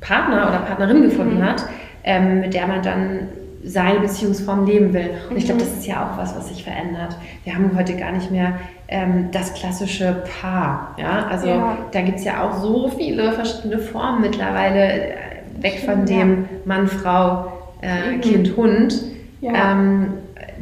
Partner 0.00 0.48
oder 0.48 0.58
Partnerin 0.58 1.02
gefunden 1.02 1.38
mhm. 1.38 1.44
hat, 1.44 1.64
ähm, 2.04 2.40
mit 2.40 2.54
der 2.54 2.66
man 2.66 2.82
dann 2.82 3.28
seine 3.62 4.00
Beziehungsform 4.00 4.66
leben 4.66 4.92
will. 4.92 5.10
Und 5.28 5.36
ich 5.36 5.44
glaube, 5.44 5.62
mhm. 5.62 5.66
das 5.66 5.78
ist 5.78 5.86
ja 5.86 6.04
auch 6.04 6.18
was, 6.18 6.34
was 6.34 6.48
sich 6.48 6.64
verändert. 6.64 7.16
Wir 7.44 7.54
haben 7.54 7.70
heute 7.76 7.94
gar 7.96 8.12
nicht 8.12 8.30
mehr 8.30 8.58
ähm, 8.90 9.28
das 9.32 9.54
klassische 9.54 10.24
Paar. 10.40 10.96
Ja? 10.98 11.26
Also 11.28 11.48
ja. 11.48 11.78
da 11.92 12.02
gibt 12.02 12.18
es 12.18 12.24
ja 12.24 12.42
auch 12.42 12.60
so 12.60 12.88
viele 12.88 13.32
verschiedene 13.32 13.78
Formen 13.78 14.20
mittlerweile, 14.20 14.92
äh, 14.92 15.14
weg 15.60 15.82
von 15.84 16.04
dem 16.04 16.46
Mann, 16.64 16.88
Frau, 16.88 17.52
äh, 17.80 18.16
mhm. 18.16 18.20
Kind, 18.20 18.56
Hund. 18.56 19.02
Ja. 19.40 19.72
Ähm, 19.72 20.14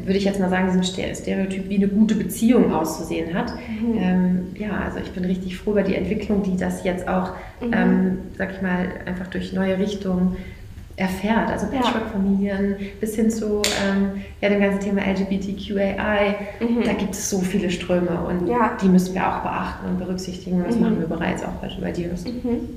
würde 0.04 0.18
ich 0.18 0.24
jetzt 0.24 0.40
mal 0.40 0.48
sagen, 0.48 0.68
diesem 0.68 1.14
Stereotyp, 1.14 1.68
wie 1.68 1.76
eine 1.76 1.88
gute 1.88 2.14
Beziehung 2.14 2.72
auszusehen 2.72 3.34
hat. 3.34 3.52
Mhm. 3.80 3.98
Ähm, 3.98 4.46
ja, 4.56 4.70
also 4.84 5.00
ich 5.00 5.10
bin 5.10 5.24
richtig 5.24 5.58
froh 5.58 5.72
über 5.72 5.82
die 5.82 5.96
Entwicklung, 5.96 6.42
die 6.42 6.56
das 6.56 6.84
jetzt 6.84 7.08
auch, 7.08 7.32
mhm. 7.60 7.72
ähm, 7.72 8.18
sag 8.36 8.52
ich 8.52 8.62
mal, 8.62 8.88
einfach 9.04 9.26
durch 9.26 9.52
neue 9.52 9.78
Richtungen 9.78 10.36
erfährt. 10.98 11.48
Also 11.50 11.66
Patchwork-Familien 11.68 12.76
bis 13.00 13.14
hin 13.14 13.30
zu 13.30 13.62
ähm, 13.86 14.22
ja, 14.40 14.48
dem 14.48 14.60
ganzen 14.60 14.80
Thema 14.80 15.02
LGBTQAI. 15.02 16.34
Mhm. 16.60 16.82
Da 16.84 16.92
gibt 16.92 17.14
es 17.14 17.30
so 17.30 17.38
viele 17.40 17.70
Ströme 17.70 18.20
und 18.26 18.48
ja. 18.48 18.76
die 18.82 18.88
müssen 18.88 19.14
wir 19.14 19.26
auch 19.26 19.40
beachten 19.40 19.86
und 19.86 19.98
berücksichtigen. 19.98 20.64
Das 20.64 20.74
mhm. 20.74 20.82
machen 20.82 21.00
wir 21.00 21.06
bereits 21.06 21.44
auch 21.44 21.54
bei, 21.80 21.92
dir. 21.92 22.08
Mhm. 22.08 22.68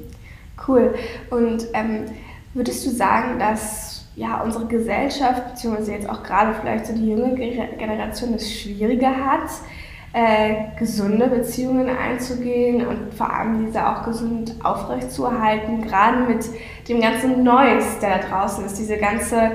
Cool. 0.67 0.93
Und 1.31 1.65
ähm, 1.73 2.05
würdest 2.53 2.85
du 2.85 2.91
sagen, 2.91 3.39
dass 3.39 4.05
ja, 4.15 4.41
unsere 4.41 4.65
Gesellschaft, 4.67 5.51
beziehungsweise 5.51 5.93
jetzt 5.93 6.09
auch 6.09 6.21
gerade 6.21 6.53
vielleicht 6.53 6.85
so 6.85 6.93
die 6.93 7.09
junge 7.09 7.33
Generation 7.35 8.33
es 8.33 8.51
schwieriger 8.51 9.09
hat, 9.09 9.49
äh, 10.13 10.77
gesunde 10.77 11.27
Beziehungen 11.27 11.89
einzugehen 11.89 12.85
und 12.85 13.13
vor 13.13 13.31
allem 13.31 13.65
diese 13.65 13.87
auch 13.87 14.03
gesund 14.03 14.55
aufrechtzuerhalten, 14.63 15.81
gerade 15.81 16.19
mit 16.23 16.45
dem 16.89 16.99
ganzen 16.99 17.43
Neues, 17.43 17.99
der 17.99 18.19
da 18.19 18.27
draußen 18.27 18.65
ist, 18.65 18.77
diese 18.77 18.97
ganze 18.97 19.51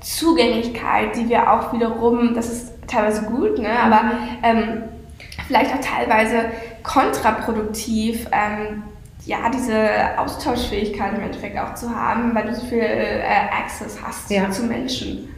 Zugänglichkeit, 0.00 1.14
die 1.16 1.28
wir 1.28 1.52
auch 1.52 1.72
wiederum, 1.72 2.34
das 2.34 2.50
ist 2.50 2.72
teilweise 2.88 3.22
gut, 3.22 3.58
ne, 3.58 3.70
aber 3.78 4.00
ähm, 4.42 4.82
vielleicht 5.46 5.72
auch 5.74 5.80
teilweise 5.80 6.46
kontraproduktiv, 6.82 8.26
ähm, 8.32 8.82
ja, 9.26 9.50
diese 9.50 10.18
Austauschfähigkeit 10.18 11.14
im 11.16 11.22
Endeffekt 11.22 11.58
auch 11.58 11.74
zu 11.74 11.94
haben, 11.94 12.34
weil 12.34 12.46
du 12.46 12.54
so 12.54 12.66
viel 12.66 12.80
äh, 12.80 13.22
Access 13.62 13.98
hast 14.02 14.30
ja. 14.30 14.50
zu 14.50 14.64
Menschen. 14.64 15.28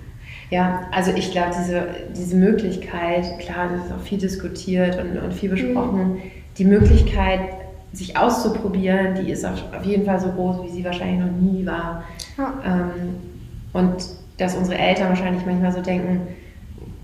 Ja, 0.52 0.82
also 0.90 1.12
ich 1.16 1.30
glaube, 1.30 1.52
diese, 1.58 1.86
diese 2.14 2.36
Möglichkeit, 2.36 3.38
klar, 3.38 3.70
das 3.72 3.86
ist 3.86 3.92
auch 3.92 4.02
viel 4.02 4.18
diskutiert 4.18 5.00
und, 5.00 5.16
und 5.16 5.32
viel 5.32 5.48
besprochen, 5.48 6.12
mhm. 6.12 6.18
die 6.58 6.66
Möglichkeit, 6.66 7.40
sich 7.94 8.18
auszuprobieren, 8.18 9.14
die 9.14 9.30
ist 9.30 9.46
auf, 9.46 9.64
auf, 9.74 9.82
jeden 9.86 10.04
Fall 10.04 10.20
so 10.20 10.30
groß, 10.30 10.62
wie 10.64 10.68
sie 10.68 10.84
wahrscheinlich 10.84 11.20
noch 11.20 11.32
nie 11.32 11.64
war. 11.64 12.04
Ja. 12.36 12.52
Ähm, 12.66 13.14
und 13.72 14.04
dass 14.36 14.54
unsere 14.54 14.76
Eltern 14.76 15.08
wahrscheinlich 15.08 15.46
manchmal 15.46 15.72
so 15.72 15.80
denken, 15.80 16.20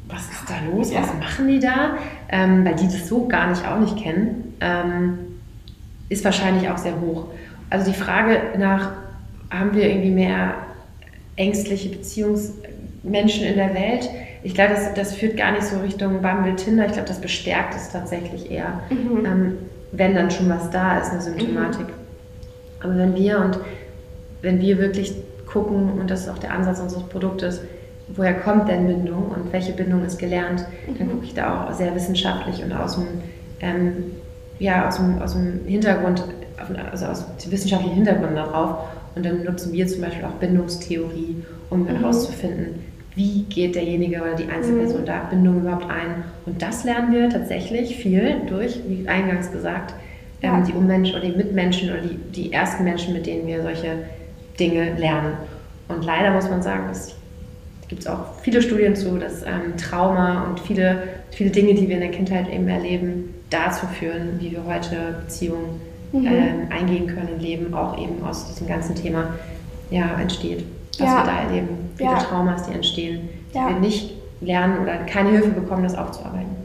was 0.08 0.28
ist 0.28 0.44
da 0.46 0.56
los, 0.70 0.92
ja. 0.92 1.00
was 1.00 1.14
machen 1.14 1.48
die 1.48 1.58
da? 1.58 1.96
Ähm, 2.28 2.66
weil 2.66 2.74
die 2.74 2.84
das 2.84 3.08
so 3.08 3.28
gar 3.28 3.48
nicht 3.48 3.66
auch 3.66 3.80
nicht 3.80 3.96
kennen, 3.96 4.56
ähm, 4.60 5.18
ist 6.10 6.22
wahrscheinlich 6.22 6.68
auch 6.68 6.78
sehr 6.78 7.00
hoch. 7.00 7.28
Also 7.70 7.90
die 7.90 7.96
Frage 7.96 8.58
nach, 8.58 8.92
haben 9.48 9.72
wir 9.72 9.88
irgendwie 9.88 10.10
mehr 10.10 10.54
ängstliche 11.36 11.88
Beziehungs- 11.88 12.52
Menschen 13.10 13.44
in 13.44 13.56
der 13.56 13.74
Welt. 13.74 14.08
Ich 14.42 14.54
glaube, 14.54 14.74
das, 14.74 14.94
das 14.94 15.14
führt 15.14 15.36
gar 15.36 15.52
nicht 15.52 15.64
so 15.64 15.78
Richtung 15.78 16.22
Bumble, 16.22 16.54
Tinder. 16.56 16.86
Ich 16.86 16.92
glaube, 16.92 17.08
das 17.08 17.20
bestärkt 17.20 17.74
es 17.74 17.90
tatsächlich 17.90 18.50
eher, 18.50 18.80
mhm. 18.90 19.26
ähm, 19.26 19.58
wenn 19.92 20.14
dann 20.14 20.30
schon 20.30 20.48
was 20.48 20.70
da 20.70 20.98
ist, 20.98 21.10
eine 21.10 21.20
Symptomatik. 21.20 21.86
Mhm. 21.88 21.92
Aber 22.80 22.96
wenn 22.96 23.14
wir 23.14 23.40
und 23.40 23.58
wenn 24.42 24.60
wir 24.60 24.78
wirklich 24.78 25.14
gucken, 25.46 25.98
und 25.98 26.10
das 26.10 26.22
ist 26.22 26.28
auch 26.28 26.38
der 26.38 26.52
Ansatz 26.52 26.80
unseres 26.80 27.02
Produktes, 27.04 27.60
woher 28.14 28.34
kommt 28.34 28.68
denn 28.68 28.86
Bindung 28.86 29.28
und 29.28 29.52
welche 29.52 29.72
Bindung 29.72 30.04
ist 30.04 30.18
gelernt, 30.18 30.64
mhm. 30.86 30.98
dann 30.98 31.10
gucke 31.10 31.24
ich 31.24 31.34
da 31.34 31.66
auch 31.66 31.72
sehr 31.72 31.94
wissenschaftlich 31.94 32.62
und 32.62 32.72
aus 32.72 32.94
dem, 32.94 33.06
ähm, 33.60 34.12
ja, 34.58 34.88
aus 34.88 34.96
dem, 34.96 35.20
aus 35.20 35.32
dem 35.32 35.64
Hintergrund, 35.66 36.22
also 36.90 37.06
aus 37.06 37.24
dem 37.36 37.52
wissenschaftlichen 37.52 37.96
Hintergrund 37.96 38.36
darauf. 38.36 38.88
Und 39.14 39.26
dann 39.26 39.42
nutzen 39.44 39.72
wir 39.72 39.86
zum 39.86 40.02
Beispiel 40.02 40.24
auch 40.24 40.34
Bindungstheorie, 40.34 41.42
um 41.70 41.82
mhm. 41.82 41.86
herauszufinden, 41.88 42.84
wie 43.18 43.42
geht 43.48 43.74
derjenige 43.74 44.22
oder 44.22 44.36
die 44.36 44.48
Einzelperson 44.48 45.00
mhm. 45.00 45.06
da 45.06 45.18
Bindung 45.28 45.60
überhaupt 45.60 45.90
ein. 45.90 46.22
Und 46.46 46.62
das 46.62 46.84
lernen 46.84 47.12
wir 47.12 47.28
tatsächlich 47.28 47.96
viel 47.96 48.42
durch, 48.48 48.78
wie 48.86 49.08
eingangs 49.08 49.50
gesagt, 49.50 49.92
ähm, 50.40 50.52
ja. 50.52 50.60
die 50.60 50.72
Ummenschen 50.72 51.16
oder 51.16 51.26
die 51.26 51.36
Mitmenschen 51.36 51.90
oder 51.90 52.00
die, 52.00 52.14
die 52.14 52.52
ersten 52.52 52.84
Menschen, 52.84 53.14
mit 53.14 53.26
denen 53.26 53.48
wir 53.48 53.60
solche 53.62 54.04
Dinge 54.60 54.94
lernen. 54.96 55.32
Und 55.88 56.04
leider 56.04 56.30
muss 56.30 56.48
man 56.48 56.62
sagen, 56.62 56.84
es 56.92 57.16
gibt 57.88 58.08
auch 58.08 58.34
viele 58.42 58.62
Studien 58.62 58.94
zu, 58.94 59.18
dass 59.18 59.42
ähm, 59.42 59.76
Trauma 59.76 60.44
und 60.44 60.60
viele, 60.60 61.02
viele 61.32 61.50
Dinge, 61.50 61.74
die 61.74 61.88
wir 61.88 61.96
in 61.96 62.02
der 62.02 62.12
Kindheit 62.12 62.48
eben 62.48 62.68
erleben, 62.68 63.34
dazu 63.50 63.86
führen, 63.86 64.38
wie 64.38 64.52
wir 64.52 64.64
heute 64.64 65.22
Beziehungen 65.24 65.80
mhm. 66.12 66.24
ähm, 66.24 66.68
eingehen 66.70 67.08
können 67.08 67.30
im 67.34 67.40
Leben, 67.40 67.74
auch 67.74 67.98
eben 67.98 68.22
aus 68.22 68.46
diesem 68.46 68.68
ganzen 68.68 68.94
Thema 68.94 69.34
ja, 69.90 70.20
entsteht 70.20 70.62
was 71.00 71.08
ja. 71.08 71.16
wir 71.16 71.24
da 71.24 71.38
erleben. 71.40 71.90
Viele 71.96 72.10
ja. 72.10 72.18
Traumas, 72.18 72.66
die 72.66 72.74
entstehen, 72.74 73.28
die 73.50 73.58
wir 73.58 73.80
nicht 73.80 74.14
lernen 74.40 74.78
oder 74.82 74.98
keine 74.98 75.30
Hilfe 75.30 75.50
bekommen, 75.50 75.82
das 75.82 75.96
aufzuarbeiten. 75.96 76.56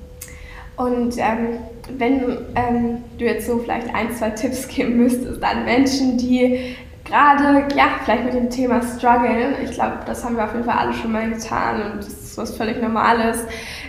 Und 0.76 1.18
ähm, 1.18 1.60
wenn 1.98 2.38
ähm, 2.56 3.04
du 3.18 3.26
jetzt 3.26 3.48
so 3.48 3.60
vielleicht 3.60 3.94
ein, 3.94 4.12
zwei 4.12 4.32
Tipps 4.32 4.68
geben 4.68 4.98
müsstest 4.98 5.44
an 5.44 5.66
Menschen, 5.66 6.18
die 6.18 6.76
gerade, 7.06 7.68
ja, 7.76 7.86
vielleicht 8.04 8.26
mit 8.26 8.34
dem 8.34 8.50
Thema 8.50 8.82
strugglen, 8.82 9.56
ich 9.64 9.72
glaube, 9.72 10.00
das 10.06 10.24
haben 10.24 10.36
wir 10.36 10.46
auf 10.46 10.54
jeden 10.54 10.66
Fall 10.66 10.78
alle 10.78 10.94
schon 10.94 11.12
mal 11.12 11.30
getan 11.30 11.92
und 11.92 11.98
das 11.98 12.08
ist 12.08 12.38
was 12.38 12.56
völlig 12.56 12.82
Normales. 12.82 13.46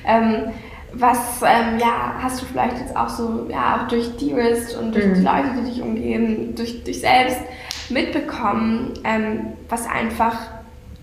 Ähm, 0.07 0.53
was 0.93 1.43
ähm, 1.43 1.79
ja, 1.79 2.15
hast 2.21 2.41
du 2.41 2.47
vielleicht 2.47 2.79
jetzt 2.79 2.97
auch 2.97 3.09
so, 3.09 3.49
ja, 3.51 3.81
auch 3.81 3.89
durch 3.89 4.17
Dearest 4.17 4.77
und 4.77 4.95
durch 4.95 5.07
mhm. 5.07 5.15
die 5.15 5.23
Leute, 5.23 5.49
die 5.59 5.71
dich 5.71 5.83
umgeben, 5.83 6.55
durch 6.55 6.85
dich 6.85 7.01
selbst 7.01 7.41
mitbekommen, 7.91 8.95
ähm, 9.05 9.53
was 9.69 9.87
einfach 9.87 10.37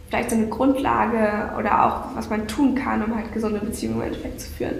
vielleicht 0.09 0.29
so 0.29 0.35
eine 0.35 0.47
Grundlage 0.47 1.57
oder 1.57 1.85
auch 1.85 2.15
was 2.15 2.29
man 2.29 2.47
tun 2.47 2.75
kann, 2.75 3.03
um 3.03 3.15
halt 3.15 3.31
gesunde 3.33 3.59
Beziehungen 3.59 4.01
im 4.01 4.07
Endeffekt 4.07 4.41
zu 4.41 4.49
führen? 4.51 4.75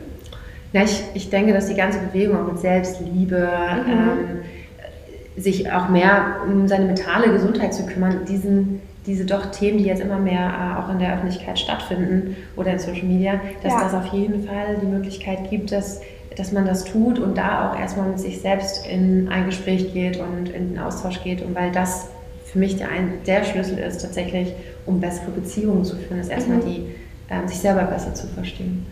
Ja, 0.73 0.83
ich, 0.83 1.03
ich 1.13 1.29
denke, 1.29 1.53
dass 1.53 1.67
die 1.67 1.75
ganze 1.75 1.99
Bewegung 1.99 2.37
auch 2.37 2.51
mit 2.51 2.59
Selbstliebe, 2.59 3.49
mhm. 3.85 3.91
ähm, 3.91 4.41
sich 5.37 5.71
auch 5.71 5.89
mehr 5.89 6.37
um 6.45 6.67
seine 6.67 6.85
mentale 6.85 7.31
Gesundheit 7.31 7.73
zu 7.73 7.85
kümmern, 7.85 8.25
diesen, 8.27 8.81
diese 9.05 9.25
doch 9.25 9.47
Themen, 9.47 9.77
die 9.77 9.85
jetzt 9.85 10.01
immer 10.01 10.19
mehr 10.19 10.75
äh, 10.77 10.79
auch 10.79 10.89
in 10.89 10.99
der 10.99 11.13
Öffentlichkeit 11.13 11.57
stattfinden 11.57 12.35
oder 12.55 12.71
in 12.71 12.79
Social 12.79 13.05
Media, 13.05 13.39
dass 13.63 13.73
ja. 13.73 13.83
das 13.83 13.93
auf 13.93 14.07
jeden 14.07 14.45
Fall 14.45 14.77
die 14.81 14.85
Möglichkeit 14.85 15.49
gibt, 15.49 15.71
dass 15.71 16.01
dass 16.37 16.51
man 16.51 16.65
das 16.65 16.85
tut 16.85 17.19
und 17.19 17.37
da 17.37 17.69
auch 17.69 17.79
erstmal 17.79 18.09
mit 18.09 18.19
sich 18.19 18.41
selbst 18.41 18.85
in 18.87 19.29
ein 19.29 19.45
Gespräch 19.45 19.93
geht 19.93 20.17
und 20.17 20.49
in 20.49 20.69
den 20.69 20.79
Austausch 20.79 21.21
geht. 21.23 21.41
Und 21.41 21.55
weil 21.55 21.71
das 21.71 22.07
für 22.45 22.59
mich 22.59 22.77
der, 22.77 22.89
ein, 22.89 23.19
der 23.25 23.43
Schlüssel 23.43 23.77
ist, 23.77 24.01
tatsächlich, 24.01 24.53
um 24.85 24.99
bessere 24.99 25.31
Beziehungen 25.31 25.83
zu 25.83 25.95
führen, 25.95 26.19
ist 26.19 26.29
erstmal 26.29 26.57
mhm. 26.57 26.65
die, 26.65 26.85
ähm, 27.29 27.47
sich 27.47 27.59
selber 27.59 27.83
besser 27.83 28.13
zu 28.13 28.27
verstehen. 28.27 28.85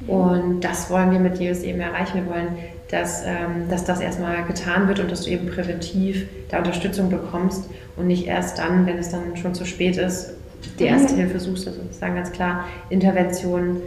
Mhm. 0.00 0.08
Und 0.08 0.60
das 0.60 0.90
wollen 0.90 1.10
wir 1.10 1.18
mit 1.18 1.38
dir 1.38 1.50
eben 1.62 1.80
erreichen. 1.80 2.24
Wir 2.24 2.26
wollen, 2.26 2.56
dass, 2.90 3.22
ähm, 3.24 3.68
dass 3.70 3.84
das 3.84 4.00
erstmal 4.00 4.44
getan 4.44 4.88
wird 4.88 5.00
und 5.00 5.10
dass 5.10 5.22
du 5.22 5.30
eben 5.30 5.46
präventiv 5.46 6.26
da 6.50 6.58
Unterstützung 6.58 7.08
bekommst 7.08 7.68
und 7.96 8.06
nicht 8.06 8.26
erst 8.26 8.58
dann, 8.58 8.86
wenn 8.86 8.98
es 8.98 9.10
dann 9.10 9.36
schon 9.36 9.54
zu 9.54 9.64
spät 9.64 9.96
ist, 9.96 10.34
die 10.78 10.84
erste 10.84 11.14
mhm. 11.14 11.18
Hilfe 11.18 11.40
suchst. 11.40 11.66
Also 11.66 11.82
sozusagen 11.82 12.14
ganz 12.14 12.32
klar 12.32 12.64
Interventionen 12.90 13.78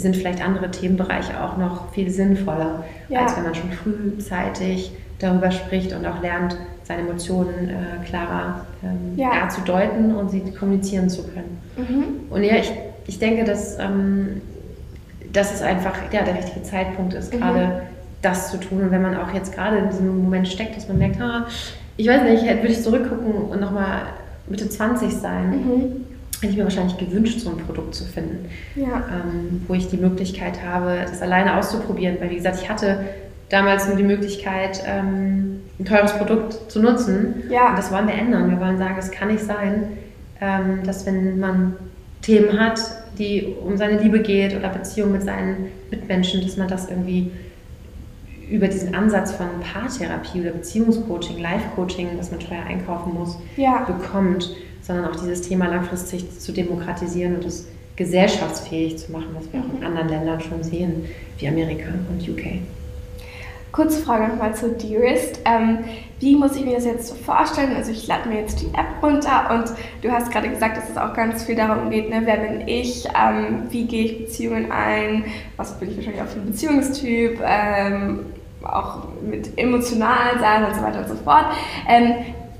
sind 0.00 0.16
vielleicht 0.16 0.44
andere 0.44 0.70
Themenbereiche 0.70 1.42
auch 1.42 1.56
noch 1.56 1.92
viel 1.92 2.10
sinnvoller, 2.10 2.84
ja. 3.08 3.22
als 3.22 3.36
wenn 3.36 3.44
man 3.44 3.54
schon 3.54 3.70
frühzeitig 3.70 4.92
darüber 5.18 5.50
spricht 5.50 5.92
und 5.92 6.04
auch 6.06 6.20
lernt, 6.20 6.56
seine 6.82 7.02
Emotionen 7.02 7.70
äh, 7.70 8.04
klarer 8.04 8.66
ähm, 8.82 9.16
ja. 9.16 9.48
zu 9.48 9.62
deuten 9.62 10.14
und 10.14 10.30
sie 10.30 10.42
kommunizieren 10.52 11.08
zu 11.08 11.22
können. 11.22 11.58
Mhm. 11.76 12.30
Und 12.30 12.42
ja, 12.42 12.56
ich, 12.56 12.72
ich 13.06 13.18
denke, 13.18 13.44
dass, 13.44 13.78
ähm, 13.78 14.42
dass 15.32 15.54
es 15.54 15.62
einfach 15.62 15.94
ja, 16.12 16.22
der 16.22 16.34
richtige 16.34 16.62
Zeitpunkt 16.62 17.14
ist, 17.14 17.32
mhm. 17.32 17.38
gerade 17.38 17.82
das 18.20 18.50
zu 18.50 18.58
tun. 18.58 18.82
Und 18.82 18.90
wenn 18.90 19.02
man 19.02 19.16
auch 19.16 19.32
jetzt 19.32 19.54
gerade 19.54 19.78
in 19.78 19.90
diesem 19.90 20.24
Moment 20.24 20.48
steckt, 20.48 20.76
dass 20.76 20.88
man 20.88 20.98
merkt, 20.98 21.20
ah, 21.20 21.46
ich 21.96 22.08
weiß 22.08 22.22
nicht, 22.24 22.44
würde 22.44 22.68
ich 22.68 22.82
zurückgucken 22.82 23.32
und 23.32 23.60
nochmal 23.60 24.02
Mitte 24.48 24.68
20 24.68 25.12
sein. 25.12 25.50
Mhm 25.50 26.13
hätte 26.44 26.52
ich 26.52 26.58
mir 26.58 26.64
wahrscheinlich 26.64 26.98
gewünscht, 26.98 27.40
so 27.40 27.50
ein 27.50 27.56
Produkt 27.58 27.94
zu 27.94 28.04
finden, 28.04 28.48
ja. 28.76 29.04
ähm, 29.10 29.62
wo 29.66 29.74
ich 29.74 29.88
die 29.88 29.96
Möglichkeit 29.96 30.62
habe, 30.64 30.98
das 31.00 31.22
alleine 31.22 31.56
auszuprobieren. 31.56 32.16
Weil, 32.20 32.30
wie 32.30 32.36
gesagt, 32.36 32.58
ich 32.60 32.68
hatte 32.68 33.04
damals 33.48 33.86
nur 33.88 33.96
die 33.96 34.02
Möglichkeit, 34.02 34.82
ähm, 34.86 35.62
ein 35.78 35.84
teures 35.84 36.16
Produkt 36.16 36.70
zu 36.70 36.80
nutzen. 36.80 37.44
Ja. 37.50 37.70
Und 37.70 37.78
das 37.78 37.90
wollen 37.90 38.06
wir 38.06 38.14
ändern. 38.14 38.50
Wir 38.50 38.60
wollen 38.60 38.78
sagen, 38.78 38.96
es 38.98 39.10
kann 39.10 39.28
nicht 39.28 39.44
sein, 39.44 39.88
ähm, 40.40 40.80
dass 40.84 41.06
wenn 41.06 41.40
man 41.40 41.74
Themen 42.22 42.58
hat, 42.58 42.80
die 43.18 43.54
um 43.64 43.76
seine 43.76 43.98
Liebe 43.98 44.20
geht 44.20 44.56
oder 44.56 44.68
Beziehung 44.68 45.12
mit 45.12 45.22
seinen 45.22 45.68
Mitmenschen, 45.90 46.42
dass 46.42 46.56
man 46.56 46.68
das 46.68 46.88
irgendwie 46.88 47.30
über 48.50 48.68
diesen 48.68 48.94
Ansatz 48.94 49.32
von 49.32 49.46
Paartherapie 49.60 50.40
oder 50.40 50.50
Beziehungscoaching, 50.50 51.40
Life-Coaching, 51.40 52.08
was 52.18 52.30
man 52.30 52.40
teuer 52.40 52.62
einkaufen 52.66 53.14
muss, 53.14 53.38
ja. 53.56 53.84
bekommt, 53.84 54.50
sondern 54.86 55.06
auch 55.06 55.16
dieses 55.16 55.42
Thema 55.42 55.66
langfristig 55.66 56.38
zu 56.38 56.52
demokratisieren 56.52 57.36
und 57.36 57.44
es 57.44 57.66
gesellschaftsfähig 57.96 58.98
zu 58.98 59.12
machen, 59.12 59.28
was 59.34 59.52
wir 59.52 59.60
auch 59.60 59.72
in 59.72 59.80
mhm. 59.80 59.86
anderen 59.86 60.08
Ländern 60.08 60.40
schon 60.40 60.62
sehen, 60.62 61.06
wie 61.38 61.48
Amerika 61.48 61.90
und 62.10 62.28
UK. 62.28 62.60
Kurze 63.72 64.02
Frage 64.02 64.28
nochmal 64.28 64.54
zu 64.54 64.70
Dearest. 64.70 65.40
Ähm, 65.44 65.80
wie 66.20 66.36
muss 66.36 66.54
ich 66.54 66.64
mir 66.64 66.76
das 66.76 66.84
jetzt 66.84 67.08
so 67.08 67.14
vorstellen? 67.14 67.74
Also 67.74 67.90
ich 67.90 68.06
lade 68.06 68.28
mir 68.28 68.40
jetzt 68.40 68.60
die 68.60 68.68
App 68.68 69.02
runter 69.02 69.50
und 69.50 69.72
du 70.02 70.12
hast 70.12 70.30
gerade 70.30 70.48
gesagt, 70.48 70.76
dass 70.76 70.90
es 70.90 70.96
auch 70.96 71.12
ganz 71.12 71.42
viel 71.42 71.56
darum 71.56 71.90
geht, 71.90 72.08
ne? 72.08 72.22
wer 72.24 72.36
bin 72.36 72.68
ich, 72.68 73.04
ähm, 73.06 73.64
wie 73.70 73.86
gehe 73.86 74.04
ich 74.04 74.18
Beziehungen 74.18 74.70
ein, 74.70 75.24
was 75.56 75.78
bin 75.80 75.90
ich 75.90 75.96
wahrscheinlich 75.96 76.22
auch 76.22 76.28
für 76.28 76.38
ein 76.38 76.46
Beziehungstyp, 76.46 77.40
ähm, 77.44 78.26
auch 78.62 79.08
mit 79.28 79.58
emotional 79.58 80.38
sein 80.38 80.64
und 80.64 80.74
so 80.76 80.82
weiter 80.82 81.00
und 81.00 81.08
so 81.08 81.16
fort. 81.16 81.46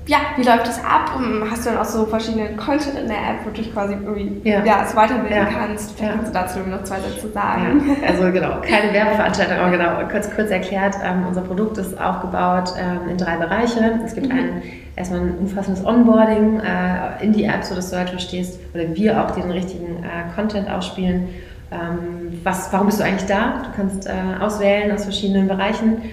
Ja, 0.07 0.17
wie 0.37 0.43
läuft 0.43 0.67
das 0.67 0.77
ab? 0.83 1.11
Hast 1.49 1.65
du 1.65 1.71
dann 1.71 1.79
auch 1.79 1.85
so 1.85 2.05
verschiedene 2.05 2.55
Content 2.55 2.97
in 2.99 3.07
der 3.07 3.17
App, 3.17 3.39
wo 3.43 3.49
du 3.49 3.55
dich 3.55 3.73
quasi 3.73 3.93
irgendwie 3.93 4.47
ja. 4.47 4.63
ja 4.63 4.83
es 4.83 4.95
weiterbilden 4.95 5.35
ja. 5.35 5.45
kannst? 5.45 5.97
Vielleicht 5.97 6.11
ja. 6.11 6.17
kannst 6.17 6.29
du 6.29 6.33
dazu 6.33 6.59
noch 6.69 6.83
zwei 6.83 6.99
Sätze 6.99 7.31
sagen. 7.31 7.81
Ja. 8.01 8.07
Also 8.07 8.31
genau, 8.31 8.61
keine 8.61 8.93
Werbeveranstaltung, 8.93 9.57
aber 9.57 9.71
genau, 9.71 10.07
kurz, 10.11 10.29
kurz 10.35 10.51
erklärt, 10.51 10.95
ähm, 11.03 11.25
unser 11.27 11.41
Produkt 11.41 11.77
ist 11.79 11.99
aufgebaut 11.99 12.73
ähm, 12.77 13.09
in 13.09 13.17
drei 13.17 13.37
Bereiche. 13.37 13.99
Es 14.05 14.13
gibt 14.13 14.27
mhm. 14.27 14.37
ein, 14.37 14.63
erstmal 14.95 15.21
ein 15.21 15.37
umfassendes 15.39 15.83
Onboarding 15.83 16.59
äh, 16.59 17.23
in 17.23 17.33
die 17.33 17.45
App, 17.45 17.63
sodass 17.63 17.89
du 17.89 17.97
halt 17.97 18.09
verstehst, 18.09 18.59
oder 18.75 18.95
wir 18.95 19.23
auch 19.23 19.31
den 19.31 19.49
richtigen 19.49 20.03
äh, 20.03 20.35
Content 20.35 20.69
ausspielen. 20.69 21.29
Ähm, 21.71 22.41
was, 22.43 22.71
warum 22.71 22.87
bist 22.87 22.99
du 22.99 23.03
eigentlich 23.03 23.27
da? 23.27 23.63
Du 23.63 23.75
kannst 23.75 24.05
äh, 24.07 24.11
auswählen 24.39 24.91
aus 24.91 25.03
verschiedenen 25.03 25.47
Bereichen. 25.47 26.03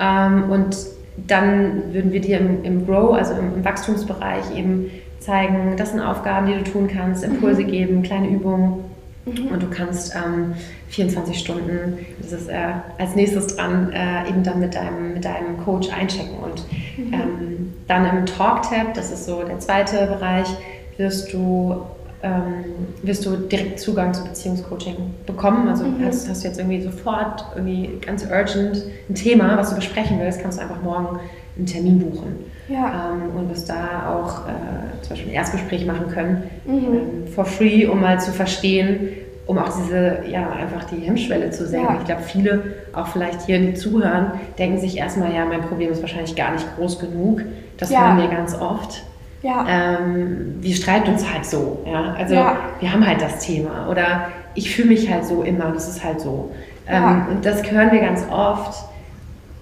Ähm, 0.00 0.50
und 0.50 0.76
dann 1.16 1.92
würden 1.92 2.12
wir 2.12 2.20
dir 2.20 2.38
im, 2.38 2.64
im 2.64 2.86
Grow, 2.86 3.14
also 3.14 3.34
im, 3.34 3.54
im, 3.56 3.64
Wachstumsbereich 3.64 4.56
eben 4.56 4.90
zeigen, 5.20 5.76
das 5.76 5.90
sind 5.90 6.00
Aufgaben, 6.00 6.46
die 6.46 6.54
du 6.54 6.64
tun 6.64 6.88
kannst, 6.88 7.24
Impulse 7.24 7.62
mhm. 7.62 7.70
geben, 7.70 8.02
kleine 8.02 8.28
Übungen. 8.28 8.84
Mhm. 9.24 9.48
Und 9.48 9.62
du 9.62 9.68
kannst 9.68 10.14
ähm, 10.14 10.54
24 10.88 11.38
Stunden, 11.38 11.98
das 12.20 12.32
ist 12.32 12.48
äh, 12.48 12.72
als 12.98 13.16
nächstes 13.16 13.56
dran, 13.56 13.90
äh, 13.92 14.28
eben 14.28 14.42
dann 14.44 14.60
mit 14.60 14.74
deinem, 14.74 15.14
mit 15.14 15.24
deinem 15.24 15.58
Coach 15.64 15.88
einchecken. 15.90 16.38
Und 16.38 16.64
mhm. 16.96 17.12
ähm, 17.12 17.74
dann 17.88 18.18
im 18.18 18.26
Talk-Tab, 18.26 18.94
das 18.94 19.10
ist 19.10 19.26
so 19.26 19.42
der 19.42 19.58
zweite 19.58 20.06
Bereich, 20.06 20.48
wirst 20.96 21.32
du 21.32 21.82
ähm, 22.26 22.64
wirst 23.02 23.24
du 23.24 23.36
direkt 23.36 23.78
Zugang 23.78 24.12
zu 24.12 24.24
Beziehungscoaching 24.24 24.96
bekommen. 25.26 25.68
Also 25.68 25.84
mhm. 25.84 26.04
hast, 26.04 26.28
hast, 26.28 26.42
du 26.42 26.48
jetzt 26.48 26.58
irgendwie 26.58 26.82
sofort 26.82 27.44
irgendwie 27.54 27.90
ganz 28.04 28.24
urgent 28.24 28.82
ein 29.08 29.14
Thema, 29.14 29.56
was 29.56 29.70
du 29.70 29.76
besprechen 29.76 30.18
willst, 30.18 30.40
kannst 30.40 30.58
du 30.58 30.62
einfach 30.62 30.82
morgen 30.82 31.20
einen 31.56 31.66
Termin 31.66 31.98
buchen. 31.98 32.36
Ja. 32.68 33.12
Ähm, 33.12 33.36
und 33.36 33.50
wirst 33.50 33.68
da 33.68 34.12
auch 34.12 34.48
äh, 34.48 35.02
zum 35.02 35.10
Beispiel 35.10 35.30
ein 35.30 35.34
Erstgespräch 35.34 35.86
machen 35.86 36.08
können, 36.08 36.42
mhm. 36.66 36.72
ähm, 36.72 37.26
for 37.32 37.44
free, 37.44 37.86
um 37.86 38.00
mal 38.00 38.20
zu 38.20 38.32
verstehen, 38.32 39.08
um 39.46 39.58
auch 39.58 39.70
diese, 39.76 40.24
ja, 40.28 40.50
einfach 40.50 40.84
die 40.84 40.96
Hemmschwelle 40.96 41.50
zu 41.50 41.66
senken. 41.66 41.94
Ja. 41.94 41.98
Ich 42.00 42.06
glaube, 42.06 42.22
viele, 42.22 42.62
auch 42.92 43.06
vielleicht 43.06 43.42
hier, 43.42 43.60
die 43.60 43.74
zuhören, 43.74 44.32
denken 44.58 44.80
sich 44.80 44.96
erstmal, 44.98 45.32
ja, 45.32 45.44
mein 45.44 45.62
Problem 45.62 45.92
ist 45.92 46.02
wahrscheinlich 46.02 46.34
gar 46.34 46.52
nicht 46.52 46.66
groß 46.76 46.98
genug. 46.98 47.42
Das 47.78 47.90
ja. 47.90 48.08
hören 48.08 48.18
wir 48.18 48.36
ganz 48.36 48.58
oft. 48.60 49.04
Ja. 49.46 49.64
Ähm, 49.68 50.56
wir 50.60 50.74
streiten 50.74 51.12
uns 51.12 51.32
halt 51.32 51.46
so. 51.46 51.82
Ja? 51.86 52.14
Also 52.18 52.34
ja. 52.34 52.56
wir 52.80 52.92
haben 52.92 53.06
halt 53.06 53.22
das 53.22 53.38
Thema. 53.38 53.88
Oder 53.88 54.28
ich 54.54 54.74
fühle 54.74 54.88
mich 54.88 55.10
halt 55.10 55.24
so 55.24 55.42
immer, 55.42 55.70
das 55.72 55.88
ist 55.88 56.04
halt 56.04 56.20
so. 56.20 56.50
Ähm. 56.88 57.26
Und 57.30 57.46
das 57.46 57.70
hören 57.70 57.92
wir 57.92 58.00
ganz 58.00 58.24
oft. 58.30 58.84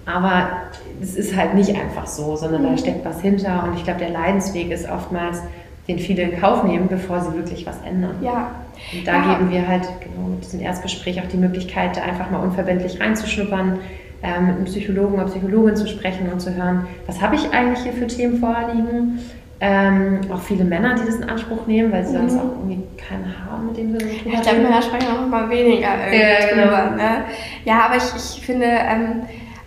Aber 0.07 0.49
es 1.01 1.15
ist 1.15 1.35
halt 1.35 1.55
nicht 1.55 1.75
einfach 1.75 2.07
so, 2.07 2.35
sondern 2.35 2.63
mhm. 2.63 2.71
da 2.71 2.77
steckt 2.77 3.05
was 3.05 3.21
hinter. 3.21 3.63
Und 3.63 3.77
ich 3.77 3.83
glaube, 3.83 3.99
der 3.99 4.09
Leidensweg 4.09 4.71
ist 4.71 4.89
oftmals, 4.89 5.41
den 5.87 5.99
viele 5.99 6.23
in 6.23 6.39
Kauf 6.39 6.63
nehmen, 6.63 6.87
bevor 6.87 7.21
sie 7.21 7.33
wirklich 7.35 7.65
was 7.65 7.77
ändern. 7.87 8.15
Ja. 8.21 8.51
Und 8.93 9.07
da 9.07 9.19
geben 9.19 9.51
wir 9.51 9.67
halt 9.67 9.83
genau 9.99 10.29
mit 10.29 10.43
diesem 10.43 10.61
Erstgespräch 10.61 11.21
auch 11.21 11.27
die 11.27 11.37
Möglichkeit, 11.37 11.97
da 11.97 12.01
einfach 12.01 12.31
mal 12.31 12.39
unverbindlich 12.39 12.99
reinzuschnuppern, 12.99 13.79
ähm, 14.23 14.47
mit 14.47 14.55
einem 14.55 14.65
Psychologen 14.65 15.15
oder 15.15 15.25
Psychologin 15.25 15.75
zu 15.75 15.87
sprechen 15.87 16.31
und 16.31 16.39
zu 16.39 16.55
hören, 16.55 16.87
was 17.05 17.21
habe 17.21 17.35
ich 17.35 17.51
eigentlich 17.51 17.83
hier 17.83 17.93
für 17.93 18.07
Themen 18.07 18.39
vorliegen, 18.39 19.19
ähm, 19.65 20.21
auch 20.31 20.41
viele 20.41 20.63
Männer, 20.63 20.93
die 20.93 21.05
das 21.05 21.15
in 21.15 21.23
Anspruch 21.23 21.65
nehmen, 21.65 21.91
weil 21.91 22.05
sie 22.05 22.15
mhm. 22.15 22.29
sonst 22.29 22.37
auch 22.37 22.51
irgendwie 22.51 22.83
keinen 22.97 23.33
haben, 23.49 23.67
mit 23.67 23.77
dem 23.77 23.93
sie 23.93 24.05
so 24.05 24.29
ja, 24.29 24.33
Ich 24.35 24.41
glaube, 24.41 24.59
Männer 24.59 24.81
sprechen 24.81 25.07
auch 25.11 25.25
immer 25.25 25.49
weniger 25.49 25.87
irgendwie 26.05 26.21
ja, 26.21 26.47
drüber. 26.47 26.89
Genau. 26.91 26.95
Ne? 26.95 27.25
Ja, 27.65 27.85
aber 27.85 27.97
ich, 27.97 28.03
ich 28.15 28.45
finde 28.45 28.65
ähm, 28.65 29.23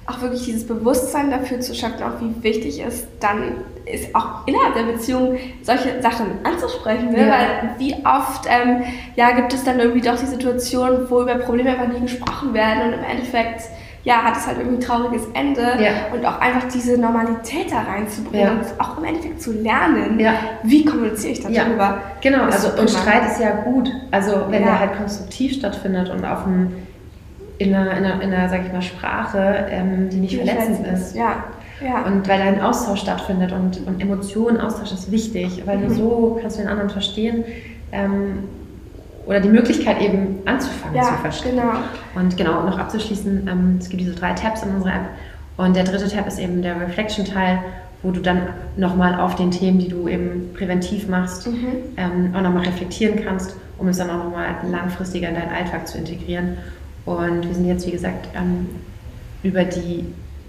auch 0.06 0.22
wirklich 0.22 0.44
dieses 0.44 0.66
Bewusstsein 0.66 1.30
dafür 1.30 1.60
zu 1.60 1.74
schaffen, 1.74 2.02
auch 2.02 2.20
wie 2.20 2.42
wichtig 2.44 2.80
es 2.86 3.08
dann 3.18 3.64
ist, 3.86 4.14
auch 4.14 4.46
innerhalb 4.46 4.74
der 4.74 4.84
Beziehung 4.84 5.36
solche 5.62 6.00
Sachen 6.00 6.26
anzusprechen. 6.44 7.10
Ne? 7.10 7.26
Ja. 7.26 7.32
Weil 7.32 7.70
wie 7.78 7.94
oft 7.94 8.46
ähm, 8.46 8.84
ja, 9.16 9.32
gibt 9.32 9.52
es 9.52 9.64
dann 9.64 9.80
irgendwie 9.80 10.06
doch 10.06 10.18
die 10.18 10.26
Situation, 10.26 11.06
wo 11.08 11.22
über 11.22 11.34
Probleme 11.36 11.70
einfach 11.70 11.92
nie 11.92 12.00
gesprochen 12.00 12.54
werden 12.54 12.84
und 12.84 12.92
im 12.92 13.04
Endeffekt 13.04 13.62
ja, 14.08 14.24
hat 14.24 14.38
es 14.38 14.46
halt 14.46 14.56
irgendwie 14.56 14.78
ein 14.78 14.80
trauriges 14.80 15.26
Ende 15.34 15.60
ja. 15.60 15.90
und 16.14 16.24
auch 16.24 16.40
einfach 16.40 16.66
diese 16.72 16.96
Normalität 16.96 17.70
da 17.70 17.82
reinzubringen 17.82 18.46
ja. 18.46 18.52
und 18.52 18.80
auch 18.80 18.96
im 18.96 19.04
Endeffekt 19.04 19.42
zu 19.42 19.52
lernen, 19.52 20.18
ja. 20.18 20.32
wie 20.62 20.82
kommuniziere 20.82 21.32
ich 21.32 21.40
darüber. 21.42 22.00
Genau, 22.22 22.44
also 22.44 22.68
und 22.80 22.88
Streit 22.88 23.26
ist 23.26 23.38
ja 23.38 23.50
gut, 23.50 23.90
also 24.10 24.46
wenn 24.48 24.64
der 24.64 24.80
halt 24.80 24.96
konstruktiv 24.96 25.52
stattfindet 25.52 26.08
und 26.08 26.24
auf 26.24 26.46
einem, 26.46 26.72
in 27.58 27.74
einer, 27.74 27.90
in 27.98 28.04
einer, 28.04 28.22
in 28.22 28.32
einer 28.32 28.48
sag 28.48 28.64
ich 28.64 28.72
mal, 28.72 28.80
Sprache, 28.80 29.66
ähm, 29.70 30.08
die 30.08 30.16
nicht 30.16 30.32
die 30.32 30.36
verletzend 30.38 30.86
ist. 30.86 31.14
Ja. 31.14 31.44
Ja. 31.84 32.02
Und 32.06 32.26
weil 32.26 32.38
da 32.38 32.46
ein 32.46 32.60
Austausch 32.60 33.02
stattfindet 33.02 33.52
und, 33.52 33.86
und 33.86 34.00
Emotionen, 34.00 34.58
Austausch 34.58 34.90
ist 34.90 35.12
wichtig, 35.12 35.62
weil 35.64 35.76
mhm. 35.76 35.86
nur 35.86 35.94
so 35.94 36.38
kannst 36.40 36.56
du 36.56 36.62
den 36.62 36.70
anderen 36.70 36.90
verstehen. 36.90 37.44
Ähm, 37.92 38.44
oder 39.28 39.40
die 39.40 39.50
Möglichkeit 39.50 40.00
eben 40.00 40.38
anzufangen 40.46 40.96
ja, 40.96 41.02
zu 41.02 41.12
verstehen. 41.20 41.56
Genau. 41.56 41.72
Und 42.14 42.36
genau, 42.36 42.62
noch 42.64 42.78
abzuschließen, 42.78 43.46
ähm, 43.46 43.76
es 43.78 43.90
gibt 43.90 44.00
diese 44.00 44.14
drei 44.14 44.32
Tabs 44.32 44.62
in 44.62 44.74
unserer 44.74 44.94
App 44.94 45.08
und 45.58 45.76
der 45.76 45.84
dritte 45.84 46.08
Tab 46.08 46.26
ist 46.26 46.38
eben 46.38 46.62
der 46.62 46.80
Reflection-Teil, 46.80 47.58
wo 48.02 48.10
du 48.10 48.20
dann 48.20 48.48
nochmal 48.76 49.20
auf 49.20 49.34
den 49.34 49.50
Themen, 49.50 49.78
die 49.78 49.88
du 49.88 50.08
eben 50.08 50.54
präventiv 50.54 51.08
machst, 51.08 51.46
mhm. 51.46 51.66
ähm, 51.98 52.34
auch 52.34 52.40
nochmal 52.40 52.64
reflektieren 52.64 53.22
kannst, 53.22 53.54
um 53.76 53.88
es 53.88 53.98
dann 53.98 54.08
auch 54.08 54.24
nochmal 54.24 54.46
langfristiger 54.70 55.28
in 55.28 55.34
deinen 55.34 55.52
Alltag 55.52 55.86
zu 55.86 55.98
integrieren. 55.98 56.56
Und 57.04 57.46
wir 57.46 57.54
sind 57.54 57.66
jetzt, 57.66 57.86
wie 57.86 57.90
gesagt, 57.90 58.28
ähm, 58.34 58.68
über 59.42 59.64
die 59.64 60.06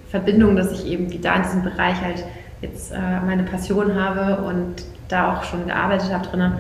Verbindung, 0.10 0.56
dass 0.56 0.72
ich 0.72 0.88
eben 0.88 1.10
da 1.22 1.36
in 1.36 1.44
diesem 1.44 1.64
Bereich 1.64 2.00
halt 2.02 2.24
jetzt 2.62 2.94
äh, 2.94 2.98
meine 3.26 3.44
Passion 3.44 3.96
habe 3.96 4.42
und 4.44 4.86
da 5.10 5.34
auch 5.34 5.44
schon 5.44 5.66
gearbeitet 5.66 6.14
habe 6.14 6.28
drinnen, 6.28 6.54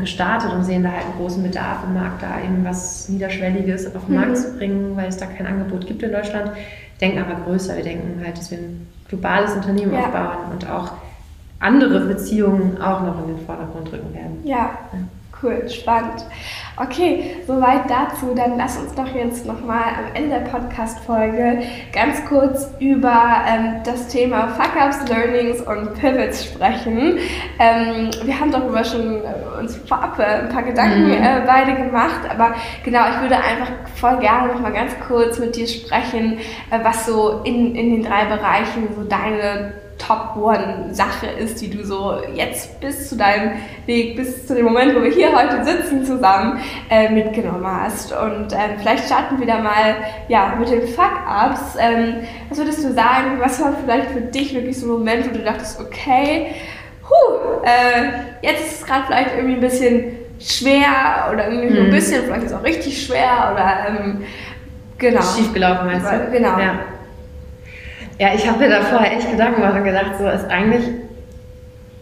gestartet 0.00 0.52
und 0.52 0.64
sehen 0.64 0.82
da 0.82 0.90
halt 0.90 1.04
einen 1.04 1.16
großen 1.16 1.42
Bedarf 1.42 1.78
im 1.84 1.94
Markt, 1.94 2.22
da 2.22 2.40
eben 2.40 2.64
was 2.64 3.08
Niederschwelliges 3.08 3.94
auf 3.94 4.04
den 4.06 4.14
mhm. 4.14 4.20
Markt 4.20 4.38
zu 4.38 4.56
bringen, 4.56 4.96
weil 4.96 5.08
es 5.08 5.16
da 5.16 5.26
kein 5.26 5.46
Angebot 5.46 5.86
gibt 5.86 6.02
in 6.02 6.12
Deutschland. 6.12 6.50
Denken 7.00 7.18
aber 7.18 7.40
größer. 7.44 7.76
Wir 7.76 7.82
denken 7.82 8.22
halt, 8.24 8.38
dass 8.38 8.50
wir 8.50 8.58
ein 8.58 8.86
globales 9.08 9.52
Unternehmen 9.54 9.92
ja. 9.92 10.00
aufbauen 10.00 10.52
und 10.52 10.70
auch 10.70 10.92
andere 11.58 12.00
Beziehungen 12.00 12.80
auch 12.80 13.02
noch 13.02 13.20
in 13.26 13.34
den 13.34 13.46
Vordergrund 13.46 13.92
rücken 13.92 14.14
werden. 14.14 14.38
Ja. 14.44 14.56
ja. 14.92 14.98
Cool, 15.44 15.68
spannend. 15.68 16.24
Okay, 16.76 17.36
soweit 17.46 17.90
dazu. 17.90 18.34
Dann 18.34 18.56
lass 18.56 18.78
uns 18.78 18.94
doch 18.94 19.14
jetzt 19.14 19.44
nochmal 19.44 19.82
am 19.98 20.14
Ende 20.14 20.30
der 20.30 20.50
Podcast-Folge 20.50 21.64
ganz 21.92 22.24
kurz 22.24 22.70
über 22.78 23.42
ähm, 23.46 23.82
das 23.84 24.08
Thema 24.08 24.48
Fuck-Ups, 24.48 25.06
Learnings 25.06 25.60
und 25.60 26.00
Pivots 26.00 26.46
sprechen. 26.46 27.18
Ähm, 27.58 28.10
wir 28.24 28.40
haben 28.40 28.50
darüber 28.52 28.82
schon 28.82 29.22
äh, 29.22 29.60
uns 29.60 29.76
vorab 29.86 30.18
äh, 30.18 30.22
ein 30.22 30.48
paar 30.48 30.62
Gedanken 30.62 31.08
mhm. 31.08 31.12
äh, 31.12 31.42
beide 31.46 31.74
gemacht, 31.74 32.22
aber 32.30 32.54
genau, 32.82 33.02
ich 33.10 33.20
würde 33.20 33.36
einfach 33.36 33.72
voll 33.96 34.18
gerne 34.20 34.50
nochmal 34.54 34.72
ganz 34.72 34.92
kurz 35.06 35.38
mit 35.38 35.54
dir 35.56 35.68
sprechen, 35.68 36.38
äh, 36.70 36.78
was 36.82 37.04
so 37.04 37.42
in, 37.44 37.74
in 37.74 37.90
den 37.90 38.02
drei 38.02 38.24
Bereichen 38.24 38.88
so 38.96 39.04
deine 39.04 39.83
Top-One-Sache 40.06 41.26
ist, 41.38 41.60
die 41.60 41.70
du 41.70 41.84
so 41.84 42.20
jetzt 42.34 42.80
bis 42.80 43.08
zu 43.08 43.16
deinem 43.16 43.52
Weg, 43.86 44.16
bis 44.16 44.46
zu 44.46 44.54
dem 44.54 44.64
Moment, 44.64 44.94
wo 44.94 45.02
wir 45.02 45.10
hier 45.10 45.32
heute 45.32 45.64
sitzen 45.64 46.04
zusammen, 46.04 46.60
äh, 46.90 47.08
mitgenommen 47.08 47.66
hast. 47.66 48.12
Und 48.12 48.52
ähm, 48.52 48.78
vielleicht 48.78 49.06
starten 49.06 49.38
wir 49.38 49.46
da 49.46 49.58
mal 49.58 49.96
ja, 50.28 50.54
mit 50.58 50.68
den 50.68 50.86
Fuck-Ups. 50.88 51.76
Ähm, 51.78 52.16
was 52.48 52.58
würdest 52.58 52.84
du 52.84 52.92
sagen, 52.92 53.38
was 53.38 53.60
war 53.60 53.74
vielleicht 53.82 54.10
für 54.10 54.20
dich 54.20 54.54
wirklich 54.54 54.78
so 54.78 54.86
ein 54.86 54.98
Moment, 54.98 55.28
wo 55.28 55.32
du 55.32 55.42
dachtest, 55.42 55.80
okay, 55.80 56.48
huh, 57.08 57.62
äh, 57.64 58.46
jetzt 58.46 58.66
ist 58.66 58.80
es 58.80 58.86
gerade 58.86 59.04
vielleicht 59.06 59.34
irgendwie 59.36 59.54
ein 59.54 59.60
bisschen 59.60 60.12
schwer 60.38 61.30
oder 61.32 61.48
irgendwie 61.48 61.70
mhm. 61.70 61.76
so 61.76 61.82
ein 61.82 61.90
bisschen, 61.90 62.24
vielleicht 62.24 62.44
ist 62.44 62.52
es 62.52 62.58
auch 62.58 62.64
richtig 62.64 63.06
schwer 63.06 63.52
oder 63.52 63.86
ähm, 63.88 64.24
genau. 64.98 65.22
schief 65.22 65.52
gelaufen, 65.52 65.86
meinst 65.86 66.06
du? 66.06 66.30
Genau. 66.32 66.58
Ja, 66.58 66.80
ja 68.18 68.28
ich 68.34 68.48
habe 68.48 68.58
mir 68.58 68.70
da 68.70 68.80
vorher 68.82 69.16
echt 69.16 69.30
Gedanken 69.30 69.60
gemacht 69.60 69.76
und 69.76 69.84
gedacht, 69.84 70.12
so 70.18 70.28
ist 70.28 70.44
eigentlich 70.50 70.84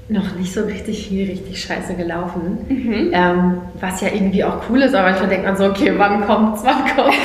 noch 0.08 0.34
nicht 0.34 0.52
so 0.52 0.64
richtig 0.64 1.08
viel 1.08 1.30
richtig 1.30 1.62
scheiße 1.62 1.94
gelaufen. 1.94 2.58
Mhm. 2.68 3.10
Ähm, 3.12 3.58
was 3.80 4.00
ja 4.00 4.08
irgendwie 4.08 4.44
auch 4.44 4.58
cool 4.68 4.82
ist, 4.82 4.94
aber 4.94 5.08
manchmal 5.08 5.28
denkt 5.28 5.46
man 5.46 5.56
so, 5.56 5.66
okay, 5.66 5.92
wann 5.96 6.26
kommt's, 6.26 6.62
wann 6.64 6.84
kommt's? 6.94 7.16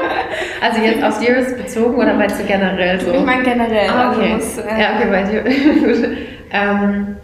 also 0.60 0.80
jetzt 0.80 1.02
auf 1.02 1.18
Dearest 1.18 1.56
bezogen 1.56 1.96
oder 1.96 2.14
meinst 2.14 2.40
du 2.40 2.44
generell 2.44 3.00
so? 3.00 3.12
Ich 3.12 3.24
meine 3.24 3.42
generell. 3.42 3.88
Ah, 3.90 4.12
okay. 4.12 4.32
Also 4.32 4.34
muss, 4.34 4.58
äh, 4.58 4.80
ja, 4.80 4.96
okay, 4.96 5.08
bei 5.10 5.22
dir. 5.24 5.44
ähm, 6.52 7.16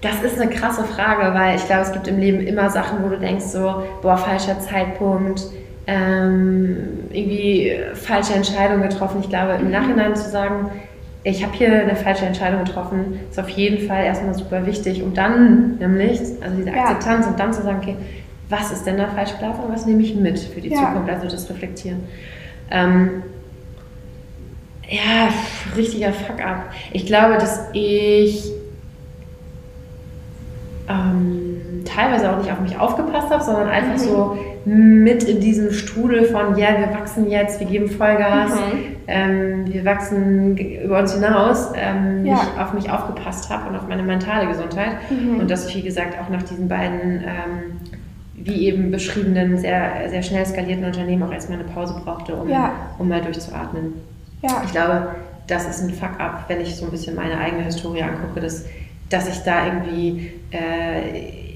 das 0.00 0.22
ist 0.22 0.40
eine 0.40 0.50
krasse 0.50 0.84
Frage, 0.84 1.34
weil 1.34 1.56
ich 1.56 1.66
glaube, 1.66 1.82
es 1.82 1.92
gibt 1.92 2.08
im 2.08 2.18
Leben 2.18 2.40
immer 2.40 2.70
Sachen, 2.70 3.04
wo 3.04 3.08
du 3.08 3.18
denkst 3.18 3.44
so, 3.44 3.82
boah, 4.00 4.16
falscher 4.16 4.58
Zeitpunkt, 4.58 5.42
ähm, 5.90 6.76
irgendwie 7.10 7.72
falsche 7.94 8.32
Entscheidung 8.34 8.80
getroffen. 8.82 9.20
Ich 9.22 9.28
glaube, 9.28 9.54
im. 9.54 9.70
Nachhinein 9.70 10.14
zu 10.14 10.30
sagen, 10.30 10.70
ich 11.24 11.42
habe 11.42 11.52
hier 11.52 11.82
eine 11.82 11.96
falsche 11.96 12.24
Entscheidung 12.24 12.64
getroffen, 12.64 13.20
ist 13.28 13.38
auf 13.38 13.48
jeden 13.48 13.86
Fall 13.88 14.04
erstmal 14.04 14.34
super 14.34 14.64
wichtig, 14.66 15.02
um 15.02 15.14
dann 15.14 15.78
nämlich, 15.78 16.20
also 16.40 16.56
diese 16.56 16.72
Akzeptanz 16.72 17.26
ja. 17.26 17.32
und 17.32 17.40
dann 17.40 17.52
zu 17.52 17.62
sagen, 17.62 17.78
okay, 17.82 17.96
was 18.48 18.70
ist 18.70 18.86
denn 18.86 18.98
da 18.98 19.08
falsch 19.08 19.36
gelaufen 19.38 19.64
und 19.64 19.72
was 19.72 19.84
nehme 19.84 20.02
ich 20.02 20.14
mit 20.14 20.38
für 20.38 20.60
die 20.60 20.70
ja. 20.70 20.78
Zukunft, 20.78 21.10
also 21.10 21.28
das 21.28 21.50
Reflektieren. 21.50 22.00
Ähm, 22.70 23.22
ja, 24.88 25.28
richtiger 25.76 26.12
Fuck-up. 26.12 26.64
Ich 26.92 27.06
glaube, 27.06 27.34
dass 27.34 27.68
ich 27.72 28.50
ähm, 30.88 31.84
teilweise 31.84 32.30
auch 32.32 32.38
nicht 32.38 32.50
auf 32.50 32.60
mich 32.60 32.78
aufgepasst 32.78 33.30
habe, 33.30 33.42
sondern 33.42 33.68
einfach 33.68 33.94
mhm. 33.94 33.98
so 33.98 34.38
mit 34.66 35.24
in 35.24 35.40
diesem 35.40 35.72
Strudel 35.72 36.24
von, 36.24 36.56
ja, 36.56 36.78
wir 36.78 36.92
wachsen 36.94 37.30
jetzt, 37.30 37.60
wir 37.60 37.66
geben 37.66 37.88
Vollgas, 37.88 38.54
mhm. 38.54 38.96
ähm, 39.06 39.72
wir 39.72 39.84
wachsen 39.84 40.56
über 40.56 41.00
uns 41.00 41.14
hinaus, 41.14 41.72
ähm, 41.74 42.26
ja. 42.26 42.34
nicht 42.34 42.58
auf 42.58 42.72
mich 42.74 42.90
aufgepasst 42.90 43.48
habe 43.48 43.70
und 43.70 43.76
auf 43.76 43.88
meine 43.88 44.02
mentale 44.02 44.48
Gesundheit. 44.48 44.96
Mhm. 45.10 45.40
Und 45.40 45.50
dass 45.50 45.66
ich, 45.66 45.76
wie 45.76 45.82
gesagt, 45.82 46.18
auch 46.20 46.28
nach 46.28 46.42
diesen 46.42 46.68
beiden, 46.68 47.22
ähm, 47.22 47.80
wie 48.34 48.66
eben 48.66 48.90
beschriebenen, 48.90 49.58
sehr, 49.58 50.08
sehr 50.08 50.22
schnell 50.22 50.44
skalierten 50.44 50.84
Unternehmen 50.84 51.22
auch 51.22 51.32
erstmal 51.32 51.58
eine 51.58 51.68
Pause 51.68 52.00
brauchte, 52.04 52.34
um, 52.34 52.48
ja. 52.48 52.72
um 52.98 53.08
mal 53.08 53.22
durchzuatmen. 53.22 53.94
Ja. 54.42 54.62
Ich 54.64 54.72
glaube, 54.72 55.14
das 55.46 55.68
ist 55.68 55.82
ein 55.82 55.94
Fuck-up, 55.94 56.44
wenn 56.48 56.60
ich 56.60 56.76
so 56.76 56.84
ein 56.84 56.90
bisschen 56.90 57.16
meine 57.16 57.38
eigene 57.38 57.62
Historie 57.62 58.02
angucke, 58.02 58.40
dass, 58.40 58.66
dass 59.08 59.28
ich 59.28 59.42
da 59.42 59.66
irgendwie... 59.66 60.32
Äh, 60.50 61.49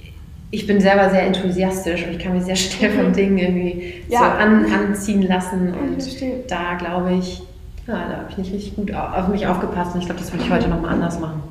ich 0.54 0.66
bin 0.66 0.80
selber 0.80 1.10
sehr 1.10 1.22
enthusiastisch 1.22 2.06
und 2.06 2.12
ich 2.12 2.18
kann 2.18 2.32
mich 2.32 2.44
sehr 2.44 2.56
schnell 2.56 2.92
von 2.92 3.08
mhm. 3.08 3.12
Dingen 3.12 3.38
irgendwie 3.38 3.94
ja. 4.08 4.18
so 4.18 4.24
an, 4.24 4.66
anziehen 4.72 5.22
lassen. 5.22 5.74
Und 5.74 6.50
da 6.50 6.74
glaube 6.78 7.14
ich, 7.14 7.42
ja, 7.86 7.94
da 8.08 8.16
habe 8.18 8.26
ich 8.30 8.38
nicht 8.38 8.52
richtig 8.52 8.76
gut 8.76 8.94
auf 8.94 9.28
mich 9.28 9.46
aufgepasst 9.46 9.94
und 9.94 10.00
ich 10.00 10.06
glaube, 10.06 10.20
das 10.20 10.32
würde 10.32 10.44
ich 10.44 10.50
heute 10.50 10.68
nochmal 10.68 10.92
anders 10.92 11.18
machen. 11.18 11.42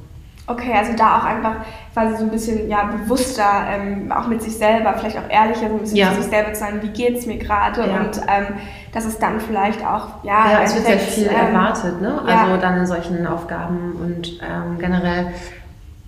Okay, 0.45 0.73
also 0.77 0.91
da 0.97 1.19
auch 1.19 1.23
einfach 1.23 1.55
quasi 1.93 2.17
so 2.17 2.23
ein 2.23 2.29
bisschen 2.29 2.67
ja, 2.67 2.83
bewusster, 2.83 3.65
ähm, 3.69 4.11
auch 4.11 4.27
mit 4.27 4.41
sich 4.41 4.57
selber, 4.57 4.93
vielleicht 4.97 5.17
auch 5.17 5.29
ehrlicher, 5.29 5.69
so 5.69 5.75
ein 5.75 5.79
bisschen 5.79 5.97
ja. 5.97 6.09
zu 6.09 6.21
sich 6.21 6.29
selber 6.29 6.51
zu 6.51 6.59
sein, 6.59 6.81
wie 6.81 6.89
geht 6.89 7.17
es 7.17 7.25
mir 7.25 7.37
gerade 7.37 7.81
ja. 7.81 8.01
und 8.01 8.17
ähm, 8.27 8.55
dass 8.91 9.05
es 9.05 9.17
dann 9.19 9.39
vielleicht 9.39 9.85
auch, 9.85 10.23
ja, 10.23 10.51
ja 10.51 10.61
es 10.63 10.75
wird 10.75 10.85
sehr 10.85 10.99
viel 10.99 11.27
ähm, 11.27 11.53
erwartet, 11.53 12.01
ne? 12.01 12.21
Also 12.25 12.57
dann 12.57 12.77
in 12.77 12.85
solchen 12.85 13.25
Aufgaben 13.25 13.93
und 14.01 14.39
ähm, 14.41 14.79
generell 14.79 15.27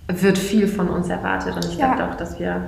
wird 0.08 0.36
viel 0.36 0.68
von 0.68 0.88
uns 0.88 1.08
erwartet 1.08 1.56
und 1.56 1.64
ich 1.64 1.78
glaube 1.78 2.04
auch, 2.04 2.14
dass 2.14 2.38
wir 2.38 2.60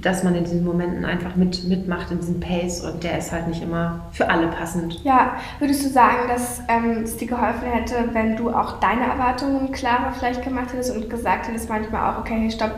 dass 0.00 0.22
man 0.22 0.34
in 0.34 0.44
diesen 0.44 0.64
Momenten 0.64 1.04
einfach 1.04 1.36
mit, 1.36 1.64
mitmacht 1.64 2.10
in 2.10 2.20
diesem 2.20 2.40
Pace 2.40 2.80
und 2.80 3.04
der 3.04 3.18
ist 3.18 3.32
halt 3.32 3.48
nicht 3.48 3.62
immer 3.62 4.06
für 4.12 4.30
alle 4.30 4.46
passend. 4.48 5.04
Ja, 5.04 5.36
würdest 5.58 5.84
du 5.84 5.90
sagen, 5.90 6.28
dass 6.28 6.62
ähm, 6.68 7.02
es 7.04 7.16
dir 7.16 7.28
geholfen 7.28 7.68
hätte, 7.70 7.94
wenn 8.12 8.36
du 8.36 8.50
auch 8.50 8.80
deine 8.80 9.02
Erwartungen 9.02 9.72
klarer 9.72 10.12
vielleicht 10.18 10.42
gemacht 10.42 10.72
hättest 10.72 10.96
und 10.96 11.10
gesagt 11.10 11.48
hättest 11.48 11.68
manchmal 11.68 12.14
auch, 12.14 12.20
okay, 12.20 12.50
stopp, 12.50 12.72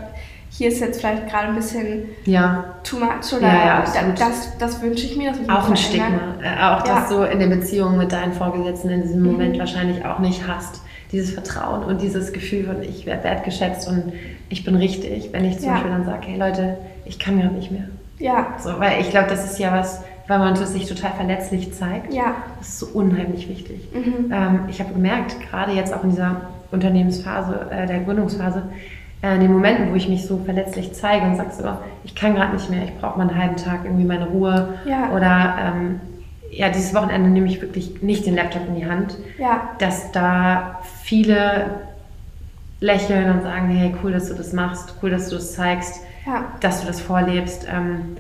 hier 0.50 0.68
ist 0.68 0.80
jetzt 0.80 1.00
vielleicht 1.00 1.28
gerade 1.28 1.48
ein 1.48 1.54
bisschen 1.54 2.08
ja. 2.24 2.76
too 2.82 2.98
much 2.98 3.32
oder 3.36 3.46
ja, 3.46 3.84
ja, 3.94 4.12
das, 4.16 4.56
das, 4.58 4.82
wünsche 4.82 5.06
ich 5.06 5.16
mir. 5.16 5.32
Das 5.32 5.48
auch 5.48 5.68
ein 5.68 5.76
Stigma. 5.76 6.06
Äh, 6.42 6.64
auch, 6.64 6.82
dass 6.82 7.08
du 7.08 7.22
in 7.22 7.38
der 7.38 7.48
Beziehung 7.48 7.98
mit 7.98 8.10
deinen 8.10 8.32
Vorgesetzten 8.32 8.88
in 8.88 9.02
diesem 9.02 9.22
Moment 9.22 9.54
mhm. 9.54 9.60
wahrscheinlich 9.60 10.04
auch 10.04 10.18
nicht 10.18 10.46
hast 10.48 10.80
dieses 11.12 11.32
Vertrauen 11.34 11.84
und 11.84 12.00
dieses 12.00 12.32
Gefühl 12.32 12.64
von, 12.64 12.82
ich 12.82 13.06
werde 13.06 13.24
wertgeschätzt 13.24 13.88
und 13.88 14.12
ich 14.48 14.64
bin 14.64 14.76
richtig, 14.76 15.30
wenn 15.32 15.44
ich 15.44 15.58
zum 15.58 15.68
ja. 15.68 15.72
Beispiel 15.74 15.90
dann 15.90 16.04
sage, 16.04 16.26
hey 16.26 16.38
Leute, 16.38 16.78
ich 17.04 17.18
kann 17.18 17.40
gerade 17.40 17.54
nicht 17.54 17.70
mehr. 17.70 17.84
Ja. 18.18 18.54
So, 18.58 18.78
weil 18.78 19.00
ich 19.00 19.10
glaube, 19.10 19.28
das 19.28 19.44
ist 19.44 19.58
ja 19.58 19.72
was, 19.72 20.02
weil 20.28 20.38
man 20.38 20.56
sich 20.56 20.86
total 20.86 21.12
verletzlich 21.12 21.72
zeigt. 21.74 22.12
Ja. 22.12 22.36
Das 22.58 22.68
ist 22.68 22.78
so 22.80 22.86
unheimlich 22.94 23.48
wichtig. 23.48 23.88
Mhm. 23.92 24.32
Ähm, 24.32 24.60
ich 24.68 24.80
habe 24.80 24.92
gemerkt, 24.92 25.36
gerade 25.50 25.72
jetzt 25.72 25.92
auch 25.92 26.02
in 26.02 26.10
dieser 26.10 26.42
Unternehmensphase, 26.70 27.66
äh, 27.70 27.86
der 27.86 28.00
Gründungsphase, 28.00 28.62
äh, 29.22 29.34
in 29.34 29.40
den 29.40 29.52
Momenten, 29.52 29.90
wo 29.90 29.96
ich 29.96 30.08
mich 30.08 30.26
so 30.26 30.38
verletzlich 30.44 30.94
zeige 30.94 31.26
und 31.26 31.36
sage 31.36 31.50
so, 31.52 31.64
ich 32.04 32.14
kann 32.14 32.34
gerade 32.34 32.54
nicht 32.54 32.70
mehr, 32.70 32.84
ich 32.84 32.94
brauche 32.98 33.18
mal 33.18 33.28
einen 33.28 33.38
halben 33.38 33.56
Tag 33.56 33.80
irgendwie 33.84 34.04
meine 34.04 34.26
Ruhe 34.26 34.74
ja. 34.84 35.10
oder 35.12 35.56
ähm, 35.60 36.00
ja, 36.50 36.68
dieses 36.70 36.94
Wochenende 36.94 37.28
nehme 37.28 37.46
ich 37.46 37.60
wirklich 37.60 38.02
nicht 38.02 38.26
den 38.26 38.34
Laptop 38.34 38.66
in 38.68 38.76
die 38.76 38.86
Hand, 38.86 39.18
ja. 39.38 39.70
dass 39.78 40.12
da 40.12 40.80
viele 41.02 41.66
lächeln 42.80 43.30
und 43.30 43.42
sagen, 43.42 43.68
hey, 43.68 43.94
cool, 44.02 44.12
dass 44.12 44.28
du 44.28 44.34
das 44.34 44.52
machst, 44.52 44.94
cool, 45.02 45.10
dass 45.10 45.28
du 45.28 45.36
es 45.36 45.46
das 45.48 45.54
zeigst, 45.54 46.00
ja. 46.26 46.44
dass 46.60 46.80
du 46.80 46.86
das 46.86 47.00
vorlebst. 47.00 47.66
Ähm, 47.70 48.16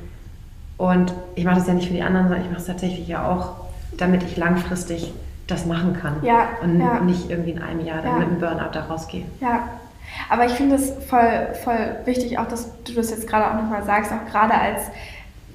und 0.78 1.12
ich 1.34 1.44
mache 1.44 1.56
das 1.56 1.66
ja 1.66 1.74
nicht 1.74 1.88
für 1.88 1.94
die 1.94 2.02
anderen, 2.02 2.28
sondern 2.28 2.44
ich 2.44 2.50
mache 2.50 2.60
es 2.60 2.66
tatsächlich 2.66 3.08
ja 3.08 3.26
auch, 3.28 3.66
damit 3.96 4.22
ich 4.22 4.36
langfristig 4.36 5.12
das 5.46 5.64
machen 5.64 5.94
kann. 5.94 6.16
Ja, 6.22 6.48
und 6.62 6.80
ja. 6.80 7.00
nicht 7.00 7.30
irgendwie 7.30 7.52
in 7.52 7.62
einem 7.62 7.84
Jahr 7.84 8.02
dann 8.02 8.18
mit 8.18 8.28
einem 8.28 8.40
Burnout 8.40 8.72
da 8.72 8.84
rausgehe. 8.84 9.24
Ja. 9.40 9.68
Aber 10.28 10.46
ich 10.46 10.52
finde 10.52 10.76
es 10.76 10.92
voll, 11.08 11.48
voll 11.62 11.96
wichtig, 12.04 12.38
auch 12.38 12.48
dass 12.48 12.70
du 12.84 12.92
das 12.94 13.10
jetzt 13.10 13.28
gerade 13.28 13.50
auch 13.50 13.54
nochmal 13.54 13.84
sagst, 13.84 14.12
auch 14.12 14.30
gerade 14.30 14.54
als 14.54 14.82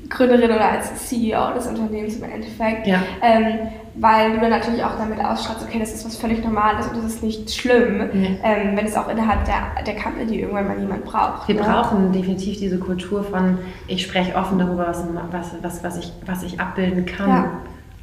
Gründerin 0.10 0.52
oder 0.52 0.70
als 0.72 1.08
CEO 1.08 1.54
des 1.54 1.68
Unternehmens 1.68 2.18
im 2.18 2.24
Endeffekt. 2.24 2.88
Ja. 2.88 3.02
Ähm, 3.22 3.70
weil 3.96 4.34
du 4.34 4.40
dann 4.40 4.52
natürlich 4.52 4.84
auch 4.84 4.98
damit 4.98 5.20
ausstrahlst, 5.20 5.66
okay, 5.68 5.80
das 5.80 5.94
ist 5.94 6.06
was 6.06 6.16
völlig 6.16 6.44
Normales 6.44 6.88
und 6.88 6.98
das 6.98 7.06
ist 7.06 7.24
nicht 7.24 7.54
schlimm, 7.54 7.98
mhm. 7.98 8.38
ähm, 8.44 8.78
wenn 8.78 8.86
es 8.86 8.96
auch 8.96 9.10
innerhalb 9.10 9.44
der, 9.46 9.84
der 9.86 10.02
Company 10.02 10.40
irgendwann 10.40 10.68
mal 10.68 10.80
jemand 10.80 11.04
braucht. 11.04 11.48
Wir 11.48 11.56
ne? 11.56 11.62
brauchen 11.62 12.12
definitiv 12.14 12.58
diese 12.58 12.80
Kultur 12.80 13.24
von, 13.24 13.58
ich 13.88 14.04
spreche 14.04 14.36
offen 14.36 14.60
darüber, 14.60 14.88
was, 14.88 15.04
was, 15.32 15.54
was, 15.62 15.84
was, 15.84 15.98
ich, 15.98 16.12
was 16.26 16.44
ich 16.44 16.60
abbilden 16.60 17.06
kann. 17.06 17.30
Ja. 17.30 17.52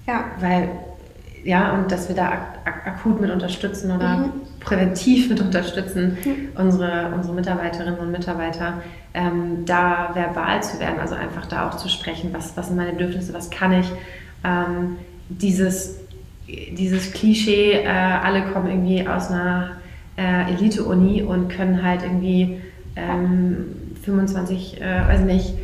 ja. 0.06 0.24
Weil, 0.40 0.68
ja, 1.44 1.72
und 1.72 1.90
dass 1.90 2.08
wir 2.08 2.16
da 2.16 2.28
ak 2.28 2.58
ak 2.64 2.86
akut 2.86 3.20
mit 3.20 3.30
unterstützen 3.30 3.90
oder 3.90 4.18
mhm. 4.18 4.32
Präventiv 4.68 5.30
mit 5.30 5.40
unterstützen, 5.40 6.18
unsere, 6.54 7.10
unsere 7.14 7.34
Mitarbeiterinnen 7.34 7.98
und 7.98 8.12
Mitarbeiter, 8.12 8.74
ähm, 9.14 9.64
da 9.64 10.10
verbal 10.12 10.62
zu 10.62 10.78
werden, 10.78 11.00
also 11.00 11.14
einfach 11.14 11.46
da 11.46 11.68
auch 11.68 11.76
zu 11.78 11.88
sprechen, 11.88 12.30
was, 12.32 12.54
was 12.56 12.68
sind 12.68 12.76
meine 12.76 12.92
Bedürfnisse, 12.92 13.32
was 13.32 13.48
kann 13.48 13.72
ich. 13.72 13.86
Ähm, 14.44 14.98
dieses, 15.30 15.96
dieses 16.46 17.12
Klischee, 17.12 17.82
äh, 17.82 17.86
alle 17.88 18.42
kommen 18.42 18.68
irgendwie 18.68 19.08
aus 19.08 19.30
einer 19.30 19.70
äh, 20.18 20.52
Elite-Uni 20.52 21.22
und 21.22 21.48
können 21.48 21.82
halt 21.82 22.02
irgendwie 22.02 22.60
ähm, 22.94 23.74
25, 24.02 24.82
äh, 24.82 25.08
weiß 25.08 25.20
nicht, 25.20 25.54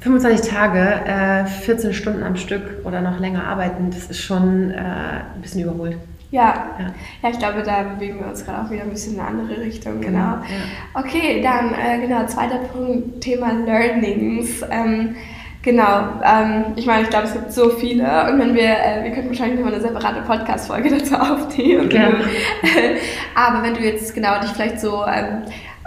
25 0.00 0.48
Tage, 0.48 0.78
äh, 0.78 1.46
14 1.46 1.94
Stunden 1.94 2.22
am 2.22 2.36
Stück 2.36 2.62
oder 2.84 3.00
noch 3.00 3.18
länger 3.18 3.44
arbeiten, 3.44 3.90
das 3.90 4.08
ist 4.08 4.20
schon 4.20 4.70
äh, 4.70 4.76
ein 4.76 5.42
bisschen 5.42 5.62
überholt. 5.64 5.96
Ja. 6.30 6.76
ja. 6.78 6.86
ja, 7.22 7.30
ich 7.30 7.38
glaube, 7.38 7.62
da 7.62 7.82
bewegen 7.82 8.20
wir 8.20 8.28
uns 8.28 8.44
gerade 8.44 8.64
auch 8.64 8.70
wieder 8.70 8.82
ein 8.82 8.90
bisschen 8.90 9.14
in 9.14 9.20
eine 9.20 9.28
andere 9.28 9.60
Richtung. 9.60 10.00
Genau. 10.00 10.10
genau. 10.10 10.42
Ja. 10.42 11.00
Okay, 11.00 11.42
dann 11.42 11.74
äh, 11.74 12.00
genau, 12.00 12.24
zweiter 12.26 12.58
Punkt, 12.58 13.20
Thema 13.20 13.52
Learnings. 13.52 14.64
Ähm, 14.70 15.16
Genau, 15.62 16.22
ähm, 16.24 16.72
ich 16.76 16.86
meine, 16.86 17.02
ich 17.02 17.10
glaube, 17.10 17.26
es 17.26 17.34
gibt 17.34 17.52
so 17.52 17.68
viele 17.68 18.32
und 18.32 18.38
wenn 18.38 18.54
wir, 18.54 18.62
äh, 18.62 19.04
wir 19.04 19.10
könnten 19.10 19.28
wahrscheinlich 19.28 19.58
nochmal 19.58 19.74
eine 19.74 19.82
separate 19.82 20.22
Podcast-Folge 20.22 20.88
dazu 20.98 21.16
aufnehmen. 21.16 21.86
Gerne. 21.90 22.24
Aber 23.34 23.62
wenn 23.62 23.74
du 23.74 23.80
jetzt 23.80 24.14
genau 24.14 24.40
dich 24.40 24.50
vielleicht 24.52 24.80
so, 24.80 25.04
ähm, 25.04 25.42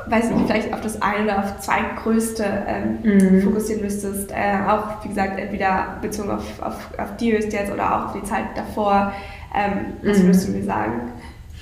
weiß 0.06 0.30
nicht, 0.30 0.46
vielleicht 0.46 0.74
auf 0.74 0.82
das 0.82 1.02
eine 1.02 1.24
oder 1.24 1.40
auf 1.40 1.60
zwei 1.60 1.80
größte 2.04 2.46
ähm, 2.68 3.00
mhm. 3.02 3.42
fokussieren 3.42 3.82
müsstest, 3.82 4.32
äh, 4.32 4.60
auch 4.68 5.04
wie 5.04 5.08
gesagt, 5.08 5.40
entweder 5.40 5.98
bezogen 6.02 6.30
auf, 6.30 6.62
auf, 6.62 6.90
auf 7.00 7.18
die 7.18 7.30
jetzt 7.30 7.72
oder 7.72 7.96
auch 7.96 8.06
auf 8.08 8.14
die 8.14 8.24
Zeit 8.24 8.46
davor, 8.56 9.12
ähm, 9.54 9.86
was 10.04 10.20
mhm. 10.20 10.24
würdest 10.24 10.48
du 10.48 10.52
mir 10.52 10.64
sagen? 10.64 11.12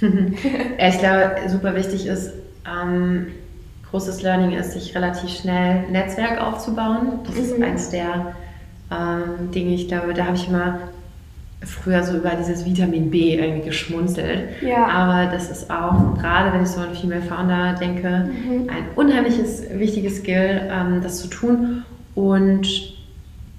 ja, 0.80 0.88
ich 0.88 1.00
glaube, 1.00 1.36
super 1.48 1.76
wichtig 1.76 2.08
ist, 2.08 2.32
ähm, 2.66 3.28
großes 3.92 4.22
Learning 4.22 4.52
ist, 4.52 4.72
sich 4.72 4.96
relativ 4.96 5.30
schnell 5.30 5.86
ein 5.86 5.92
Netzwerk 5.92 6.42
aufzubauen. 6.42 7.20
Das 7.26 7.36
mhm. 7.36 7.42
ist 7.42 7.62
eins 7.62 7.90
der 7.90 8.36
ähm, 8.92 9.52
Dinge, 9.52 9.74
ich 9.74 9.88
glaube, 9.88 10.14
da 10.14 10.26
habe 10.26 10.36
ich 10.36 10.48
immer 10.48 10.80
früher 11.64 12.04
so 12.04 12.18
über 12.18 12.32
dieses 12.32 12.66
Vitamin 12.66 13.12
B 13.12 13.36
irgendwie 13.36 13.68
geschmunzelt. 13.68 14.50
Ja. 14.62 14.88
Aber 14.88 15.32
das 15.32 15.52
ist 15.52 15.70
auch, 15.70 16.18
gerade 16.18 16.52
wenn 16.54 16.64
ich 16.64 16.70
so 16.70 16.82
an 16.82 16.96
Female 16.96 17.22
Founder 17.22 17.76
denke, 17.80 18.30
mhm. 18.32 18.70
ein 18.70 18.86
unheimliches, 18.96 19.64
wichtiges 19.74 20.18
Skill, 20.18 20.70
ähm, 20.72 21.02
das 21.04 21.22
zu 21.22 21.28
tun. 21.28 21.84
Und 22.16 22.68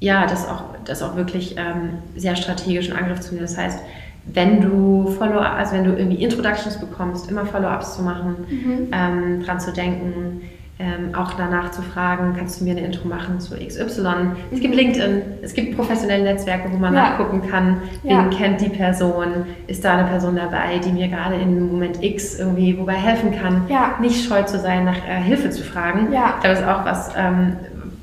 ja, 0.01 0.27
das 0.27 0.49
auch 0.49 0.65
das 0.85 1.03
auch 1.03 1.15
wirklich 1.17 1.57
ähm, 1.57 1.99
sehr 2.17 2.35
strategisch 2.35 2.89
in 2.89 2.97
Angriff 2.97 3.21
zu 3.21 3.35
nehmen. 3.35 3.47
Das 3.47 3.57
heißt, 3.57 3.79
wenn 4.27 4.61
du 4.61 5.09
Follow, 5.19 5.41
also 5.41 5.75
wenn 5.75 5.85
du 5.85 5.97
irgendwie 5.97 6.23
Introductions 6.23 6.79
bekommst, 6.79 7.31
immer 7.31 7.45
Follow-ups 7.45 7.97
zu 7.97 8.03
machen, 8.03 8.37
mhm. 8.49 8.89
ähm, 8.93 9.43
dran 9.43 9.59
zu 9.59 9.73
denken, 9.73 10.43
ähm, 10.79 11.15
auch 11.15 11.35
danach 11.35 11.71
zu 11.71 11.83
fragen, 11.83 12.35
kannst 12.37 12.61
du 12.61 12.65
mir 12.65 12.73
eine 12.73 12.81
Intro 12.81 13.07
machen 13.07 13.39
zu 13.39 13.55
XY? 13.55 14.33
Es 14.51 14.61
gibt 14.61 14.75
mhm. 14.75 14.81
LinkedIn, 14.81 15.23
es 15.43 15.55
gibt 15.55 15.77
professionelle 15.77 16.25
Netzwerke, 16.25 16.73
wo 16.73 16.77
man 16.77 16.95
ja. 16.95 17.11
nachgucken 17.11 17.43
kann, 17.49 17.83
wen 18.03 18.11
ja. 18.11 18.25
kennt 18.29 18.61
die 18.61 18.69
Person, 18.69 19.47
ist 19.67 19.85
da 19.85 19.99
eine 19.99 20.09
Person 20.09 20.37
dabei, 20.37 20.79
die 20.79 20.91
mir 20.91 21.09
gerade 21.09 21.37
im 21.37 21.69
Moment 21.71 22.03
X 22.03 22.39
irgendwie 22.39 22.77
wobei 22.79 22.95
helfen 22.95 23.33
kann, 23.33 23.67
ja. 23.69 23.97
nicht 24.01 24.27
scheu 24.27 24.43
zu 24.43 24.59
sein, 24.59 24.85
nach 24.85 25.07
äh, 25.07 25.21
Hilfe 25.23 25.51
zu 25.51 25.63
fragen. 25.63 26.13
Ja. 26.13 26.35
Das 26.43 26.61
ist 26.61 26.67
auch 26.67 26.85
was, 26.85 27.11
ähm, 27.17 27.57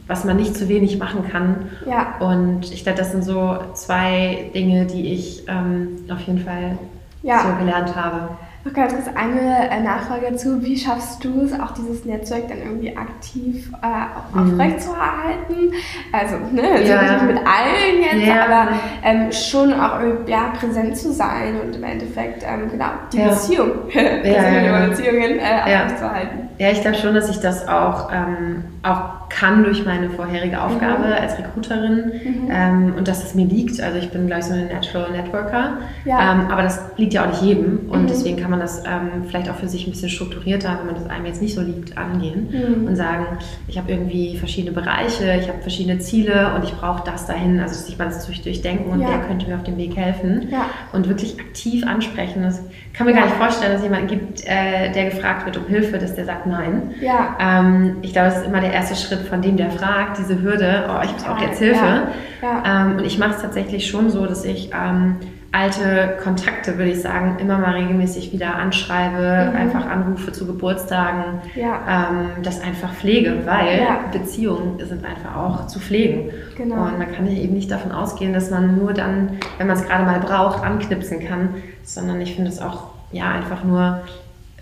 was 0.10 0.26
man 0.26 0.38
nicht 0.38 0.55
zu 0.55 0.68
wenig 0.68 0.97
machen 0.97 1.30
kann. 1.30 1.70
Ja. 1.88 2.16
Und 2.20 2.74
ich 2.74 2.84
glaube, 2.84 2.97
das 2.97 3.12
sind 3.12 3.24
so 3.24 3.60
zwei 3.76 4.49
Dinge, 4.55 4.88
die 4.88 5.14
ich 5.14 5.43
ähm, 5.47 5.99
auf 6.10 6.20
jeden 6.22 6.39
Fall 6.39 6.80
so 7.22 7.64
gelernt 7.64 7.95
habe. 7.95 8.30
Noch 8.70 8.76
ganz 8.76 8.93
kurz 8.93 9.07
eine 9.15 9.70
äh, 9.70 9.82
Nachfrage 9.82 10.28
dazu. 10.32 10.61
Wie 10.61 10.78
schaffst 10.78 11.24
du 11.24 11.41
es, 11.41 11.59
auch 11.59 11.72
dieses 11.72 12.05
Netzwerk 12.05 12.49
dann 12.49 12.59
irgendwie 12.59 12.95
aktiv 12.95 13.72
äh, 13.82 14.38
mhm. 14.38 14.53
aufrechtzuerhalten? 14.53 15.74
Also, 16.11 16.36
ne, 16.51 16.70
also 16.74 16.91
ja. 16.91 17.01
nicht 17.13 17.26
mit 17.26 17.38
allen 17.38 18.01
jetzt, 18.01 18.28
ja. 18.28 18.45
aber 18.45 18.72
ähm, 19.03 19.32
schon 19.32 19.74
auch 19.74 19.99
ja, 20.28 20.53
präsent 20.59 20.97
zu 20.97 21.11
sein 21.11 21.59
und 21.61 21.76
im 21.76 21.84
Endeffekt, 21.84 22.43
ähm, 22.43 22.70
genau, 22.70 22.89
die 23.11 23.17
ja. 23.17 23.30
Beziehung, 23.30 23.72
ja, 23.93 24.88
Beziehungen 24.88 25.39
äh, 25.39 25.61
aufrechtzuerhalten. 25.63 26.49
Ja, 26.59 26.72
ich 26.72 26.82
glaube 26.82 26.97
schon, 26.97 27.15
dass 27.15 27.30
ich 27.30 27.39
das 27.39 27.67
auch, 27.67 28.11
ähm, 28.11 28.65
auch 28.84 29.30
kann 29.30 29.63
durch 29.63 29.86
meine 29.86 30.09
vorherige 30.09 30.61
Aufgabe 30.61 31.07
mhm. 31.07 31.13
als 31.13 31.38
Recruiterin 31.38 31.95
mhm. 31.95 32.49
ähm, 32.51 32.93
und 32.97 33.07
dass 33.07 33.24
es 33.24 33.36
mir 33.36 33.45
liegt. 33.45 33.80
Also 33.80 33.97
ich 33.97 34.09
bin, 34.11 34.28
glaube 34.28 34.41
ich, 34.41 34.45
so 34.47 34.53
ein 34.53 34.67
Natural 34.67 35.11
Networker, 35.11 35.78
ja. 36.03 36.34
ähm, 36.34 36.47
aber 36.51 36.63
das 36.63 36.82
liegt 36.97 37.13
ja 37.13 37.24
auch 37.24 37.28
nicht 37.28 37.41
jedem 37.43 37.89
und 37.89 38.03
mhm. 38.03 38.07
deswegen 38.07 38.38
kann 38.41 38.49
man 38.51 38.59
das 38.60 38.84
ähm, 38.86 39.26
vielleicht 39.28 39.49
auch 39.49 39.55
für 39.55 39.68
sich 39.68 39.88
ein 39.88 39.91
bisschen 39.91 40.10
strukturierter, 40.10 40.78
wenn 40.80 40.88
man 40.88 40.95
das 40.95 41.10
einem 41.10 41.26
jetzt 41.26 41.41
nicht 41.41 41.55
so 41.55 41.62
liegt, 41.62 41.97
angehen 41.97 42.49
mhm. 42.51 42.88
und 42.88 42.95
sagen, 42.95 43.26
ich 43.68 43.78
habe 43.78 43.91
irgendwie 43.91 44.38
verschiedene 44.38 44.74
Bereiche, 44.74 45.36
ich 45.39 45.47
habe 45.47 45.60
verschiedene 45.62 45.99
Ziele 45.99 46.53
und 46.55 46.64
ich 46.64 46.74
brauche 46.74 47.03
das 47.03 47.26
dahin, 47.26 47.60
also 47.60 47.76
sich 47.76 47.97
mal 47.97 48.05
das 48.05 48.26
durchdenken 48.26 48.91
und 48.91 49.01
ja. 49.01 49.10
wer 49.10 49.20
könnte 49.20 49.47
mir 49.47 49.55
auf 49.55 49.64
dem 49.64 49.78
Weg 49.78 49.95
helfen 49.95 50.47
ja. 50.51 50.66
und 50.93 51.07
wirklich 51.07 51.39
aktiv 51.39 51.86
ansprechen. 51.86 52.43
Das 52.43 52.62
kann 52.93 53.07
mir 53.07 53.14
gar 53.14 53.26
nicht 53.26 53.36
vorstellen, 53.36 53.72
dass 53.72 53.82
es 53.82 53.86
jemanden 53.86 54.07
gibt, 54.07 54.45
äh, 54.45 54.91
der 54.91 55.05
gefragt 55.05 55.45
wird 55.45 55.57
um 55.57 55.66
Hilfe, 55.66 55.97
dass 55.97 56.16
der 56.16 56.26
sagt 56.26 56.45
nein. 56.45 56.93
Ja. 57.01 57.38
Ähm, 57.39 57.97
ich 58.01 58.14
glaube, 58.14 58.30
das 58.30 58.39
ist 58.39 58.47
immer 58.47 58.62
der 58.62 58.74
erste 58.74 58.95
Schritt 58.95 59.22
von 59.28 59.41
dem, 59.41 59.57
der 59.57 59.72
fragt, 59.72 60.18
diese 60.18 60.41
Hürde, 60.41 60.89
oh, 60.89 61.03
ich 61.03 61.16
brauche 61.24 61.45
jetzt 61.45 61.60
Hilfe. 61.60 61.86
Ja. 61.86 62.07
Ja. 62.41 62.64
Ähm, 62.66 62.97
und 62.97 63.05
ich 63.05 63.18
mache 63.18 63.32
es 63.32 63.41
tatsächlich 63.41 63.88
schon 63.88 64.10
so, 64.10 64.26
dass 64.26 64.45
ich 64.45 64.72
ähm, 64.74 65.18
alte 65.52 66.18
Kontakte, 66.24 66.78
würde 66.78 66.91
ich 66.91 67.02
sagen, 67.02 67.38
immer 67.39 67.58
mal 67.58 67.74
regelmäßig 67.74 68.32
wieder 68.32 68.56
anschreibe, 68.56 69.50
mhm. 69.50 69.58
einfach 69.58 69.86
Anrufe 69.86 70.32
zu 70.32 70.45
Geburtstagen, 70.45 71.41
ja. 71.56 71.80
ähm, 71.88 72.43
das 72.43 72.62
einfach 72.62 72.93
pflege, 72.93 73.45
weil 73.45 73.80
ja. 73.80 74.00
Beziehungen 74.12 74.80
sind 74.86 75.04
einfach 75.04 75.36
auch 75.36 75.68
zu 75.68 75.80
pflegen. 75.80 76.30
Genau. 76.56 76.84
Und 76.84 77.00
man 77.00 77.12
kann 77.12 77.26
ja 77.26 77.34
eben 77.34 77.56
nicht 77.56 77.72
davon 77.72 77.91
ausgehen, 77.91 78.34
dass 78.34 78.52
man 78.52 78.78
nur 78.78 78.93
dann, 78.93 79.39
wenn 79.58 79.68
man 79.68 79.78
es 79.78 79.86
gerade 79.86 80.04
mal 80.04 80.20
braucht, 80.20 80.64
anknipsen 80.64 81.26
kann, 81.28 81.56
sondern 81.84 82.22
ich 82.22 82.36
finde 82.36 82.52
es 82.52 82.62
auch 82.62 82.91
ja 83.12 83.32
einfach 83.32 83.64
nur 83.64 84.02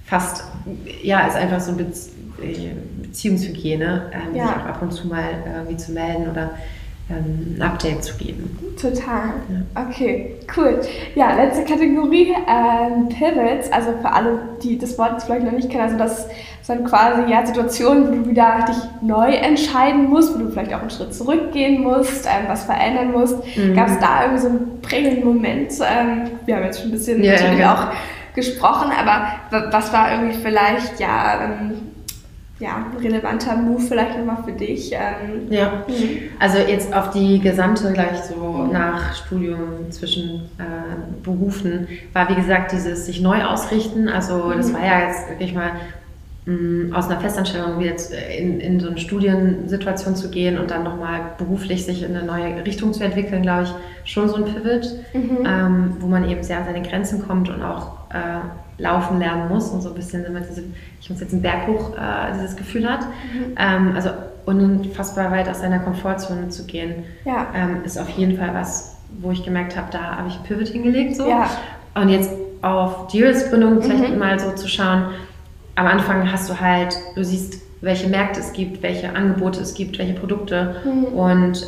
fast, 0.05 0.45
ja, 1.03 1.27
ist 1.27 1.35
einfach 1.35 1.59
so 1.59 1.73
eine 1.73 1.85
Beziehungshygiene, 3.01 4.11
ähm, 4.13 4.35
ja. 4.35 4.47
sich 4.47 4.55
auch 4.55 4.65
ab 4.65 4.81
und 4.81 4.93
zu 4.93 5.07
mal 5.07 5.25
irgendwie 5.53 5.77
zu 5.77 5.91
melden 5.91 6.29
oder 6.29 6.51
ein 7.09 7.61
Update 7.61 8.03
zu 8.03 8.17
geben. 8.17 8.57
Total. 8.79 9.33
Ja. 9.49 9.87
Okay, 9.87 10.35
cool. 10.55 10.81
Ja, 11.15 11.35
letzte 11.35 11.63
Kategorie, 11.63 12.33
ähm, 12.47 13.07
Pivots. 13.09 13.71
Also 13.71 13.91
für 14.01 14.11
alle, 14.11 14.39
die 14.61 14.77
das 14.77 14.97
Wort 14.97 15.23
vielleicht 15.23 15.45
noch 15.45 15.53
nicht 15.53 15.69
kennen, 15.69 15.83
also 15.83 15.97
das 15.97 16.27
sind 16.63 16.85
quasi 16.85 17.31
ja, 17.31 17.45
Situationen, 17.45 18.07
wo 18.07 18.11
du 18.11 18.29
wieder 18.29 18.65
dich 18.67 18.77
neu 19.01 19.31
entscheiden 19.31 20.09
musst, 20.09 20.35
wo 20.35 20.39
du 20.39 20.51
vielleicht 20.51 20.73
auch 20.73 20.81
einen 20.81 20.89
Schritt 20.89 21.13
zurückgehen 21.13 21.81
musst, 21.81 22.25
ähm, 22.25 22.45
was 22.47 22.65
verändern 22.65 23.13
musst. 23.13 23.37
Mhm. 23.55 23.73
Gab 23.73 23.87
es 23.87 23.99
da 23.99 24.23
irgendwie 24.23 24.41
so 24.41 24.49
einen 24.49 24.81
prägenden 24.81 25.23
Moment? 25.23 25.71
Ähm, 25.79 26.31
wir 26.45 26.57
haben 26.57 26.63
jetzt 26.63 26.81
schon 26.81 26.89
ein 26.89 26.91
bisschen 26.91 27.23
ja, 27.23 27.33
natürlich 27.33 27.59
ja. 27.59 27.73
auch 27.73 28.35
gesprochen, 28.35 28.91
aber 28.91 29.71
was 29.71 29.91
war 29.93 30.11
irgendwie 30.11 30.37
vielleicht 30.37 30.99
ja 30.99 31.39
ähm, 31.43 31.86
ja, 32.59 32.87
relevanter 32.99 33.55
Move 33.55 33.81
vielleicht 33.81 34.17
nochmal 34.17 34.43
für 34.43 34.51
dich? 34.51 34.91
Ähm, 34.93 35.51
ja, 35.51 35.83
mhm. 35.87 36.29
also 36.39 36.57
jetzt 36.57 36.93
auf 36.93 37.11
die 37.11 37.39
gesamte 37.39 37.93
gleich 37.93 38.23
so 38.23 38.67
nach 38.71 39.15
Studium 39.15 39.91
zwischen 39.91 40.41
äh, 40.57 41.23
Berufen 41.23 41.87
war 42.13 42.29
wie 42.29 42.35
gesagt 42.35 42.71
dieses 42.71 43.05
sich 43.05 43.21
neu 43.21 43.43
ausrichten. 43.43 44.09
Also 44.09 44.51
das 44.51 44.69
mhm. 44.69 44.73
war 44.73 44.85
ja 44.85 45.07
jetzt 45.07 45.29
wirklich 45.29 45.53
mal 45.53 45.71
mh, 46.45 46.97
aus 46.97 47.09
einer 47.09 47.19
Festanstellung 47.19 47.79
jetzt 47.81 48.11
in, 48.13 48.59
in 48.59 48.79
so 48.79 48.87
eine 48.87 48.97
Studiensituation 48.97 50.15
zu 50.15 50.31
gehen 50.31 50.57
und 50.57 50.71
dann 50.71 50.83
nochmal 50.83 51.19
beruflich 51.37 51.85
sich 51.85 52.01
in 52.01 52.15
eine 52.15 52.25
neue 52.25 52.65
Richtung 52.65 52.91
zu 52.91 53.03
entwickeln, 53.03 53.43
glaube 53.43 53.63
ich, 53.63 54.11
schon 54.11 54.27
so 54.29 54.35
ein 54.35 54.45
Pivot, 54.45 54.95
mhm. 55.13 55.45
ähm, 55.45 55.97
wo 55.99 56.07
man 56.07 56.27
eben 56.27 56.41
sehr 56.41 56.57
an 56.57 56.65
seine 56.65 56.81
Grenzen 56.81 57.27
kommt 57.27 57.49
und 57.49 57.61
auch 57.61 57.91
äh, 58.11 58.39
laufen 58.77 59.19
lernen 59.19 59.49
muss 59.49 59.69
und 59.69 59.81
so 59.81 59.89
ein 59.89 59.95
bisschen 59.95 60.25
immer 60.25 60.41
diese, 60.41 60.63
ich 61.01 61.09
muss 61.09 61.19
jetzt 61.19 61.33
einen 61.33 61.41
Berg 61.41 61.67
hoch, 61.67 61.97
äh, 61.97 62.33
dieses 62.33 62.55
Gefühl 62.55 62.89
hat. 62.89 63.01
Mhm. 63.01 63.55
Ähm, 63.57 63.91
also 63.95 64.09
unfassbar 64.45 65.31
weit 65.31 65.49
aus 65.49 65.59
seiner 65.59 65.79
Komfortzone 65.79 66.49
zu 66.49 66.65
gehen, 66.65 67.03
ja. 67.25 67.47
ähm, 67.53 67.83
ist 67.83 67.97
auf 67.97 68.09
jeden 68.09 68.37
Fall 68.37 68.53
was, 68.53 68.97
wo 69.19 69.31
ich 69.31 69.43
gemerkt 69.43 69.75
habe, 69.75 69.87
da 69.91 70.17
habe 70.17 70.29
ich 70.29 70.41
Pivot 70.43 70.69
hingelegt. 70.69 71.15
So. 71.17 71.27
Ja. 71.27 71.49
Und 71.95 72.09
jetzt 72.09 72.31
auf 72.61 73.07
Deals 73.07 73.49
Gründung 73.49 73.81
vielleicht 73.81 74.13
mhm. 74.13 74.19
mal 74.19 74.39
so 74.39 74.51
zu 74.51 74.67
schauen, 74.67 75.07
am 75.75 75.85
Anfang 75.85 76.31
hast 76.31 76.49
du 76.49 76.59
halt, 76.59 76.95
du 77.15 77.23
siehst, 77.23 77.61
welche 77.81 78.07
Märkte 78.07 78.39
es 78.39 78.53
gibt, 78.53 78.81
welche 78.81 79.15
Angebote 79.15 79.61
es 79.61 79.73
gibt, 79.73 79.99
welche 79.99 80.13
Produkte 80.13 80.75
mhm. 80.83 81.03
und 81.05 81.67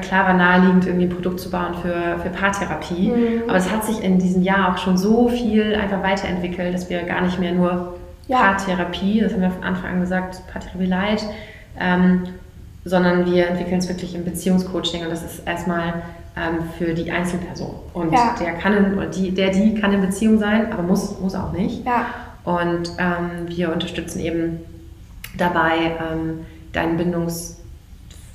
klar 0.00 0.26
war 0.26 0.34
naheliegend, 0.34 0.86
irgendwie 0.86 1.06
ein 1.06 1.10
Produkt 1.10 1.40
zu 1.40 1.50
bauen 1.50 1.74
für, 1.82 2.18
für 2.22 2.30
Paartherapie. 2.30 3.10
Mhm. 3.10 3.42
Aber 3.48 3.56
es 3.56 3.70
hat 3.70 3.84
sich 3.84 4.02
in 4.02 4.18
diesem 4.18 4.42
Jahr 4.42 4.72
auch 4.72 4.78
schon 4.78 4.96
so 4.96 5.28
viel 5.28 5.74
einfach 5.74 6.02
weiterentwickelt, 6.02 6.74
dass 6.74 6.88
wir 6.88 7.02
gar 7.02 7.22
nicht 7.22 7.38
mehr 7.38 7.52
nur 7.52 7.98
ja. 8.28 8.38
Paartherapie, 8.38 9.20
das 9.20 9.32
haben 9.32 9.42
wir 9.42 9.50
von 9.50 9.64
Anfang 9.64 9.90
an 9.90 10.00
gesagt, 10.00 10.42
Paartherapie 10.52 10.86
Light, 10.86 11.24
ähm, 11.78 12.24
sondern 12.84 13.26
wir 13.26 13.48
entwickeln 13.48 13.78
es 13.78 13.88
wirklich 13.88 14.14
im 14.14 14.24
Beziehungscoaching 14.24 15.02
und 15.02 15.10
das 15.10 15.22
ist 15.22 15.46
erstmal 15.46 16.02
ähm, 16.36 16.68
für 16.78 16.94
die 16.94 17.10
Einzelperson. 17.10 17.74
Und 17.92 18.12
ja. 18.12 18.34
der 18.40 18.54
kann 18.54 18.76
in, 18.76 18.94
oder 18.94 19.06
die, 19.06 19.32
der, 19.32 19.50
die 19.50 19.74
kann 19.74 19.92
in 19.92 20.00
Beziehung 20.00 20.38
sein, 20.38 20.72
aber 20.72 20.82
muss, 20.82 21.18
muss 21.20 21.34
auch 21.34 21.52
nicht. 21.52 21.84
Ja. 21.84 22.06
Und 22.44 22.92
ähm, 22.98 23.46
wir 23.46 23.72
unterstützen 23.72 24.20
eben 24.20 24.60
dabei, 25.36 25.92
ähm, 26.00 26.40
deinen 26.72 26.98
Bindungs- 26.98 27.61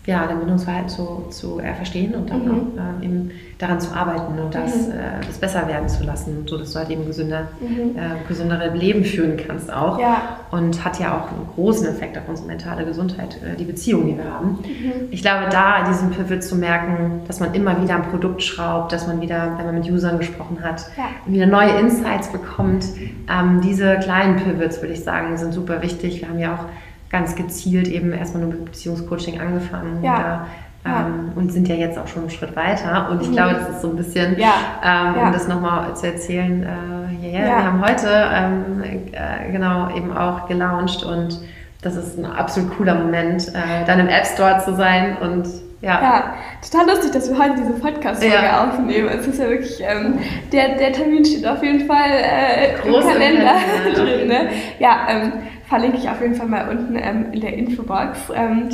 ja, 0.08 0.26
dein 0.26 0.40
Bindungsverhalten 0.40 0.88
zu, 0.88 1.26
zu 1.30 1.60
äh, 1.60 1.74
verstehen 1.74 2.16
und 2.16 2.30
dann 2.30 2.46
mhm. 2.46 2.52
auch 2.52 3.02
äh, 3.02 3.06
eben 3.06 3.32
daran 3.58 3.82
zu 3.82 3.94
arbeiten 3.94 4.40
und 4.40 4.56
das, 4.56 4.88
mhm. 4.88 4.94
äh, 4.94 5.26
das 5.28 5.38
besser 5.38 5.68
werden 5.68 5.90
zu 5.90 6.06
lassen, 6.06 6.46
sodass 6.48 6.72
du 6.72 6.80
halt 6.80 6.90
eben 6.90 7.06
gesünder, 7.06 7.50
mhm. 7.60 7.98
äh, 7.98 8.26
gesündere 8.26 8.74
Leben 8.74 9.04
führen 9.04 9.36
kannst 9.36 9.72
auch. 9.72 10.00
Ja. 10.00 10.40
Und 10.50 10.86
hat 10.86 10.98
ja 11.02 11.14
auch 11.14 11.30
einen 11.30 11.46
großen 11.56 11.86
Effekt 11.88 12.18
auf 12.18 12.24
unsere 12.30 12.48
mentale 12.48 12.86
Gesundheit, 12.86 13.38
äh, 13.44 13.58
die 13.58 13.66
Beziehung, 13.66 14.06
die 14.06 14.18
wir 14.18 14.32
haben. 14.32 14.60
Mhm. 14.64 15.10
Ich 15.12 15.22
glaube, 15.22 15.48
da 15.52 15.84
diesen 15.90 16.12
Pivot 16.12 16.42
zu 16.42 16.56
merken, 16.56 17.24
dass 17.28 17.42
man 17.42 17.54
immer 17.54 17.82
wieder 17.84 17.96
ein 17.96 18.04
Produkt 18.04 18.42
schraubt, 18.42 18.94
dass 18.94 19.08
man 19.08 19.20
wieder, 19.20 19.56
wenn 19.58 19.66
man 19.66 19.76
mit 19.76 19.92
Usern 19.92 20.20
gesprochen 20.20 20.60
hat, 20.64 20.86
ja. 20.96 21.04
wieder 21.26 21.48
neue 21.48 21.78
Insights 21.80 22.30
bekommt. 22.30 22.86
Ähm, 23.30 23.60
diese 23.62 23.98
kleinen 24.00 24.38
Pivots, 24.38 24.82
würde 24.82 24.94
ich 24.94 25.04
sagen, 25.04 25.36
sind 25.36 25.54
super 25.54 25.82
wichtig. 25.82 26.22
Wir 26.22 26.30
haben 26.30 26.40
ja 26.40 26.56
auch 26.56 26.66
ganz 27.10 27.36
gezielt 27.36 27.88
eben 27.88 28.14
erstmal 28.14 28.44
nur 28.44 28.54
mit 28.54 28.66
Beziehungscoaching 28.66 29.40
angefangen. 29.40 30.04
Ja. 30.04 30.18
Da, 30.18 30.48
ja. 30.86 31.08
Ähm, 31.08 31.32
und 31.36 31.52
sind 31.52 31.68
ja 31.68 31.76
jetzt 31.76 31.98
auch 31.98 32.08
schon 32.08 32.24
einen 32.24 32.32
Schritt 32.32 32.56
weiter. 32.56 33.10
Und 33.10 33.22
ich 33.22 33.30
mhm. 33.30 33.34
glaube, 33.34 33.56
das 33.56 33.70
ist 33.70 33.82
so 33.82 33.90
ein 33.90 33.96
bisschen, 33.96 34.38
ja. 34.40 34.54
Ähm, 34.84 35.26
um 35.26 35.32
das 35.34 35.48
nochmal 35.48 35.96
zu 35.96 36.08
erzählen, 36.08 36.64
äh, 36.64 37.28
yeah, 37.28 37.46
wir 37.46 37.64
haben 37.66 37.82
heute 37.82 38.08
ähm, 38.10 38.84
äh, 39.12 39.52
genau 39.52 39.90
eben 39.96 40.16
auch 40.16 40.48
gelauncht 40.48 41.04
und 41.04 41.40
das 41.82 41.96
ist 41.96 42.18
ein 42.18 42.26
absolut 42.26 42.76
cooler 42.78 42.96
Moment, 42.96 43.50
äh, 43.50 43.86
dann 43.86 44.00
im 44.00 44.08
App 44.08 44.26
Store 44.26 44.62
zu 44.64 44.76
sein 44.76 45.18
und 45.18 45.48
ja. 45.80 46.02
ja, 46.02 46.34
total 46.68 46.88
lustig, 46.88 47.12
dass 47.12 47.30
wir 47.30 47.38
heute 47.38 47.56
diese 47.58 47.74
Podcast-Folge 47.74 48.36
ja. 48.36 48.68
aufnehmen. 48.68 49.10
Es 49.10 49.28
ist 49.28 49.40
ja 49.40 49.48
wirklich, 49.48 49.80
ähm, 49.82 50.18
der, 50.52 50.76
der 50.76 50.92
Termin 50.92 51.24
steht 51.24 51.46
auf 51.46 51.62
jeden 51.62 51.86
Fall 51.86 52.10
äh, 52.10 52.72
im 52.84 52.94
Kalender 52.94 53.54
drin. 53.94 54.28
Ne? 54.28 54.50
Ja, 54.80 55.08
ähm, 55.08 55.34
verlinke 55.68 55.98
ich 55.98 56.10
auf 56.10 56.22
jeden 56.22 56.36
Fall 56.36 56.48
mal 56.48 56.70
unten 56.70 56.96
ähm, 56.96 57.32
in 57.32 57.42
der 57.42 57.54
Infobox. 57.54 58.32
Ähm, 58.34 58.70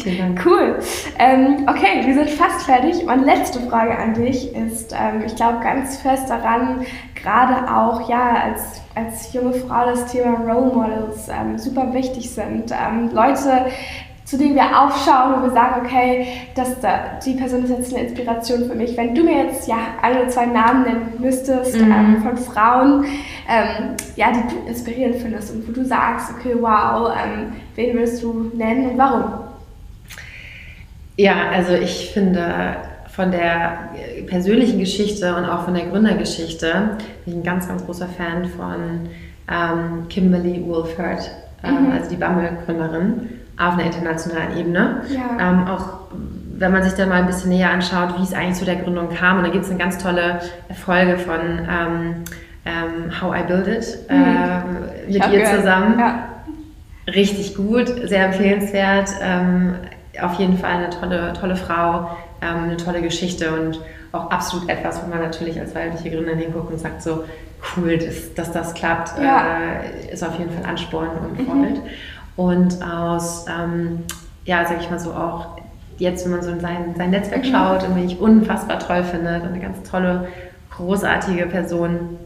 cool. 0.46 0.80
Ähm, 1.18 1.68
okay, 1.68 2.06
wir 2.06 2.14
sind 2.14 2.30
fast 2.30 2.66
fertig. 2.66 3.04
Meine 3.06 3.26
letzte 3.26 3.60
Frage 3.62 3.98
an 3.98 4.14
dich 4.14 4.56
ist, 4.56 4.94
ähm, 4.94 5.24
ich 5.26 5.36
glaube 5.36 5.60
ganz 5.64 5.98
fest 5.98 6.30
daran, 6.30 6.86
gerade 7.16 7.74
auch 7.74 8.08
ja 8.10 8.44
als, 8.44 8.82
als 8.96 9.34
junge 9.34 9.54
Frau 9.54 9.86
das 9.86 10.12
Thema 10.12 10.40
Role 10.40 10.74
Models 10.74 11.30
ähm, 11.30 11.58
super 11.58 11.94
wichtig 11.94 12.30
sind. 12.30 12.72
Ähm, 12.72 13.10
Leute, 13.12 13.66
zu 14.34 14.40
denen 14.40 14.56
wir 14.56 14.64
aufschauen, 14.64 15.36
wo 15.38 15.44
wir 15.44 15.52
sagen, 15.52 15.86
okay, 15.86 16.26
das, 16.56 16.76
die 17.24 17.34
Person 17.34 17.64
ist 17.66 17.70
jetzt 17.70 17.94
eine 17.94 18.08
Inspiration 18.08 18.68
für 18.68 18.74
mich. 18.74 18.98
Wenn 18.98 19.14
du 19.14 19.24
mir 19.24 19.46
jetzt 19.46 19.68
ja 19.68 19.78
ein 20.02 20.18
oder 20.18 20.28
zwei 20.28 20.48
Namen 20.48 20.84
nennen 20.86 21.14
müsstest 21.20 21.80
mhm. 21.80 21.92
ähm, 21.92 22.24
von 22.24 22.36
Frauen, 22.36 23.06
ähm, 23.48 23.96
ja, 24.16 24.32
die 24.32 24.56
du 24.56 24.68
inspirierend 24.68 25.18
findest 25.18 25.54
und 25.54 25.68
wo 25.68 25.72
du 25.72 25.86
sagst, 25.86 26.32
okay, 26.32 26.56
wow, 26.60 27.12
ähm, 27.16 27.54
wen 27.76 27.96
willst 27.96 28.24
du 28.24 28.50
nennen 28.56 28.90
und 28.90 28.98
warum? 28.98 29.24
Ja, 31.18 31.52
also 31.52 31.74
ich 31.74 32.10
finde 32.12 32.78
von 33.10 33.30
der 33.30 33.90
persönlichen 34.26 34.80
Geschichte 34.80 35.36
und 35.36 35.46
auch 35.46 35.66
von 35.66 35.76
der 35.76 35.86
Gründergeschichte 35.86 36.98
bin 37.24 37.36
ich 37.36 37.40
ein 37.40 37.44
ganz, 37.44 37.68
ganz 37.68 37.86
großer 37.86 38.08
Fan 38.08 38.46
von 38.46 39.10
ähm, 39.48 40.08
Kimberly 40.10 40.66
Wolfert, 40.66 41.30
ähm, 41.64 41.86
mhm. 41.86 41.92
also 41.92 42.10
die 42.10 42.16
Bumble-Gründerin 42.16 43.43
auf 43.58 43.74
einer 43.74 43.84
internationalen 43.84 44.58
Ebene. 44.58 45.02
Ja. 45.10 45.38
Ähm, 45.40 45.68
auch 45.68 46.08
wenn 46.56 46.72
man 46.72 46.84
sich 46.84 46.94
da 46.94 47.06
mal 47.06 47.16
ein 47.16 47.26
bisschen 47.26 47.50
näher 47.50 47.72
anschaut, 47.72 48.18
wie 48.18 48.24
es 48.24 48.34
eigentlich 48.34 48.58
zu 48.58 48.66
der 48.66 48.78
Gründung 48.78 49.10
kam. 49.10 49.38
Und 49.38 49.44
da 49.44 49.50
gibt 49.50 49.66
es 49.66 49.70
eine 49.70 49.80
ganz 49.80 49.98
tolle 49.98 50.40
Folge 50.86 51.18
von 51.18 51.40
ähm, 51.70 52.16
ähm, 52.66 53.22
How 53.22 53.36
I 53.38 53.44
Build 53.48 53.68
It 53.68 53.98
mhm. 54.10 54.16
äh, 54.16 55.12
mit 55.12 55.32
ihr 55.32 55.46
zusammen. 55.46 56.00
Ja. 56.00 56.30
Richtig 57.08 57.56
gut, 57.56 57.88
sehr 58.06 58.28
empfehlenswert. 58.28 59.10
Ähm, 59.22 59.76
auf 60.22 60.36
jeden 60.36 60.58
Fall 60.58 60.72
eine 60.72 60.90
tolle, 60.90 61.34
tolle 61.34 61.56
Frau, 61.56 62.12
ähm, 62.42 62.64
eine 62.66 62.78
tolle 62.78 63.02
Geschichte 63.02 63.52
und 63.52 63.82
auch 64.12 64.30
absolut 64.30 64.70
etwas, 64.70 65.04
wo 65.04 65.10
man 65.10 65.20
natürlich 65.20 65.60
als 65.60 65.74
weibliche 65.76 66.12
Gründerin 66.12 66.40
hinguckt 66.40 66.72
und 66.72 66.80
sagt 66.80 67.02
so, 67.02 67.26
cool, 67.76 67.98
dass, 67.98 68.34
dass 68.36 68.52
das 68.52 68.74
klappt, 68.74 69.20
ja. 69.22 69.44
äh, 69.82 70.14
ist 70.14 70.24
auf 70.24 70.38
jeden 70.38 70.52
Fall 70.52 70.70
Ansporn 70.70 71.10
und 71.10 71.40
mhm. 71.40 71.46
Vorbild. 71.46 71.84
Mhm. 71.84 71.90
Und 72.36 72.84
aus, 72.84 73.46
ähm, 73.48 74.00
ja, 74.46 74.66
sag 74.66 74.82
ich 74.82 74.90
mal 74.90 75.00
so 75.00 75.12
auch, 75.12 75.58
jetzt, 75.98 76.26
wenn 76.26 76.32
man 76.32 76.42
so 76.42 76.52
in 76.52 76.60
sein, 76.60 76.96
sein 76.98 77.12
Netzwerk 77.12 77.46
mhm. 77.46 77.52
schaut 77.52 77.84
und 77.88 77.96
wen 77.96 78.06
ich 78.06 78.20
unfassbar 78.20 78.80
toll 78.80 79.04
finde, 79.04 79.30
eine 79.30 79.60
ganz 79.60 79.84
tolle, 79.90 80.28
großartige 80.72 81.46
Person, 81.46 82.18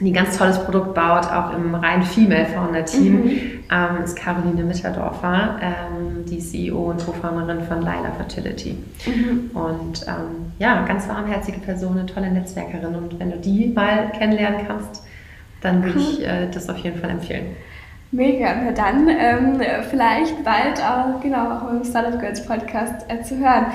die 0.00 0.10
ein 0.10 0.14
ganz 0.14 0.38
tolles 0.38 0.58
Produkt 0.64 0.94
baut, 0.94 1.26
auch 1.26 1.54
im 1.54 1.74
rein 1.74 2.02
Female 2.02 2.46
Founder 2.46 2.84
Team, 2.86 3.24
mhm. 3.24 3.30
ähm, 3.70 4.02
ist 4.02 4.16
Caroline 4.16 4.64
Mitterdorfer, 4.64 5.58
ähm, 5.60 6.24
die 6.24 6.38
CEO 6.38 6.90
und 6.90 7.04
Co-Founderin 7.04 7.62
von 7.64 7.80
Lila 7.80 8.10
Fertility. 8.16 8.78
Mhm. 9.06 9.50
Und 9.52 10.06
ähm, 10.06 10.52
ja, 10.58 10.82
ganz 10.86 11.06
warmherzige 11.06 11.58
Person, 11.58 11.98
eine 11.98 12.06
tolle 12.06 12.30
Netzwerkerin. 12.30 12.94
Und 12.94 13.20
wenn 13.20 13.30
du 13.30 13.36
die 13.36 13.66
mal 13.74 14.10
kennenlernen 14.12 14.66
kannst, 14.66 15.02
dann 15.60 15.84
würde 15.84 15.98
ich 15.98 16.26
äh, 16.26 16.48
das 16.50 16.70
auf 16.70 16.78
jeden 16.78 16.98
Fall 16.98 17.10
empfehlen. 17.10 17.56
Mega, 18.12 18.56
na 18.64 18.72
dann 18.72 19.08
ähm, 19.08 19.62
vielleicht 19.88 20.42
bald 20.42 20.82
auch, 20.82 21.20
genau, 21.20 21.48
auch 21.52 21.70
im 21.70 21.84
Startup 21.84 22.18
Girls 22.18 22.44
Podcast 22.44 23.06
äh, 23.08 23.22
zu 23.22 23.38
hören. 23.38 23.66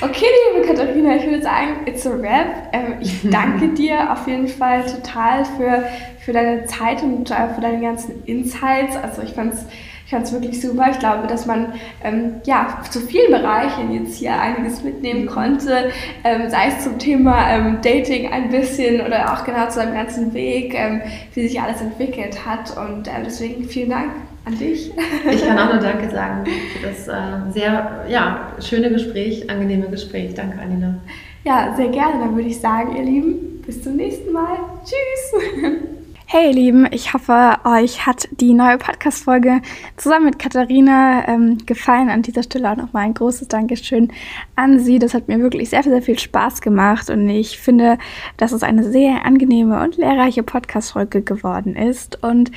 Okay, 0.00 0.26
liebe 0.54 0.66
Katharina, 0.66 1.16
ich 1.16 1.26
würde 1.26 1.42
sagen, 1.42 1.86
it's 1.86 2.06
a 2.06 2.10
wrap. 2.10 2.72
Ähm, 2.72 2.94
ich 3.00 3.20
danke 3.30 3.68
dir 3.74 4.12
auf 4.12 4.28
jeden 4.28 4.46
Fall 4.46 4.84
total 4.86 5.44
für, 5.44 5.84
für 6.20 6.32
deine 6.32 6.66
Zeit 6.66 7.02
und 7.02 7.30
äh, 7.32 7.48
für 7.54 7.60
deine 7.60 7.80
ganzen 7.80 8.24
Insights. 8.26 8.96
Also 8.96 9.22
ich 9.22 9.32
fand 9.32 9.54
es 9.54 9.66
ich 10.10 10.12
fand 10.12 10.26
es 10.26 10.32
wirklich 10.32 10.60
super. 10.60 10.88
Ich 10.90 10.98
glaube, 10.98 11.28
dass 11.28 11.46
man 11.46 11.74
ähm, 12.02 12.40
ja, 12.44 12.80
zu 12.90 12.98
vielen 12.98 13.30
Bereichen 13.30 13.92
jetzt 13.92 14.16
hier 14.16 14.32
einiges 14.40 14.82
mitnehmen 14.82 15.26
konnte, 15.26 15.92
ähm, 16.24 16.50
sei 16.50 16.66
es 16.66 16.82
zum 16.82 16.98
Thema 16.98 17.48
ähm, 17.48 17.78
Dating 17.80 18.28
ein 18.32 18.50
bisschen 18.50 19.02
oder 19.02 19.32
auch 19.32 19.44
genau 19.44 19.68
zu 19.68 19.74
seinem 19.74 19.94
ganzen 19.94 20.34
Weg, 20.34 20.74
ähm, 20.74 21.00
wie 21.32 21.46
sich 21.46 21.60
alles 21.60 21.80
entwickelt 21.80 22.44
hat. 22.44 22.76
Und 22.76 23.06
äh, 23.06 23.22
deswegen 23.24 23.62
vielen 23.62 23.90
Dank 23.90 24.10
an 24.46 24.58
dich. 24.58 24.90
Ich 25.30 25.46
kann 25.46 25.56
auch 25.56 25.72
nur 25.74 25.80
Danke 25.80 26.10
sagen 26.10 26.44
für 26.44 26.88
das 26.88 27.06
äh, 27.06 27.52
sehr 27.52 28.04
ja, 28.08 28.48
schöne 28.58 28.90
Gespräch, 28.90 29.48
angenehme 29.48 29.90
Gespräch. 29.90 30.34
Danke, 30.34 30.58
Alina. 30.58 30.96
Ja, 31.44 31.72
sehr 31.76 31.88
gerne. 31.88 32.18
Dann 32.18 32.34
würde 32.34 32.48
ich 32.48 32.58
sagen, 32.58 32.96
ihr 32.96 33.04
Lieben, 33.04 33.62
bis 33.64 33.80
zum 33.80 33.94
nächsten 33.94 34.32
Mal. 34.32 34.58
Tschüss. 34.84 35.80
Hey 36.32 36.46
ihr 36.46 36.52
Lieben, 36.52 36.86
ich 36.92 37.12
hoffe, 37.12 37.56
euch 37.64 38.06
hat 38.06 38.28
die 38.30 38.54
neue 38.54 38.78
Podcast-Folge 38.78 39.62
zusammen 39.96 40.26
mit 40.26 40.38
Katharina 40.38 41.26
ähm, 41.26 41.58
gefallen. 41.66 42.08
An 42.08 42.22
dieser 42.22 42.44
Stelle 42.44 42.70
auch 42.70 42.76
nochmal 42.76 43.06
ein 43.06 43.14
großes 43.14 43.48
Dankeschön 43.48 44.12
an 44.54 44.78
sie. 44.78 45.00
Das 45.00 45.12
hat 45.12 45.26
mir 45.26 45.40
wirklich 45.40 45.70
sehr, 45.70 45.82
sehr 45.82 46.02
viel 46.02 46.20
Spaß 46.20 46.60
gemacht 46.60 47.10
und 47.10 47.28
ich 47.28 47.58
finde, 47.58 47.98
dass 48.36 48.52
es 48.52 48.62
eine 48.62 48.84
sehr 48.84 49.26
angenehme 49.26 49.82
und 49.82 49.96
lehrreiche 49.96 50.44
Podcast-Folge 50.44 51.22
geworden 51.22 51.74
ist. 51.74 52.22
Und 52.22 52.52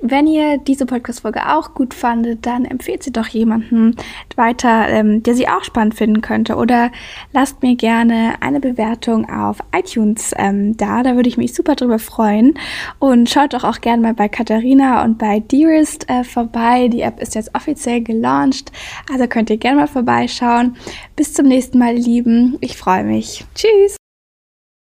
wenn 0.00 0.26
ihr 0.26 0.58
diese 0.58 0.86
Podcast-Folge 0.86 1.54
auch 1.56 1.74
gut 1.74 1.94
fandet, 1.94 2.46
dann 2.46 2.64
empfehlt 2.64 3.02
sie 3.02 3.12
doch 3.12 3.26
jemanden 3.26 3.96
weiter, 4.36 4.88
ähm, 4.88 5.22
der 5.22 5.34
sie 5.34 5.48
auch 5.48 5.64
spannend 5.64 5.94
finden 5.94 6.20
könnte. 6.20 6.56
Oder 6.56 6.90
lasst 7.32 7.62
mir 7.62 7.74
gerne 7.74 8.34
eine 8.40 8.60
Bewertung 8.60 9.28
auf 9.28 9.58
iTunes 9.74 10.32
ähm, 10.36 10.76
da. 10.76 11.02
Da 11.02 11.16
würde 11.16 11.28
ich 11.28 11.36
mich 11.36 11.54
super 11.54 11.74
drüber 11.74 11.98
freuen. 11.98 12.54
Und 12.98 13.28
schaut 13.28 13.54
doch 13.54 13.64
auch 13.64 13.80
gerne 13.80 14.02
mal 14.02 14.14
bei 14.14 14.28
Katharina 14.28 15.04
und 15.04 15.18
bei 15.18 15.40
Dearest 15.40 16.08
äh, 16.08 16.24
vorbei. 16.24 16.88
Die 16.88 17.02
App 17.02 17.20
ist 17.20 17.34
jetzt 17.34 17.54
offiziell 17.54 18.02
gelauncht. 18.02 18.72
Also 19.12 19.26
könnt 19.26 19.50
ihr 19.50 19.58
gerne 19.58 19.80
mal 19.80 19.88
vorbeischauen. 19.88 20.76
Bis 21.16 21.34
zum 21.34 21.46
nächsten 21.46 21.78
Mal, 21.78 21.96
ihr 21.96 22.04
Lieben. 22.04 22.56
Ich 22.60 22.76
freue 22.76 23.04
mich. 23.04 23.44
Tschüss. 23.54 24.07